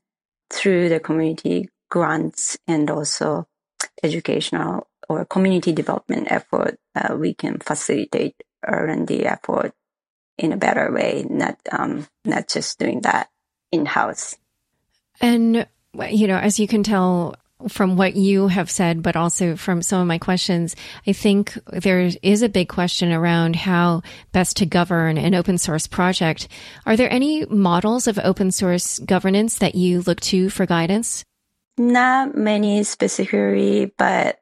through 0.49 0.87
the 0.87 1.01
community 1.01 1.67
grants 1.89 2.57
and 2.69 2.89
also 2.89 3.45
educational 4.01 4.87
or 5.09 5.25
community 5.25 5.71
development 5.71 6.31
effort, 6.31 6.79
uh, 6.95 7.15
we 7.15 7.33
can 7.33 7.59
facilitate 7.59 8.35
R&D 8.65 9.25
effort 9.25 9.73
in 10.37 10.51
a 10.51 10.57
better 10.57 10.91
way, 10.91 11.25
not, 11.29 11.57
um, 11.71 12.07
not 12.25 12.47
just 12.47 12.79
doing 12.79 13.01
that 13.01 13.29
in 13.71 13.85
house. 13.85 14.37
And, 15.21 15.67
you 16.09 16.27
know, 16.27 16.37
as 16.37 16.59
you 16.59 16.67
can 16.67 16.83
tell, 16.83 17.35
from 17.67 17.95
what 17.95 18.15
you 18.15 18.47
have 18.47 18.69
said, 18.69 19.01
but 19.01 19.15
also 19.15 19.55
from 19.55 19.81
some 19.81 20.01
of 20.01 20.07
my 20.07 20.17
questions, 20.17 20.75
I 21.07 21.13
think 21.13 21.57
there 21.67 22.09
is 22.21 22.41
a 22.41 22.49
big 22.49 22.69
question 22.69 23.11
around 23.11 23.55
how 23.55 24.01
best 24.31 24.57
to 24.57 24.65
govern 24.65 25.17
an 25.17 25.33
open 25.33 25.57
source 25.57 25.87
project. 25.87 26.47
Are 26.85 26.97
there 26.97 27.11
any 27.11 27.45
models 27.45 28.07
of 28.07 28.19
open 28.19 28.51
source 28.51 28.99
governance 28.99 29.59
that 29.59 29.75
you 29.75 30.01
look 30.01 30.19
to 30.21 30.49
for 30.49 30.65
guidance? 30.65 31.23
Not 31.77 32.35
many 32.35 32.83
specifically, 32.83 33.91
but 33.97 34.39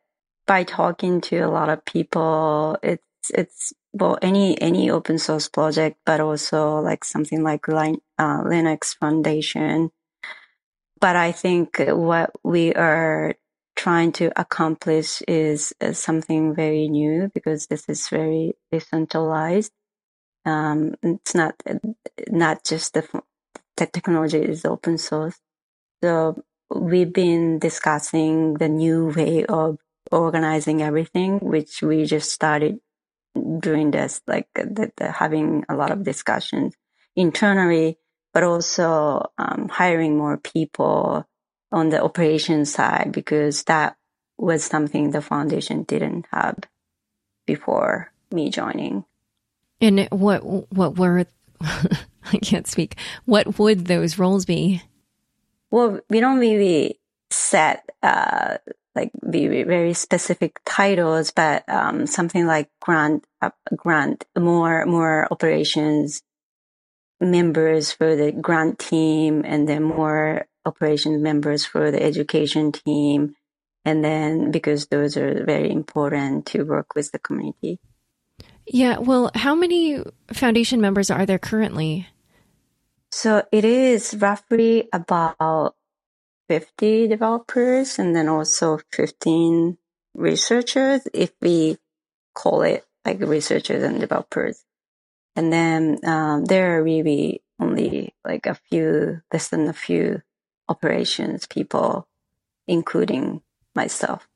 by 0.47 0.63
talking 0.63 1.21
to 1.21 1.37
a 1.37 1.49
lot 1.49 1.69
of 1.69 1.85
people, 1.85 2.77
it's, 2.83 3.03
it's, 3.33 3.73
well, 3.93 4.17
any, 4.21 4.59
any 4.61 4.89
open 4.89 5.17
source 5.17 5.47
project, 5.47 5.97
but 6.05 6.19
also 6.19 6.79
like 6.79 7.05
something 7.05 7.43
like 7.43 7.69
uh, 7.69 8.43
Linux 8.43 8.97
Foundation 8.97 9.91
but 11.01 11.15
I 11.15 11.31
think 11.31 11.83
what 11.87 12.31
we 12.43 12.73
are 12.75 13.33
trying 13.75 14.11
to 14.13 14.31
accomplish 14.39 15.23
is, 15.27 15.73
is 15.81 15.97
something 15.97 16.53
very 16.53 16.87
new 16.87 17.31
because 17.33 17.65
this 17.65 17.89
is 17.89 18.07
very 18.07 18.53
decentralized. 18.71 19.71
Um, 20.45 20.93
it's 21.01 21.33
not, 21.33 21.55
not 22.29 22.63
just 22.63 22.93
the, 22.93 23.23
the 23.77 23.87
technology 23.87 24.37
is 24.43 24.63
open 24.63 24.99
source. 24.99 25.39
So 26.03 26.43
we've 26.75 27.13
been 27.13 27.59
discussing 27.59 28.55
the 28.55 28.69
new 28.69 29.07
way 29.15 29.45
of 29.45 29.77
organizing 30.11 30.81
everything, 30.81 31.39
which 31.39 31.81
we 31.81 32.05
just 32.05 32.31
started 32.31 32.79
doing 33.59 33.91
this, 33.91 34.21
like 34.27 34.47
the, 34.55 34.91
the, 34.97 35.11
having 35.11 35.65
a 35.69 35.75
lot 35.75 35.91
of 35.91 36.03
discussions 36.03 36.73
internally 37.15 37.97
but 38.33 38.43
also 38.43 39.31
um, 39.37 39.69
hiring 39.69 40.17
more 40.17 40.37
people 40.37 41.27
on 41.71 41.89
the 41.89 42.03
operations 42.03 42.71
side 42.73 43.11
because 43.11 43.63
that 43.63 43.95
was 44.37 44.63
something 44.63 45.11
the 45.11 45.21
foundation 45.21 45.83
didn't 45.83 46.25
have 46.31 46.57
before 47.45 48.11
me 48.31 48.49
joining. 48.49 49.05
And 49.79 50.07
what 50.11 50.41
what 50.71 50.97
were 50.97 51.25
I 51.61 52.37
can't 52.41 52.67
speak. 52.67 52.95
What 53.25 53.59
would 53.59 53.85
those 53.85 54.17
roles 54.17 54.45
be? 54.45 54.81
Well, 55.71 56.01
we 56.09 56.19
don't 56.19 56.39
really 56.39 56.99
set 57.29 57.89
uh, 58.03 58.57
like 58.95 59.11
very 59.21 59.63
very 59.63 59.93
specific 59.93 60.59
titles, 60.65 61.31
but 61.31 61.67
um, 61.69 62.05
something 62.05 62.45
like 62.45 62.69
grant 62.81 63.25
uh, 63.41 63.51
grant 63.75 64.25
more 64.37 64.85
more 64.85 65.27
operations 65.31 66.21
members 67.21 67.91
for 67.91 68.15
the 68.15 68.31
grant 68.31 68.79
team 68.79 69.43
and 69.45 69.69
then 69.69 69.83
more 69.83 70.47
operations 70.65 71.21
members 71.21 71.65
for 71.65 71.91
the 71.91 72.01
education 72.01 72.71
team. 72.71 73.35
And 73.85 74.03
then 74.03 74.51
because 74.51 74.87
those 74.87 75.17
are 75.17 75.43
very 75.43 75.71
important 75.71 76.47
to 76.47 76.63
work 76.63 76.93
with 76.95 77.11
the 77.11 77.19
community. 77.19 77.79
Yeah. 78.67 78.99
Well, 78.99 79.31
how 79.33 79.55
many 79.55 80.03
foundation 80.31 80.81
members 80.81 81.09
are 81.09 81.25
there 81.25 81.39
currently? 81.39 82.07
So 83.11 83.43
it 83.51 83.65
is 83.65 84.15
roughly 84.17 84.87
about 84.93 85.75
50 86.47 87.07
developers 87.07 87.99
and 87.99 88.15
then 88.15 88.29
also 88.29 88.79
15 88.91 89.77
researchers 90.15 91.01
if 91.13 91.31
we 91.41 91.77
call 92.33 92.61
it 92.61 92.85
like 93.05 93.19
researchers 93.19 93.83
and 93.83 93.99
developers. 93.99 94.63
And 95.35 95.51
then 95.51 95.99
um, 96.05 96.45
there 96.45 96.77
are 96.77 96.83
really 96.83 97.41
only 97.59 98.13
like 98.25 98.45
a 98.45 98.55
few, 98.55 99.21
less 99.31 99.49
than 99.49 99.67
a 99.67 99.73
few 99.73 100.21
operations 100.67 101.45
people, 101.47 102.07
including 102.67 103.41
myself. 103.75 104.27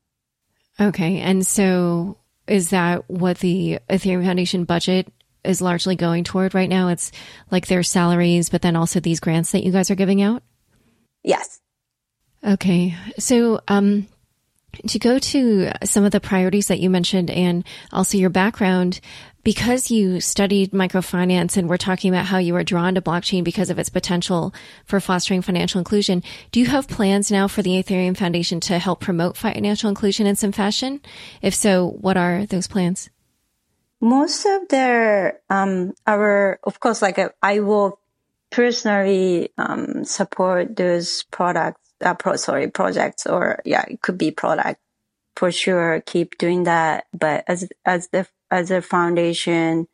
Okay. 0.79 1.19
And 1.19 1.45
so 1.45 2.17
is 2.47 2.69
that 2.69 3.09
what 3.09 3.39
the 3.39 3.79
Ethereum 3.89 4.25
Foundation 4.25 4.65
budget 4.65 5.11
is 5.45 5.61
largely 5.61 5.95
going 5.95 6.23
toward 6.23 6.53
right 6.53 6.69
now? 6.69 6.89
It's 6.89 7.11
like 7.51 7.67
their 7.67 7.83
salaries, 7.83 8.49
but 8.49 8.61
then 8.61 8.75
also 8.75 8.99
these 8.99 9.19
grants 9.19 9.51
that 9.51 9.63
you 9.63 9.71
guys 9.71 9.91
are 9.91 9.95
giving 9.95 10.21
out? 10.21 10.43
Yes. 11.23 11.59
Okay. 12.43 12.95
So, 13.17 13.61
um, 13.67 14.07
to 14.87 14.99
go 14.99 15.19
to 15.19 15.71
some 15.83 16.03
of 16.03 16.11
the 16.11 16.19
priorities 16.19 16.67
that 16.67 16.79
you 16.79 16.89
mentioned 16.89 17.31
and 17.31 17.63
also 17.91 18.17
your 18.17 18.29
background, 18.29 18.99
because 19.43 19.91
you 19.91 20.19
studied 20.19 20.71
microfinance 20.71 21.55
and 21.55 21.69
we're 21.69 21.77
talking 21.77 22.13
about 22.13 22.25
how 22.25 22.37
you 22.37 22.53
were 22.53 22.63
drawn 22.63 22.95
to 22.95 23.01
blockchain 23.01 23.43
because 23.43 23.69
of 23.69 23.79
its 23.79 23.89
potential 23.89 24.53
for 24.85 24.99
fostering 24.99 25.41
financial 25.41 25.79
inclusion, 25.79 26.23
do 26.51 26.59
you 26.59 26.65
have 26.65 26.87
plans 26.87 27.31
now 27.31 27.47
for 27.47 27.61
the 27.61 27.81
Ethereum 27.81 28.17
Foundation 28.17 28.59
to 28.61 28.79
help 28.79 28.99
promote 28.99 29.37
financial 29.37 29.89
inclusion 29.89 30.27
in 30.27 30.35
some 30.35 30.51
fashion? 30.51 30.99
If 31.41 31.53
so, 31.53 31.95
what 32.01 32.17
are 32.17 32.45
those 32.45 32.67
plans? 32.67 33.09
Most 34.05 34.45
of 34.45 34.67
their, 34.69 35.41
um, 35.49 35.95
our, 36.05 36.59
of 36.61 36.79
course, 36.79 37.01
like 37.01 37.17
uh, 37.17 37.29
I 37.41 37.59
will 37.61 37.97
personally, 38.51 39.49
um, 39.57 40.05
support 40.05 40.75
those 40.75 41.23
products, 41.31 41.81
uh, 42.05 42.13
pro, 42.13 42.35
sorry, 42.35 42.69
projects 42.69 43.25
or 43.25 43.63
yeah, 43.65 43.83
it 43.89 44.01
could 44.03 44.19
be 44.19 44.29
product 44.29 44.79
for 45.35 45.51
sure. 45.51 46.03
Keep 46.05 46.37
doing 46.37 46.65
that. 46.65 47.07
But 47.17 47.45
as, 47.47 47.67
as 47.83 48.09
the 48.09 48.27
as 48.51 48.69
a 48.69 48.81
foundation, 48.81 49.87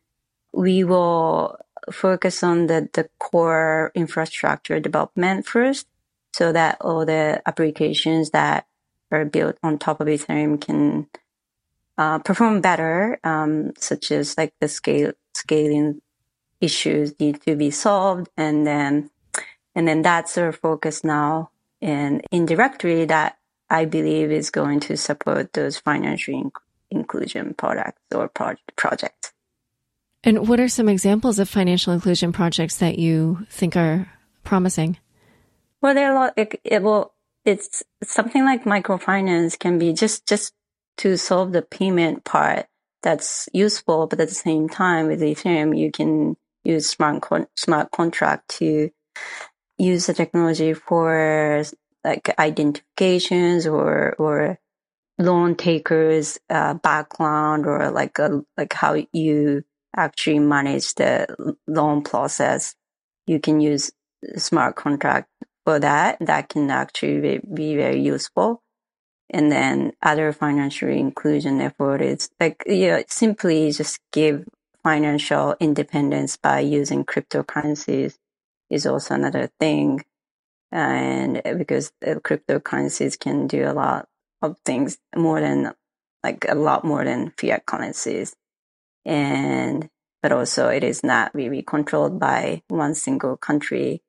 we 0.52 0.84
will 0.84 1.56
focus 1.90 2.42
on 2.42 2.66
the, 2.66 2.90
the 2.92 3.08
core 3.18 3.90
infrastructure 3.94 4.78
development 4.78 5.46
first. 5.46 5.86
so 6.32 6.52
that 6.52 6.76
all 6.80 7.04
the 7.04 7.42
applications 7.46 8.30
that 8.30 8.66
are 9.10 9.24
built 9.24 9.56
on 9.62 9.78
top 9.78 10.00
of 10.00 10.06
Ethereum 10.06 10.60
can 10.60 11.06
uh, 12.02 12.18
perform 12.18 12.60
better, 12.60 13.20
um, 13.22 13.72
such 13.78 14.10
as 14.10 14.36
like 14.36 14.52
the 14.60 14.66
scale 14.66 15.12
scaling 15.34 16.02
issues 16.60 17.14
need 17.20 17.40
to 17.42 17.54
be 17.54 17.70
solved, 17.70 18.28
and 18.36 18.66
then 18.66 19.08
and 19.76 19.86
then 19.86 20.02
that's 20.02 20.36
our 20.36 20.50
focus 20.50 21.04
now. 21.04 21.50
And 21.80 22.22
indirectly, 22.32 23.04
that 23.04 23.38
I 23.70 23.84
believe 23.84 24.32
is 24.32 24.50
going 24.50 24.80
to 24.80 24.96
support 24.96 25.52
those 25.52 25.78
financial 25.78 26.34
in- 26.34 26.52
inclusion 26.90 27.54
products 27.54 28.02
or 28.12 28.26
pro- 28.26 28.56
projects. 28.74 29.32
And 30.24 30.48
what 30.48 30.58
are 30.58 30.68
some 30.68 30.88
examples 30.88 31.38
of 31.38 31.48
financial 31.48 31.92
inclusion 31.92 32.32
projects 32.32 32.78
that 32.78 32.98
you 32.98 33.46
think 33.48 33.76
are 33.76 34.10
promising? 34.42 34.98
Well, 35.80 35.94
there 35.94 36.10
are 36.10 36.16
a 36.16 36.18
lot. 36.18 36.34
It, 36.36 36.60
it 36.64 36.82
will. 36.82 37.12
It's 37.44 37.84
something 38.02 38.44
like 38.44 38.64
microfinance 38.64 39.56
can 39.56 39.78
be 39.78 39.92
just 39.92 40.26
just 40.26 40.52
to 40.98 41.16
solve 41.16 41.52
the 41.52 41.62
payment 41.62 42.24
part. 42.24 42.66
That's 43.02 43.48
useful, 43.52 44.06
but 44.06 44.20
at 44.20 44.28
the 44.28 44.34
same 44.34 44.68
time, 44.68 45.08
with 45.08 45.20
Ethereum, 45.20 45.76
you 45.76 45.90
can 45.90 46.36
use 46.64 46.88
smart 46.88 47.22
con- 47.22 47.48
smart 47.56 47.90
contract 47.90 48.48
to 48.58 48.90
use 49.78 50.06
the 50.06 50.14
technology 50.14 50.72
for 50.74 51.64
like 52.04 52.32
identifications 52.38 53.66
or 53.66 54.14
or 54.18 54.58
loan 55.18 55.56
takers 55.56 56.38
uh, 56.50 56.74
background 56.74 57.66
or 57.66 57.90
like 57.90 58.18
a, 58.18 58.42
like 58.56 58.72
how 58.72 58.96
you 59.12 59.62
actually 59.96 60.38
manage 60.38 60.94
the 60.94 61.26
loan 61.66 62.02
process. 62.02 62.74
You 63.26 63.40
can 63.40 63.60
use 63.60 63.90
smart 64.36 64.76
contract 64.76 65.28
for 65.64 65.78
that. 65.78 66.18
That 66.20 66.48
can 66.48 66.70
actually 66.70 67.20
be, 67.20 67.40
be 67.54 67.76
very 67.76 68.00
useful. 68.00 68.62
And 69.32 69.50
then 69.50 69.92
other 70.02 70.32
financial 70.32 70.90
inclusion 70.90 71.60
effort 71.60 72.02
is 72.02 72.28
like, 72.38 72.62
you 72.66 72.88
know, 72.88 73.02
simply 73.08 73.72
just 73.72 73.98
give 74.12 74.46
financial 74.82 75.56
independence 75.58 76.36
by 76.36 76.60
using 76.60 77.04
cryptocurrencies 77.04 78.16
is 78.68 78.86
also 78.86 79.14
another 79.14 79.50
thing. 79.58 80.04
And 80.70 81.40
uh, 81.44 81.54
because 81.54 81.92
uh, 82.06 82.16
cryptocurrencies 82.16 83.18
can 83.18 83.46
do 83.46 83.66
a 83.68 83.72
lot 83.72 84.06
of 84.42 84.56
things 84.64 84.98
more 85.16 85.40
than 85.40 85.72
like 86.22 86.44
a 86.48 86.54
lot 86.54 86.84
more 86.84 87.04
than 87.04 87.32
fiat 87.38 87.64
currencies. 87.64 88.34
And, 89.04 89.88
but 90.22 90.32
also 90.32 90.68
it 90.68 90.84
is 90.84 91.02
not 91.02 91.34
really 91.34 91.62
controlled 91.62 92.20
by 92.20 92.62
one 92.68 92.94
single 92.94 93.36
country 93.36 94.02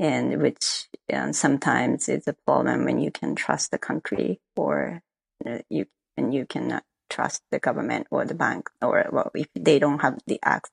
and 0.00 0.40
which 0.40 0.88
um, 1.12 1.32
sometimes 1.34 2.08
it's 2.08 2.26
a 2.26 2.32
problem 2.46 2.86
when 2.86 2.98
you 2.98 3.10
can 3.10 3.34
trust 3.34 3.70
the 3.70 3.78
country 3.78 4.40
or 4.56 5.02
you, 5.44 5.62
you 5.68 5.86
and 6.16 6.34
you 6.34 6.46
cannot 6.46 6.82
trust 7.10 7.42
the 7.50 7.58
government 7.58 8.06
or 8.10 8.24
the 8.24 8.34
bank 8.34 8.70
or 8.80 9.06
well 9.12 9.30
if 9.34 9.48
they 9.54 9.78
don't 9.78 10.00
have 10.00 10.18
the 10.26 10.40
access 10.42 10.72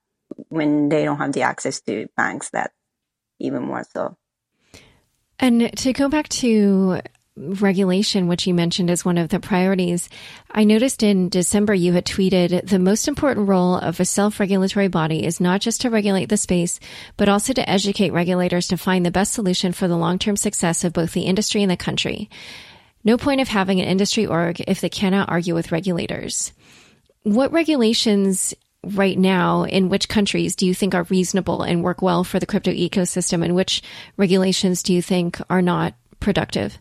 when 0.49 0.87
they 0.89 1.03
don't 1.03 1.17
have 1.17 1.33
the 1.33 1.41
access 1.41 1.81
to 1.81 2.07
banks 2.15 2.49
that 2.51 2.71
even 3.39 3.63
more 3.63 3.83
so. 3.93 4.17
And 5.39 5.75
to 5.77 5.93
go 5.93 6.09
back 6.09 6.29
to 6.29 7.01
regulation, 7.37 8.27
which 8.27 8.47
you 8.47 8.53
mentioned 8.53 8.89
as 8.89 9.05
one 9.05 9.17
of 9.17 9.29
the 9.29 9.39
priorities, 9.39 10.09
I 10.51 10.63
noticed 10.63 11.03
in 11.03 11.29
December 11.29 11.73
you 11.73 11.93
had 11.93 12.05
tweeted 12.05 12.67
the 12.67 12.79
most 12.79 13.07
important 13.07 13.47
role 13.47 13.75
of 13.75 13.99
a 13.99 14.05
self 14.05 14.39
regulatory 14.39 14.87
body 14.87 15.23
is 15.23 15.39
not 15.39 15.61
just 15.61 15.81
to 15.81 15.89
regulate 15.89 16.29
the 16.29 16.37
space, 16.37 16.79
but 17.15 17.29
also 17.29 17.53
to 17.53 17.69
educate 17.69 18.11
regulators 18.11 18.67
to 18.69 18.77
find 18.77 19.05
the 19.05 19.11
best 19.11 19.33
solution 19.33 19.71
for 19.71 19.87
the 19.87 19.97
long 19.97 20.19
term 20.19 20.35
success 20.35 20.83
of 20.83 20.93
both 20.93 21.13
the 21.13 21.23
industry 21.23 21.61
and 21.61 21.71
the 21.71 21.77
country. 21.77 22.29
No 23.03 23.17
point 23.17 23.41
of 23.41 23.47
having 23.47 23.79
an 23.79 23.87
industry 23.87 24.25
org 24.25 24.61
if 24.67 24.81
they 24.81 24.89
cannot 24.89 25.29
argue 25.29 25.53
with 25.53 25.71
regulators. 25.71 26.51
What 27.23 27.51
regulations 27.51 28.53
right 28.83 29.17
now 29.17 29.63
in 29.63 29.89
which 29.89 30.09
countries 30.09 30.55
do 30.55 30.65
you 30.65 30.73
think 30.73 30.95
are 30.95 31.03
reasonable 31.03 31.61
and 31.61 31.83
work 31.83 32.01
well 32.01 32.23
for 32.23 32.39
the 32.39 32.45
crypto 32.45 32.71
ecosystem 32.71 33.43
and 33.43 33.55
which 33.55 33.81
regulations 34.17 34.83
do 34.83 34.93
you 34.93 35.01
think 35.01 35.39
are 35.49 35.61
not 35.61 35.93
productive? 36.19 36.77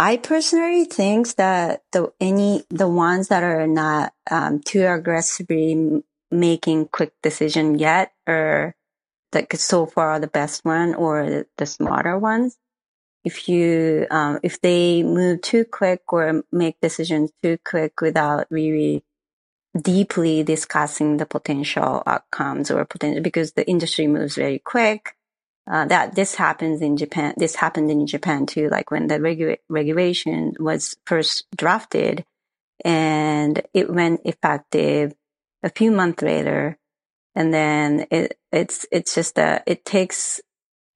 I 0.00 0.16
personally 0.16 0.84
think 0.84 1.34
that 1.34 1.82
the 1.90 2.12
any 2.20 2.62
the 2.70 2.86
ones 2.86 3.28
that 3.28 3.42
are 3.42 3.66
not 3.66 4.12
um, 4.30 4.60
too 4.60 4.86
aggressively 4.86 6.04
making 6.30 6.86
quick 6.86 7.14
decision 7.20 7.80
yet 7.80 8.12
are 8.28 8.76
like 9.34 9.52
so 9.54 9.86
far 9.86 10.20
the 10.20 10.28
best 10.28 10.64
one 10.64 10.94
or 10.94 11.44
the, 11.56 11.66
smarter 11.66 12.16
ones. 12.16 12.56
If 13.24 13.48
you 13.48 14.06
um, 14.12 14.38
if 14.44 14.60
they 14.60 15.02
move 15.02 15.42
too 15.42 15.64
quick 15.64 16.12
or 16.12 16.44
make 16.52 16.80
decisions 16.80 17.32
too 17.42 17.58
quick 17.64 18.00
without 18.00 18.46
really 18.50 19.02
deeply 19.82 20.44
discussing 20.44 21.16
the 21.16 21.26
potential 21.26 22.04
outcomes 22.06 22.70
or 22.70 22.84
potential 22.84 23.20
because 23.20 23.52
the 23.52 23.68
industry 23.68 24.06
moves 24.06 24.36
very 24.36 24.60
quick 24.60 25.16
uh, 25.70 25.84
that 25.86 26.14
this 26.14 26.34
happens 26.34 26.80
in 26.80 26.96
Japan. 26.96 27.34
This 27.36 27.56
happened 27.56 27.90
in 27.90 28.06
Japan 28.06 28.46
too, 28.46 28.68
like 28.70 28.90
when 28.90 29.06
the 29.06 29.18
regu- 29.18 29.58
regulation 29.68 30.54
was 30.58 30.96
first 31.04 31.46
drafted 31.54 32.24
and 32.84 33.60
it 33.74 33.92
went 33.92 34.22
effective 34.24 35.14
a 35.62 35.70
few 35.70 35.90
months 35.90 36.22
later. 36.22 36.78
And 37.34 37.52
then 37.52 38.06
it, 38.10 38.38
it's, 38.50 38.86
it's 38.90 39.14
just 39.14 39.34
that 39.34 39.64
it 39.66 39.84
takes 39.84 40.40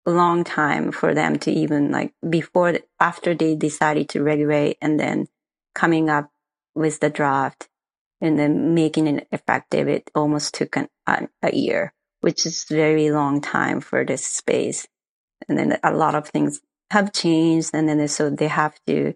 a 0.07 0.11
long 0.11 0.43
time 0.43 0.91
for 0.91 1.15
them 1.15 1.39
to 1.41 1.53
even 1.53 1.91
like 1.91 2.15
before, 2.29 2.79
after 2.99 3.35
they 3.35 3.55
decided 3.55 4.09
to 4.11 4.23
regulate 4.23 4.79
and 4.81 4.99
then 4.99 5.29
coming 5.75 6.09
up 6.09 6.31
with 6.75 7.01
the 7.01 7.11
draft 7.11 7.69
and 8.21 8.39
then 8.39 8.75
making 8.75 9.07
it 9.07 9.29
effective. 9.31 9.87
It 9.87 10.11
almost 10.15 10.55
took 10.55 10.77
an, 10.77 10.89
a 11.07 11.55
year 11.55 11.93
which 12.23 12.47
is 12.47 12.65
very 12.65 13.11
long 13.11 13.41
time 13.41 13.81
for 13.81 14.05
this 14.05 14.25
space. 14.25 14.87
And 15.49 15.59
then 15.59 15.79
a 15.83 15.93
lot 15.93 16.15
of 16.15 16.29
things 16.29 16.61
have 16.91 17.13
changed. 17.13 17.71
And 17.75 17.89
then 17.89 18.07
so 18.09 18.31
they 18.31 18.47
have 18.47 18.79
to, 18.87 19.15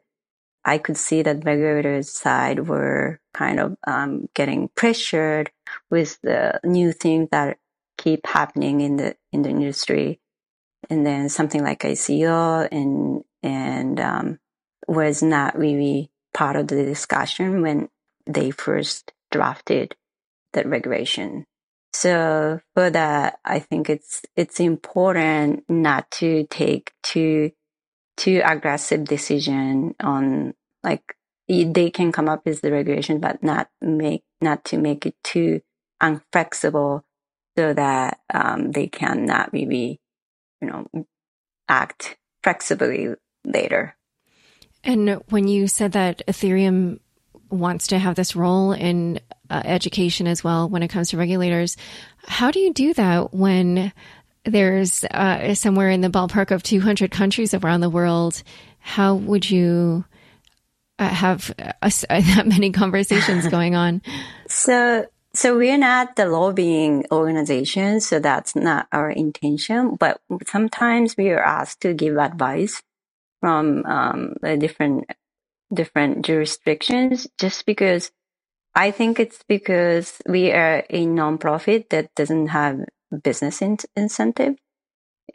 I 0.65 0.79
could 0.79 0.97
see 0.97 1.23
that 1.23 1.45
regulators 1.45 2.11
side 2.11 2.69
were 2.69 3.21
kind 3.33 3.61
of, 3.61 3.77
um, 3.87 4.29
getting 4.35 4.69
pressured 4.75 5.53
with 5.89 6.19
the 6.23 6.61
new 6.65 6.93
things 6.93 7.29
that 7.31 7.59
keep 7.97 8.27
happening 8.27 8.81
in 8.81 8.97
the, 8.97 9.17
in 9.33 9.43
the 9.43 9.51
industry. 9.51 10.21
And 10.91 11.07
then 11.07 11.29
something 11.29 11.63
like 11.63 11.81
ICO 11.81 12.69
and, 12.73 13.23
and, 13.43 14.01
um, 14.01 14.39
was 14.89 15.23
not 15.23 15.57
really 15.57 16.11
part 16.35 16.57
of 16.57 16.69
the 16.69 16.85
discussion 16.85 17.63
when 17.63 17.89
they 18.27 18.51
first 18.51 19.13
drafted 19.31 19.95
that 20.55 20.67
regulation. 20.67 21.47
So 21.97 22.61
for 22.75 22.91
that, 22.91 23.39
I 23.43 23.59
think 23.59 23.89
it's, 23.89 24.21
it's 24.37 24.61
important 24.61 25.65
not 25.67 26.11
to 26.21 26.45
take 26.51 26.93
too, 27.03 27.53
too 28.19 28.43
aggressive 28.45 29.05
decision 29.05 29.95
on 29.99 30.53
like 30.85 31.17
they 31.49 31.91
can 31.91 32.13
come 32.13 32.29
up 32.29 32.45
with 32.45 32.61
the 32.61 32.71
regulation, 32.71 33.19
but 33.19 33.43
not 33.43 33.71
make, 33.81 34.25
not 34.43 34.63
to 34.67 34.77
make 34.77 35.07
it 35.07 35.15
too 35.25 35.63
unflexible 36.03 37.03
so 37.57 37.73
that, 37.73 38.21
um, 38.35 38.73
they 38.73 38.89
cannot 38.89 39.55
maybe, 39.55 39.99
you 40.61 40.69
know, 40.69 41.07
act 41.67 42.19
flexibly 42.43 43.15
later. 43.43 43.97
And 44.85 45.23
when 45.31 45.49
you 45.49 45.67
said 45.67 45.93
that 45.93 46.21
Ethereum 46.29 47.01
wants 47.51 47.89
to 47.89 47.99
have 47.99 48.15
this 48.15 48.37
role 48.37 48.73
in 48.73 49.21
uh, 49.51 49.63
education 49.65 50.27
as 50.27 50.43
well 50.43 50.69
when 50.69 50.83
it 50.83 50.89
comes 50.89 51.11
to 51.11 51.17
regulators. 51.17 51.77
How 52.27 52.51
do 52.51 52.59
you 52.59 52.73
do 52.73 52.95
that 52.95 53.33
when 53.33 53.93
there's 54.45 55.05
uh, 55.05 55.55
somewhere 55.55 55.91
in 55.91 56.01
the 56.01 56.09
ballpark 56.09 56.51
of 56.51 56.63
200 56.63 57.11
countries 57.11 57.55
around 57.55 57.81
the 57.81 57.91
world? 57.91 58.43
How 58.79 59.15
would 59.15 59.49
you 59.49 60.05
uh, 60.99 61.09
have 61.09 61.55
a, 61.59 61.91
that 62.09 62.47
many 62.47 62.73
conversations 62.73 63.47
going 63.51 63.75
on? 63.75 64.03
So, 64.49 65.07
so 65.35 65.57
we're 65.57 65.79
not 65.79 66.17
the 66.17 66.27
lobbying 66.27 67.05
organization, 67.13 68.01
so 68.01 68.19
that's 68.19 68.57
not 68.57 68.87
our 68.93 69.11
intention. 69.11 69.97
But 69.97 70.21
sometimes 70.47 71.17
we 71.17 71.31
are 71.31 71.43
asked 71.43 71.83
to 71.83 71.93
give 71.93 72.17
advice 72.17 72.83
from 73.41 73.85
um, 73.85 74.35
different 74.59 75.05
different 75.73 76.25
jurisdictions, 76.25 77.27
just 77.39 77.67
because 77.67 78.11
I 78.75 78.91
think 78.91 79.19
it's 79.19 79.43
because 79.49 80.21
we 80.29 80.53
are 80.53 80.85
a 80.91 81.07
nonprofit 81.07 81.89
that 81.91 82.15
doesn't 82.15 82.49
have 82.49 82.81
business 83.23 83.63
in- 83.63 83.79
incentive. 83.97 84.57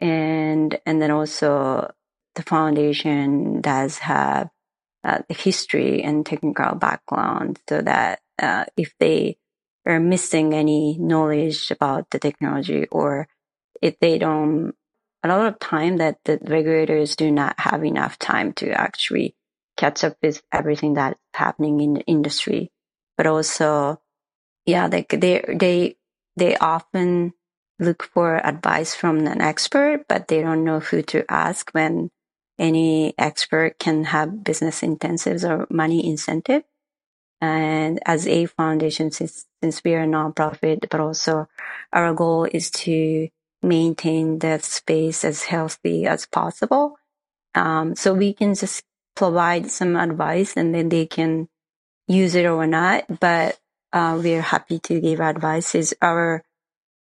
And, 0.00 0.80
and 0.86 1.02
then 1.02 1.10
also 1.10 1.92
the 2.34 2.42
foundation 2.42 3.60
does 3.60 3.98
have 3.98 4.48
uh, 5.04 5.18
the 5.28 5.34
history 5.34 6.02
and 6.02 6.24
technical 6.24 6.74
background 6.76 7.60
so 7.68 7.82
that 7.82 8.20
uh, 8.40 8.64
if 8.76 8.94
they 8.98 9.36
are 9.86 10.00
missing 10.00 10.54
any 10.54 10.96
knowledge 10.98 11.70
about 11.70 12.10
the 12.10 12.18
technology 12.18 12.86
or 12.86 13.28
if 13.80 13.98
they 13.98 14.18
don't 14.18 14.74
a 15.24 15.28
lot 15.28 15.46
of 15.46 15.58
time 15.58 15.98
that 15.98 16.18
the 16.24 16.38
regulators 16.42 17.14
do 17.14 17.30
not 17.30 17.58
have 17.58 17.84
enough 17.84 18.18
time 18.18 18.52
to 18.52 18.70
actually 18.70 19.34
catch 19.76 20.04
up 20.04 20.16
with 20.22 20.42
everything 20.52 20.94
that's 20.94 21.18
happening 21.34 21.80
in 21.80 21.94
the 21.94 22.02
industry. 22.02 22.70
But 23.16 23.26
also, 23.26 24.00
yeah, 24.66 24.86
like 24.86 25.08
they, 25.08 25.44
they, 25.48 25.96
they 26.36 26.56
often 26.56 27.34
look 27.78 28.02
for 28.02 28.36
advice 28.46 28.94
from 28.94 29.26
an 29.26 29.40
expert, 29.40 30.06
but 30.08 30.28
they 30.28 30.40
don't 30.40 30.64
know 30.64 30.80
who 30.80 31.02
to 31.02 31.24
ask 31.30 31.70
when 31.72 32.10
any 32.58 33.14
expert 33.18 33.78
can 33.78 34.04
have 34.04 34.44
business 34.44 34.82
incentives 34.82 35.44
or 35.44 35.66
money 35.70 36.08
incentive. 36.08 36.62
And 37.40 37.98
as 38.06 38.28
a 38.28 38.46
foundation, 38.46 39.10
since, 39.10 39.46
since 39.62 39.82
we 39.82 39.94
are 39.94 40.04
a 40.04 40.06
nonprofit, 40.06 40.88
but 40.90 41.00
also 41.00 41.48
our 41.92 42.14
goal 42.14 42.44
is 42.44 42.70
to 42.70 43.28
maintain 43.62 44.38
that 44.40 44.62
space 44.64 45.24
as 45.24 45.44
healthy 45.44 46.06
as 46.06 46.26
possible. 46.26 46.98
Um, 47.54 47.96
so 47.96 48.14
we 48.14 48.32
can 48.32 48.54
just 48.54 48.84
provide 49.14 49.70
some 49.70 49.96
advice 49.96 50.56
and 50.56 50.74
then 50.74 50.88
they 50.88 51.06
can 51.06 51.48
use 52.08 52.34
it 52.34 52.46
or 52.46 52.66
not. 52.66 53.04
But, 53.20 53.58
uh, 53.92 54.18
we're 54.22 54.42
happy 54.42 54.78
to 54.80 55.00
give 55.00 55.20
advice 55.20 55.74
is 55.74 55.94
our, 56.00 56.42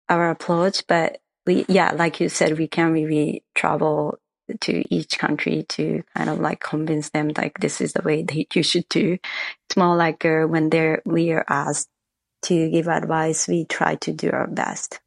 our 0.10 0.32
approach. 0.32 0.86
But 0.88 1.20
we, 1.46 1.66
yeah, 1.68 1.92
like 1.94 2.20
you 2.20 2.30
said, 2.30 2.58
we 2.58 2.68
can 2.68 2.92
really 2.92 3.44
travel 3.56 4.20
to 4.62 4.84
each 4.94 5.18
country 5.18 5.66
to 5.70 6.04
kind 6.16 6.30
of 6.30 6.40
like 6.40 6.60
convince 6.60 7.10
them 7.10 7.32
like 7.38 7.60
this 7.60 7.82
is 7.82 7.94
the 7.94 8.02
way 8.02 8.24
that 8.28 8.56
you 8.56 8.64
should 8.64 8.88
do. 8.90 9.18
It's 9.68 9.78
more 9.78 9.96
like 9.96 10.26
uh, 10.26 10.44
when 10.44 10.70
they're, 10.70 11.02
we 11.06 11.32
are 11.32 11.46
asked 11.48 11.90
to 12.44 12.70
give 12.70 12.88
advice, 12.88 13.48
we 13.48 13.66
try 13.66 13.96
to 13.96 14.12
do 14.12 14.30
our 14.32 14.48
best. 14.48 15.00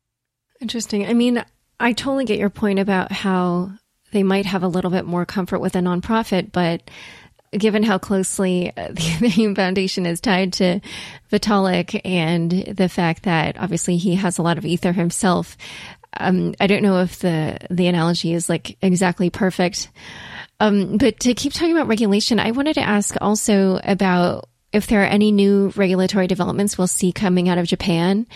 Interesting. 0.61 1.07
I 1.07 1.13
mean, 1.13 1.45
I 1.79 1.93
totally 1.93 2.25
get 2.25 2.39
your 2.39 2.51
point 2.51 2.79
about 2.79 3.13
how 3.13 3.73
they 4.13 4.23
might 4.23 4.47
have 4.47 4.63
a 4.63 4.69
little 4.69 4.91
bit 4.91 5.05
more 5.05 5.27
comfort 5.27 5.61
with 5.61 5.77
a 5.77 5.81
nonprofit, 5.81 6.53
but 6.53 6.83
given 7.53 7.83
how 7.83 7.99
closely 7.99 8.73
the 8.77 8.93
Ethereum 8.93 9.57
Foundation 9.57 10.07
is 10.07 10.21
tied 10.21 10.55
to 10.55 10.81
Vitalik 11.31 12.01
and 12.05 12.51
the 12.51 12.89
fact 12.89 13.25
that 13.25 13.59
obviously 13.59 13.97
he 13.97 14.15
has 14.15 14.39
a 14.39 14.43
lot 14.43 14.59
of 14.59 14.65
ether 14.65 14.93
himself, 14.93 15.57
um, 16.19 16.55
I 16.61 16.67
don't 16.67 16.83
know 16.83 17.01
if 17.03 17.19
the 17.19 17.59
the 17.71 17.89
analogy 17.89 18.33
is 18.33 18.49
like 18.49 18.79
exactly 18.83 19.31
perfect. 19.31 19.91
Um, 20.59 20.97
but 20.97 21.21
to 21.21 21.35
keep 21.35 21.53
talking 21.53 21.77
about 21.77 21.89
regulation, 21.89 22.41
I 22.41 22.53
wanted 22.53 22.75
to 22.75 22.81
ask 22.81 23.15
also 23.21 23.79
about 23.85 24.49
if 24.73 24.87
there 24.87 25.03
are 25.03 25.07
any 25.07 25.31
new 25.31 25.73
regulatory 25.77 26.27
developments 26.27 26.79
we'll 26.79 26.87
see 26.87 27.13
coming 27.13 27.49
out 27.49 27.59
of 27.59 27.67
Japan, 27.67 28.27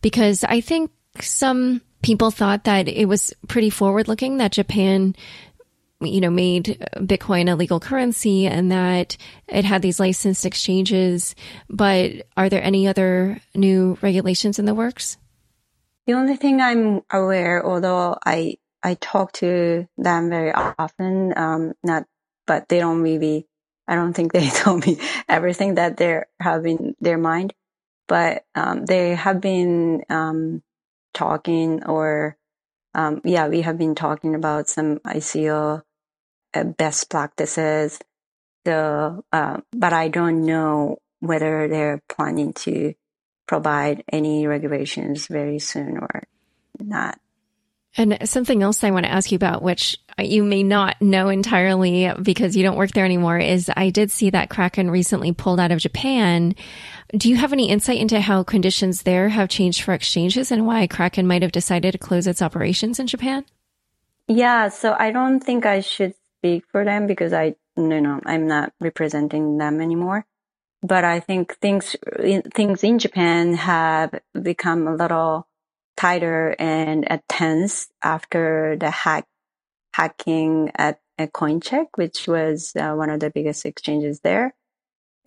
because 0.00 0.44
I 0.44 0.60
think 0.60 0.90
some 1.20 1.80
people 2.02 2.30
thought 2.30 2.64
that 2.64 2.88
it 2.88 3.06
was 3.06 3.34
pretty 3.48 3.70
forward 3.70 4.08
looking 4.08 4.38
that 4.38 4.52
Japan 4.52 5.14
you 6.00 6.20
know, 6.20 6.30
made 6.30 6.86
Bitcoin 6.96 7.50
a 7.50 7.56
legal 7.56 7.80
currency 7.80 8.46
and 8.46 8.70
that 8.70 9.16
it 9.48 9.64
had 9.64 9.82
these 9.82 9.98
licensed 9.98 10.46
exchanges. 10.46 11.34
But 11.68 12.26
are 12.36 12.48
there 12.48 12.62
any 12.62 12.86
other 12.86 13.40
new 13.54 13.98
regulations 14.00 14.58
in 14.58 14.64
the 14.64 14.74
works? 14.74 15.16
The 16.06 16.14
only 16.14 16.36
thing 16.36 16.60
I'm 16.60 17.02
aware, 17.12 17.64
although 17.66 18.16
I 18.24 18.56
I 18.82 18.94
talk 18.94 19.32
to 19.32 19.88
them 19.98 20.30
very 20.30 20.52
often, 20.52 21.36
um, 21.36 21.72
not, 21.82 22.04
but 22.46 22.68
they 22.68 22.78
don't 22.78 23.02
really. 23.02 23.46
I 23.86 23.94
don't 23.94 24.12
think 24.12 24.32
they 24.34 24.48
told 24.48 24.86
me 24.86 24.98
everything 25.28 25.74
that 25.74 25.96
they 25.96 26.22
have 26.40 26.64
in 26.64 26.94
their 27.00 27.18
mind, 27.18 27.54
but 28.06 28.44
um, 28.54 28.84
they 28.84 29.14
have 29.16 29.40
been 29.40 30.02
um, 30.08 30.62
talking, 31.18 31.84
or 31.84 32.36
um, 32.94 33.20
yeah, 33.24 33.48
we 33.48 33.62
have 33.62 33.76
been 33.76 33.96
talking 33.96 34.34
about 34.36 34.68
some 34.68 34.98
ICO 35.00 35.82
uh, 36.54 36.64
best 36.64 37.10
practices. 37.10 37.98
So, 38.66 39.24
uh, 39.32 39.58
but 39.72 39.92
I 39.92 40.08
don't 40.08 40.44
know 40.46 40.98
whether 41.20 41.66
they're 41.66 42.02
planning 42.08 42.52
to 42.64 42.94
provide 43.46 44.04
any 44.12 44.46
regulations 44.46 45.26
very 45.26 45.58
soon 45.58 45.98
or 45.98 46.22
not. 46.78 47.18
And 47.98 48.16
something 48.28 48.62
else 48.62 48.84
I 48.84 48.92
want 48.92 49.06
to 49.06 49.12
ask 49.12 49.32
you 49.32 49.36
about, 49.36 49.60
which 49.60 49.98
you 50.18 50.44
may 50.44 50.62
not 50.62 51.02
know 51.02 51.28
entirely 51.28 52.10
because 52.22 52.56
you 52.56 52.62
don't 52.62 52.76
work 52.76 52.92
there 52.92 53.04
anymore, 53.04 53.38
is 53.38 53.68
I 53.76 53.90
did 53.90 54.12
see 54.12 54.30
that 54.30 54.50
Kraken 54.50 54.88
recently 54.88 55.32
pulled 55.32 55.58
out 55.58 55.72
of 55.72 55.80
Japan. 55.80 56.54
Do 57.10 57.28
you 57.28 57.34
have 57.34 57.52
any 57.52 57.68
insight 57.68 57.98
into 57.98 58.20
how 58.20 58.44
conditions 58.44 59.02
there 59.02 59.28
have 59.28 59.48
changed 59.48 59.82
for 59.82 59.94
exchanges 59.94 60.52
and 60.52 60.64
why 60.64 60.86
Kraken 60.86 61.26
might 61.26 61.42
have 61.42 61.50
decided 61.50 61.90
to 61.92 61.98
close 61.98 62.28
its 62.28 62.40
operations 62.40 63.00
in 63.00 63.08
Japan? 63.08 63.44
Yeah, 64.28 64.68
so 64.68 64.94
I 64.96 65.10
don't 65.10 65.40
think 65.40 65.66
I 65.66 65.80
should 65.80 66.14
speak 66.38 66.66
for 66.70 66.84
them 66.84 67.08
because 67.08 67.32
I, 67.32 67.56
you 67.76 68.00
know, 68.00 68.20
I'm 68.24 68.46
not 68.46 68.72
representing 68.80 69.58
them 69.58 69.80
anymore 69.80 70.24
but 70.82 71.04
I 71.04 71.18
think 71.18 71.56
things 71.58 71.96
things 72.54 72.84
in 72.84 72.98
Japan 73.00 73.54
have 73.54 74.14
become 74.40 74.86
a 74.86 74.94
little 74.94 75.47
tighter 75.98 76.54
and 76.58 77.04
tense 77.28 77.88
after 78.02 78.76
the 78.78 78.90
hack 78.90 79.26
hacking 79.92 80.70
at, 80.76 81.00
CoinCheck, 81.20 81.86
which 81.96 82.28
was 82.28 82.72
uh, 82.76 82.94
one 82.94 83.10
of 83.10 83.18
the 83.18 83.28
biggest 83.28 83.66
exchanges 83.66 84.20
there, 84.20 84.54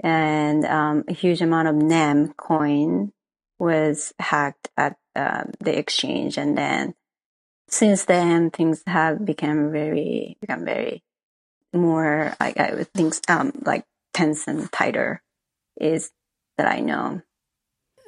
and 0.01 0.63
um, 0.63 1.03
a 1.09 1.13
huge 1.13 1.41
amount 1.41 1.67
of 1.67 1.75
NEM 1.75 2.31
coin 2.37 3.11
was 3.59 4.13
hacked 4.17 4.69
at 4.77 4.95
uh, 5.17 5.43
the 5.59 5.77
exchange, 5.77 6.37
and 6.37 6.57
then 6.57 6.93
since 7.67 8.05
then 8.05 8.51
things 8.51 8.83
have 8.87 9.25
become 9.25 9.73
very 9.73 10.37
become 10.39 10.63
very 10.63 11.03
more 11.73 12.33
I, 12.39 12.53
I 12.57 12.83
think 12.95 13.15
um, 13.29 13.51
like 13.65 13.83
tense 14.13 14.47
and 14.47 14.71
tighter 14.71 15.21
is 15.77 16.11
that 16.57 16.71
I 16.71 16.79
know. 16.79 17.21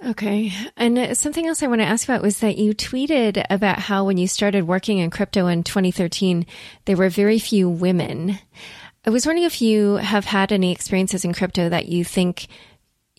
Okay. 0.06 0.52
And 0.76 1.18
something 1.18 1.48
else 1.48 1.64
I 1.64 1.68
want 1.68 1.80
to 1.82 1.88
ask 1.88 2.08
about 2.08 2.22
was 2.22 2.40
that 2.40 2.58
you 2.58 2.74
tweeted 2.74 3.46
about 3.50 3.80
how 3.80 4.06
when 4.06 4.18
you 4.18 4.28
started 4.28 4.68
working 4.68 4.98
in 4.98 5.10
crypto 5.10 5.48
in 5.48 5.64
2013, 5.64 6.46
there 6.86 6.98
were 6.98 7.10
very 7.10 7.40
few 7.40 7.70
women. 7.70 8.38
I 9.06 9.10
was 9.10 9.26
wondering 9.26 9.46
if 9.46 9.62
you 9.62 9.96
have 9.96 10.26
had 10.26 10.52
any 10.52 10.72
experiences 10.72 11.24
in 11.24 11.34
crypto 11.34 11.70
that 11.70 11.88
you 11.88 12.04
think 12.04 12.48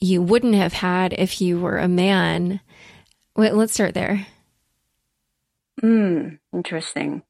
you 0.01 0.21
wouldn't 0.21 0.55
have 0.55 0.75
had 0.75 1.15
if 1.15 1.41
you 1.41 1.59
were 1.59 1.79
a 1.79 1.89
man. 1.89 2.61
Wait, 3.35 3.55
let's 3.55 3.73
start 3.73 3.95
there. 3.95 4.27
Hmm, 5.81 6.37
interesting. 6.53 7.23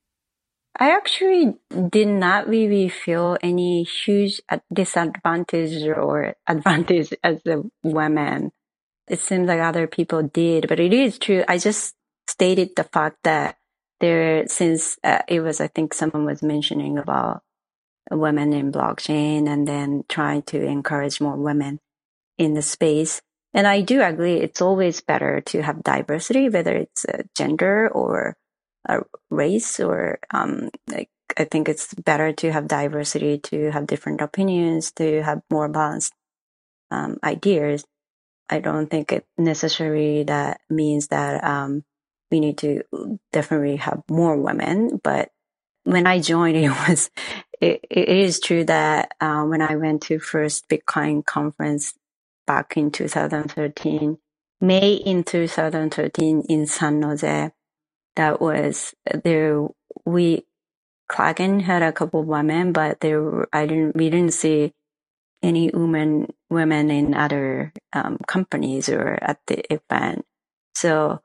I 0.78 0.90
actually 0.90 1.54
did 1.90 2.08
not 2.08 2.48
really 2.48 2.88
feel 2.88 3.38
any 3.40 3.84
huge 3.84 4.40
disadvantage 4.72 5.86
or 5.86 6.34
advantage 6.48 7.14
as 7.22 7.40
a 7.46 7.62
woman. 7.84 8.50
It 9.08 9.20
seems 9.20 9.48
like 9.48 9.60
other 9.60 9.86
people 9.86 10.22
did, 10.22 10.68
but 10.68 10.80
it 10.80 10.92
is 10.92 11.18
true. 11.18 11.44
I 11.46 11.58
just 11.58 11.94
stated 12.26 12.70
the 12.76 12.84
fact 12.84 13.18
that 13.24 13.56
there, 14.00 14.46
since 14.48 14.96
uh, 15.04 15.22
it 15.28 15.40
was, 15.40 15.60
I 15.60 15.68
think 15.68 15.94
someone 15.94 16.24
was 16.24 16.42
mentioning 16.42 16.98
about 16.98 17.42
women 18.10 18.52
in 18.52 18.72
blockchain 18.72 19.48
and 19.48 19.66
then 19.68 20.04
trying 20.08 20.42
to 20.42 20.62
encourage 20.62 21.20
more 21.20 21.36
women 21.36 21.80
in 22.38 22.54
the 22.54 22.62
space. 22.62 23.20
And 23.52 23.66
I 23.66 23.82
do 23.82 24.02
agree. 24.02 24.40
It's 24.40 24.60
always 24.60 25.00
better 25.00 25.40
to 25.42 25.62
have 25.62 25.84
diversity, 25.84 26.48
whether 26.48 26.74
it's 26.74 27.04
uh, 27.04 27.22
gender 27.36 27.88
or 27.88 28.36
a 28.88 29.02
race 29.30 29.80
or 29.80 30.18
um, 30.32 30.70
like 30.88 31.08
I 31.36 31.44
think 31.44 31.68
it's 31.68 31.94
better 31.94 32.32
to 32.32 32.52
have 32.52 32.68
diversity, 32.68 33.38
to 33.38 33.70
have 33.70 33.86
different 33.86 34.20
opinions, 34.20 34.92
to 34.92 35.22
have 35.22 35.42
more 35.50 35.68
balanced 35.68 36.12
um, 36.90 37.18
ideas. 37.24 37.84
I 38.48 38.60
don't 38.60 38.88
think 38.88 39.12
it 39.12 39.26
necessarily 39.38 40.24
that 40.24 40.60
means 40.70 41.08
that 41.08 41.44
um, 41.44 41.84
we 42.30 42.40
need 42.40 42.58
to 42.58 42.82
definitely 43.32 43.76
have 43.76 44.02
more 44.10 44.36
women. 44.36 45.00
But 45.02 45.30
when 45.84 46.06
I 46.06 46.20
joined, 46.20 46.56
it 46.58 46.70
was 46.70 47.10
it, 47.60 47.84
it 47.90 48.08
is 48.08 48.40
true 48.40 48.64
that 48.64 49.12
uh, 49.20 49.44
when 49.44 49.62
I 49.62 49.76
went 49.76 50.02
to 50.04 50.18
first 50.20 50.68
Bitcoin 50.68 51.24
conference 51.26 51.94
back 52.46 52.76
in 52.76 52.90
2013, 52.90 54.18
May 54.60 54.94
in 54.94 55.24
2013 55.24 56.44
in 56.48 56.66
San 56.66 57.02
Jose, 57.02 57.52
that 58.16 58.40
was 58.40 58.94
there. 59.24 59.66
We 60.06 60.46
Kraken 61.08 61.60
had 61.60 61.82
a 61.82 61.92
couple 61.92 62.20
of 62.20 62.26
women, 62.26 62.72
but 62.72 63.00
there 63.00 63.46
I 63.54 63.66
didn't 63.66 63.96
we 63.96 64.10
didn't 64.10 64.34
see 64.34 64.72
any 65.42 65.70
women 65.72 66.32
women 66.54 66.90
in 66.90 67.14
other 67.14 67.72
um, 67.92 68.18
companies 68.26 68.88
or 68.88 69.18
at 69.20 69.38
the 69.46 69.64
event. 69.72 70.24
So 70.74 71.20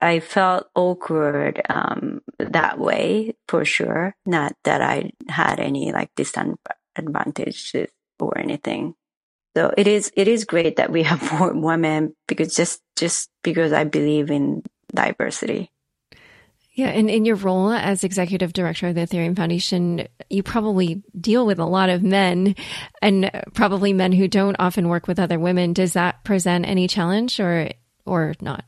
I 0.00 0.20
felt 0.20 0.68
awkward 0.74 1.62
um, 1.68 2.20
that 2.38 2.78
way 2.78 3.34
for 3.48 3.64
sure. 3.64 4.14
Not 4.26 4.54
that 4.64 4.82
I 4.82 5.12
had 5.28 5.60
any 5.60 5.92
like 5.92 6.10
disadvantages 6.14 7.74
or 8.20 8.38
anything. 8.38 8.94
So 9.56 9.72
it 9.76 9.86
is 9.86 10.12
it 10.16 10.28
is 10.28 10.44
great 10.44 10.76
that 10.76 10.90
we 10.90 11.04
have 11.04 11.32
more 11.38 11.52
women 11.52 12.14
because 12.28 12.54
just 12.54 12.82
just 12.96 13.30
because 13.42 13.72
I 13.72 13.84
believe 13.84 14.30
in 14.30 14.62
diversity. 14.94 15.70
Yeah, 16.74 16.88
and 16.88 17.08
in 17.08 17.24
your 17.24 17.36
role 17.36 17.70
as 17.70 18.02
executive 18.02 18.52
director 18.52 18.88
of 18.88 18.96
the 18.96 19.02
Ethereum 19.02 19.36
Foundation, 19.36 20.08
you 20.28 20.42
probably 20.42 21.04
deal 21.18 21.46
with 21.46 21.60
a 21.60 21.64
lot 21.64 21.88
of 21.88 22.02
men 22.02 22.56
and 23.00 23.30
probably 23.54 23.92
men 23.92 24.10
who 24.10 24.26
don't 24.26 24.56
often 24.58 24.88
work 24.88 25.06
with 25.06 25.20
other 25.20 25.38
women. 25.38 25.72
Does 25.72 25.92
that 25.92 26.24
present 26.24 26.66
any 26.66 26.88
challenge 26.88 27.38
or 27.38 27.70
or 28.04 28.34
not? 28.40 28.64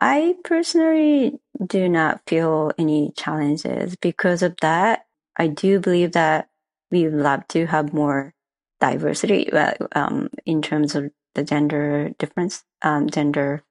I 0.00 0.36
personally 0.42 1.38
do 1.64 1.86
not 1.86 2.22
feel 2.26 2.72
any 2.78 3.12
challenges 3.14 3.94
because 3.96 4.42
of 4.42 4.56
that. 4.62 5.06
I 5.36 5.48
do 5.48 5.80
believe 5.80 6.12
that 6.12 6.48
we 6.90 7.08
love 7.08 7.46
to 7.48 7.66
have 7.66 7.92
more 7.92 8.32
diversity 8.80 9.50
um, 9.94 10.28
in 10.46 10.62
terms 10.62 10.94
of 10.94 11.10
the 11.34 11.44
gender 11.44 12.10
difference, 12.18 12.64
um, 12.82 13.08
gender 13.08 13.62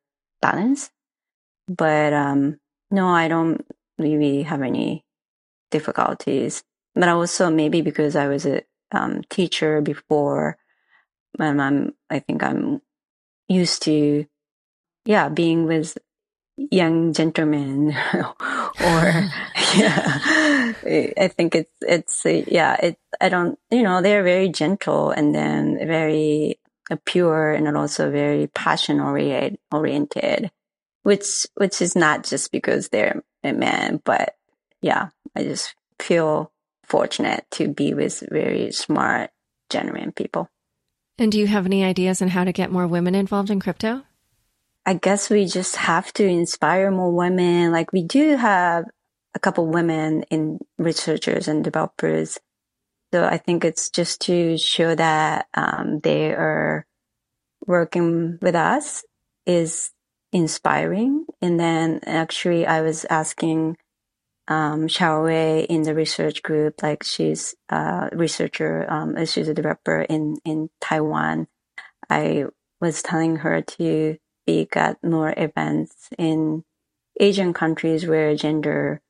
balance. 0.41 0.89
But 1.67 2.13
um, 2.13 2.59
no, 2.91 3.07
I 3.07 3.27
don't 3.27 3.65
really 3.97 4.43
have 4.43 4.61
any 4.61 5.05
difficulties. 5.71 6.63
But 6.93 7.07
also 7.07 7.49
maybe 7.49 7.81
because 7.81 8.15
I 8.15 8.27
was 8.27 8.45
a 8.45 8.63
um, 8.91 9.21
teacher 9.29 9.81
before, 9.81 10.57
and 11.39 11.61
I'm, 11.61 11.93
I 12.09 12.19
think 12.19 12.43
I'm 12.43 12.81
used 13.47 13.83
to, 13.83 14.25
yeah, 15.05 15.29
being 15.29 15.65
with 15.65 15.97
young 16.69 17.13
gentlemen 17.13 17.95
or 18.13 19.29
yeah 19.75 20.73
i 21.17 21.27
think 21.27 21.55
it's 21.55 21.71
it's 21.81 22.23
yeah 22.25 22.75
it 22.75 22.97
i 23.19 23.29
don't 23.29 23.57
you 23.71 23.81
know 23.81 24.01
they're 24.01 24.21
very 24.21 24.49
gentle 24.49 25.09
and 25.11 25.33
then 25.33 25.77
very 25.87 26.59
pure 27.05 27.53
and 27.53 27.75
also 27.75 28.11
very 28.11 28.47
passion 28.47 28.99
oriented 29.71 30.51
which 31.03 31.45
which 31.55 31.81
is 31.81 31.95
not 31.95 32.23
just 32.23 32.51
because 32.51 32.89
they're 32.89 33.23
a 33.43 33.53
man, 33.53 34.01
but 34.03 34.35
yeah, 34.81 35.09
I 35.35 35.43
just 35.43 35.75
feel 35.99 36.51
fortunate 36.83 37.45
to 37.51 37.67
be 37.67 37.93
with 37.93 38.23
very 38.29 38.71
smart, 38.71 39.31
genuine 39.69 40.11
people. 40.11 40.49
And 41.17 41.31
do 41.31 41.39
you 41.39 41.47
have 41.47 41.65
any 41.65 41.83
ideas 41.83 42.21
on 42.21 42.29
how 42.29 42.43
to 42.43 42.51
get 42.51 42.71
more 42.71 42.87
women 42.87 43.15
involved 43.15 43.49
in 43.49 43.59
crypto? 43.59 44.03
I 44.85 44.95
guess 44.95 45.29
we 45.29 45.45
just 45.45 45.75
have 45.75 46.11
to 46.13 46.25
inspire 46.25 46.89
more 46.89 47.11
women. 47.11 47.71
Like 47.71 47.93
we 47.93 48.03
do 48.03 48.35
have 48.35 48.85
a 49.35 49.39
couple 49.39 49.67
women 49.67 50.23
in 50.23 50.59
researchers 50.77 51.47
and 51.47 51.63
developers. 51.63 52.39
So 53.13 53.23
I 53.23 53.37
think 53.37 53.63
it's 53.63 53.89
just 53.89 54.21
to 54.21 54.57
show 54.57 54.95
that 54.95 55.47
um, 55.53 55.99
they 55.99 56.31
are 56.31 56.85
working 57.67 58.39
with 58.41 58.55
us 58.55 59.03
is 59.45 59.91
inspiring. 60.31 61.25
And 61.41 61.59
then 61.59 61.99
actually 62.05 62.65
I 62.65 62.81
was 62.81 63.05
asking 63.09 63.77
um, 64.47 64.87
Hsiao-Wei 64.87 65.63
in 65.63 65.83
the 65.83 65.95
research 65.95 66.43
group, 66.43 66.81
like 66.83 67.03
she's 67.03 67.55
a 67.69 68.09
researcher, 68.11 68.85
um, 68.89 69.25
she's 69.25 69.47
a 69.47 69.53
developer 69.53 70.01
in, 70.01 70.37
in 70.43 70.69
Taiwan. 70.81 71.47
I 72.09 72.45
was 72.79 73.01
telling 73.01 73.37
her 73.37 73.61
to 73.61 74.17
speak 74.43 74.75
at 74.75 75.03
more 75.03 75.33
events 75.37 76.09
in 76.17 76.63
Asian 77.19 77.53
countries 77.53 78.07
where 78.07 78.35
gender, 78.35 79.01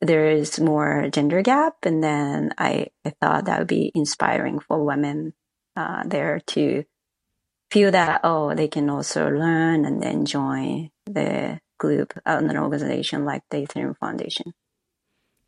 there 0.00 0.30
is 0.30 0.60
more 0.60 1.08
gender 1.10 1.42
gap. 1.42 1.76
And 1.82 2.02
then 2.02 2.54
I, 2.56 2.86
I 3.04 3.10
thought 3.20 3.46
that 3.46 3.58
would 3.58 3.68
be 3.68 3.92
inspiring 3.94 4.60
for 4.60 4.82
women, 4.84 5.34
uh, 5.76 6.04
there 6.06 6.40
to 6.48 6.84
feel 7.72 7.90
that, 7.90 8.20
oh, 8.22 8.54
they 8.54 8.68
can 8.68 8.90
also 8.90 9.30
learn 9.30 9.86
and 9.86 10.02
then 10.02 10.26
join 10.26 10.90
the 11.06 11.58
group 11.78 12.12
and 12.26 12.50
an 12.50 12.58
organization 12.58 13.24
like 13.24 13.42
the 13.50 13.66
Ethereum 13.66 13.96
Foundation. 13.96 14.52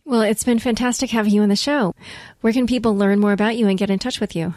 Well, 0.06 0.22
it's 0.22 0.42
been 0.42 0.58
fantastic 0.58 1.10
having 1.10 1.34
you 1.34 1.42
on 1.42 1.50
the 1.50 1.56
show. 1.56 1.94
Where 2.40 2.52
can 2.52 2.66
people 2.66 2.96
learn 2.96 3.20
more 3.20 3.32
about 3.32 3.56
you 3.56 3.68
and 3.68 3.78
get 3.78 3.90
in 3.90 3.98
touch 3.98 4.20
with 4.20 4.34
you? 4.34 4.54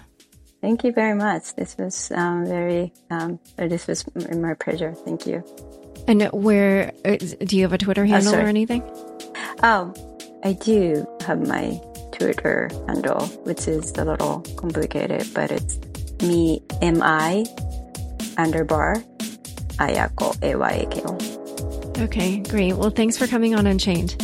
Thank 0.62 0.86
you 0.86 0.94
very 0.94 1.14
much. 1.14 1.56
This 1.56 1.78
was 1.78 2.10
um, 2.12 2.46
very, 2.46 2.94
um, 3.12 3.40
this 3.58 3.86
was 3.86 4.06
my 4.16 4.54
pleasure. 4.54 4.94
Thank 4.94 5.28
you. 5.28 5.44
And 6.08 6.24
where 6.32 6.94
uh, 7.04 7.18
do 7.18 7.58
you 7.58 7.64
have 7.64 7.74
a 7.74 7.78
Twitter 7.78 8.04
oh, 8.04 8.08
handle 8.08 8.36
oh, 8.36 8.40
or 8.40 8.48
anything? 8.48 8.82
Oh, 9.62 9.94
I 10.44 10.54
do 10.54 11.06
have 11.26 11.46
my 11.46 11.82
Twitter 12.14 12.70
handle, 12.88 13.26
which 13.44 13.68
is 13.68 13.92
a 13.98 14.06
little 14.06 14.40
complicated, 14.56 15.28
but 15.34 15.52
it's 15.52 15.78
me, 16.22 16.62
M-I 16.82 17.46
underbar 18.38 19.04
Ayako, 19.78 20.36
A-Y-A-K-O. 20.42 22.04
Okay, 22.04 22.40
great. 22.40 22.74
Well, 22.74 22.90
thanks 22.90 23.18
for 23.18 23.28
coming 23.28 23.56
on 23.56 23.66
Unchained. 23.68 24.16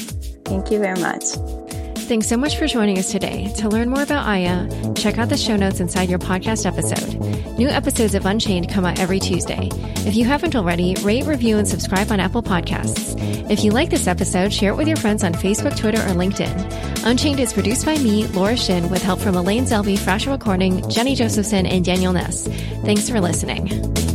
Thank 0.46 0.72
you 0.72 0.80
very 0.80 1.00
much. 1.00 1.24
Thanks 2.06 2.28
so 2.28 2.38
much 2.38 2.58
for 2.58 2.68
joining 2.68 3.00
us 3.00 3.12
today. 3.12 3.52
To 3.58 3.70
learn 3.70 3.90
more 3.90 4.04
about 4.04 4.28
Aya, 4.28 4.94
check 4.94 5.18
out 5.18 5.30
the 5.30 5.38
show 5.38 5.56
notes 5.56 5.80
inside 5.80 6.10
your 6.10 6.20
podcast 6.20 6.66
episode. 6.66 7.58
New 7.58 7.70
episodes 7.70 8.14
of 8.14 8.26
Unchained 8.26 8.70
come 8.70 8.86
out 8.86 9.00
every 9.00 9.20
Tuesday. 9.20 9.70
If 10.06 10.16
you 10.16 10.26
haven't 10.26 10.56
already, 10.56 10.96
rate, 11.02 11.26
review, 11.26 11.58
and 11.58 11.68
subscribe 11.68 12.12
on 12.12 12.20
Apple 12.20 12.44
Podcasts. 12.44 13.16
If 13.50 13.64
you 13.64 13.72
like 13.72 13.90
this 13.90 14.06
episode, 14.06 14.54
share 14.54 14.74
it 14.74 14.76
with 14.76 14.88
your 14.88 14.98
friends 14.98 15.24
on 15.24 15.34
Facebook, 15.34 15.78
Twitter, 15.78 16.02
or 16.02 16.14
LinkedIn. 16.14 17.06
Unchained 17.06 17.40
is 17.40 17.54
produced 17.54 17.86
by 17.86 17.98
me, 17.98 18.28
Laura 18.28 18.58
Shin, 18.58 18.90
with 18.90 19.02
help 19.02 19.20
from 19.20 19.36
Elaine 19.36 19.66
Zelby, 19.66 19.98
Fractal 19.98 20.34
Recording, 20.34 20.88
Jenny 20.90 21.16
Josephson, 21.16 21.66
and 21.66 21.84
Daniel 21.84 22.14
Nuss. 22.14 22.48
Thanks 22.84 23.10
for 23.10 23.22
listening. 23.22 24.13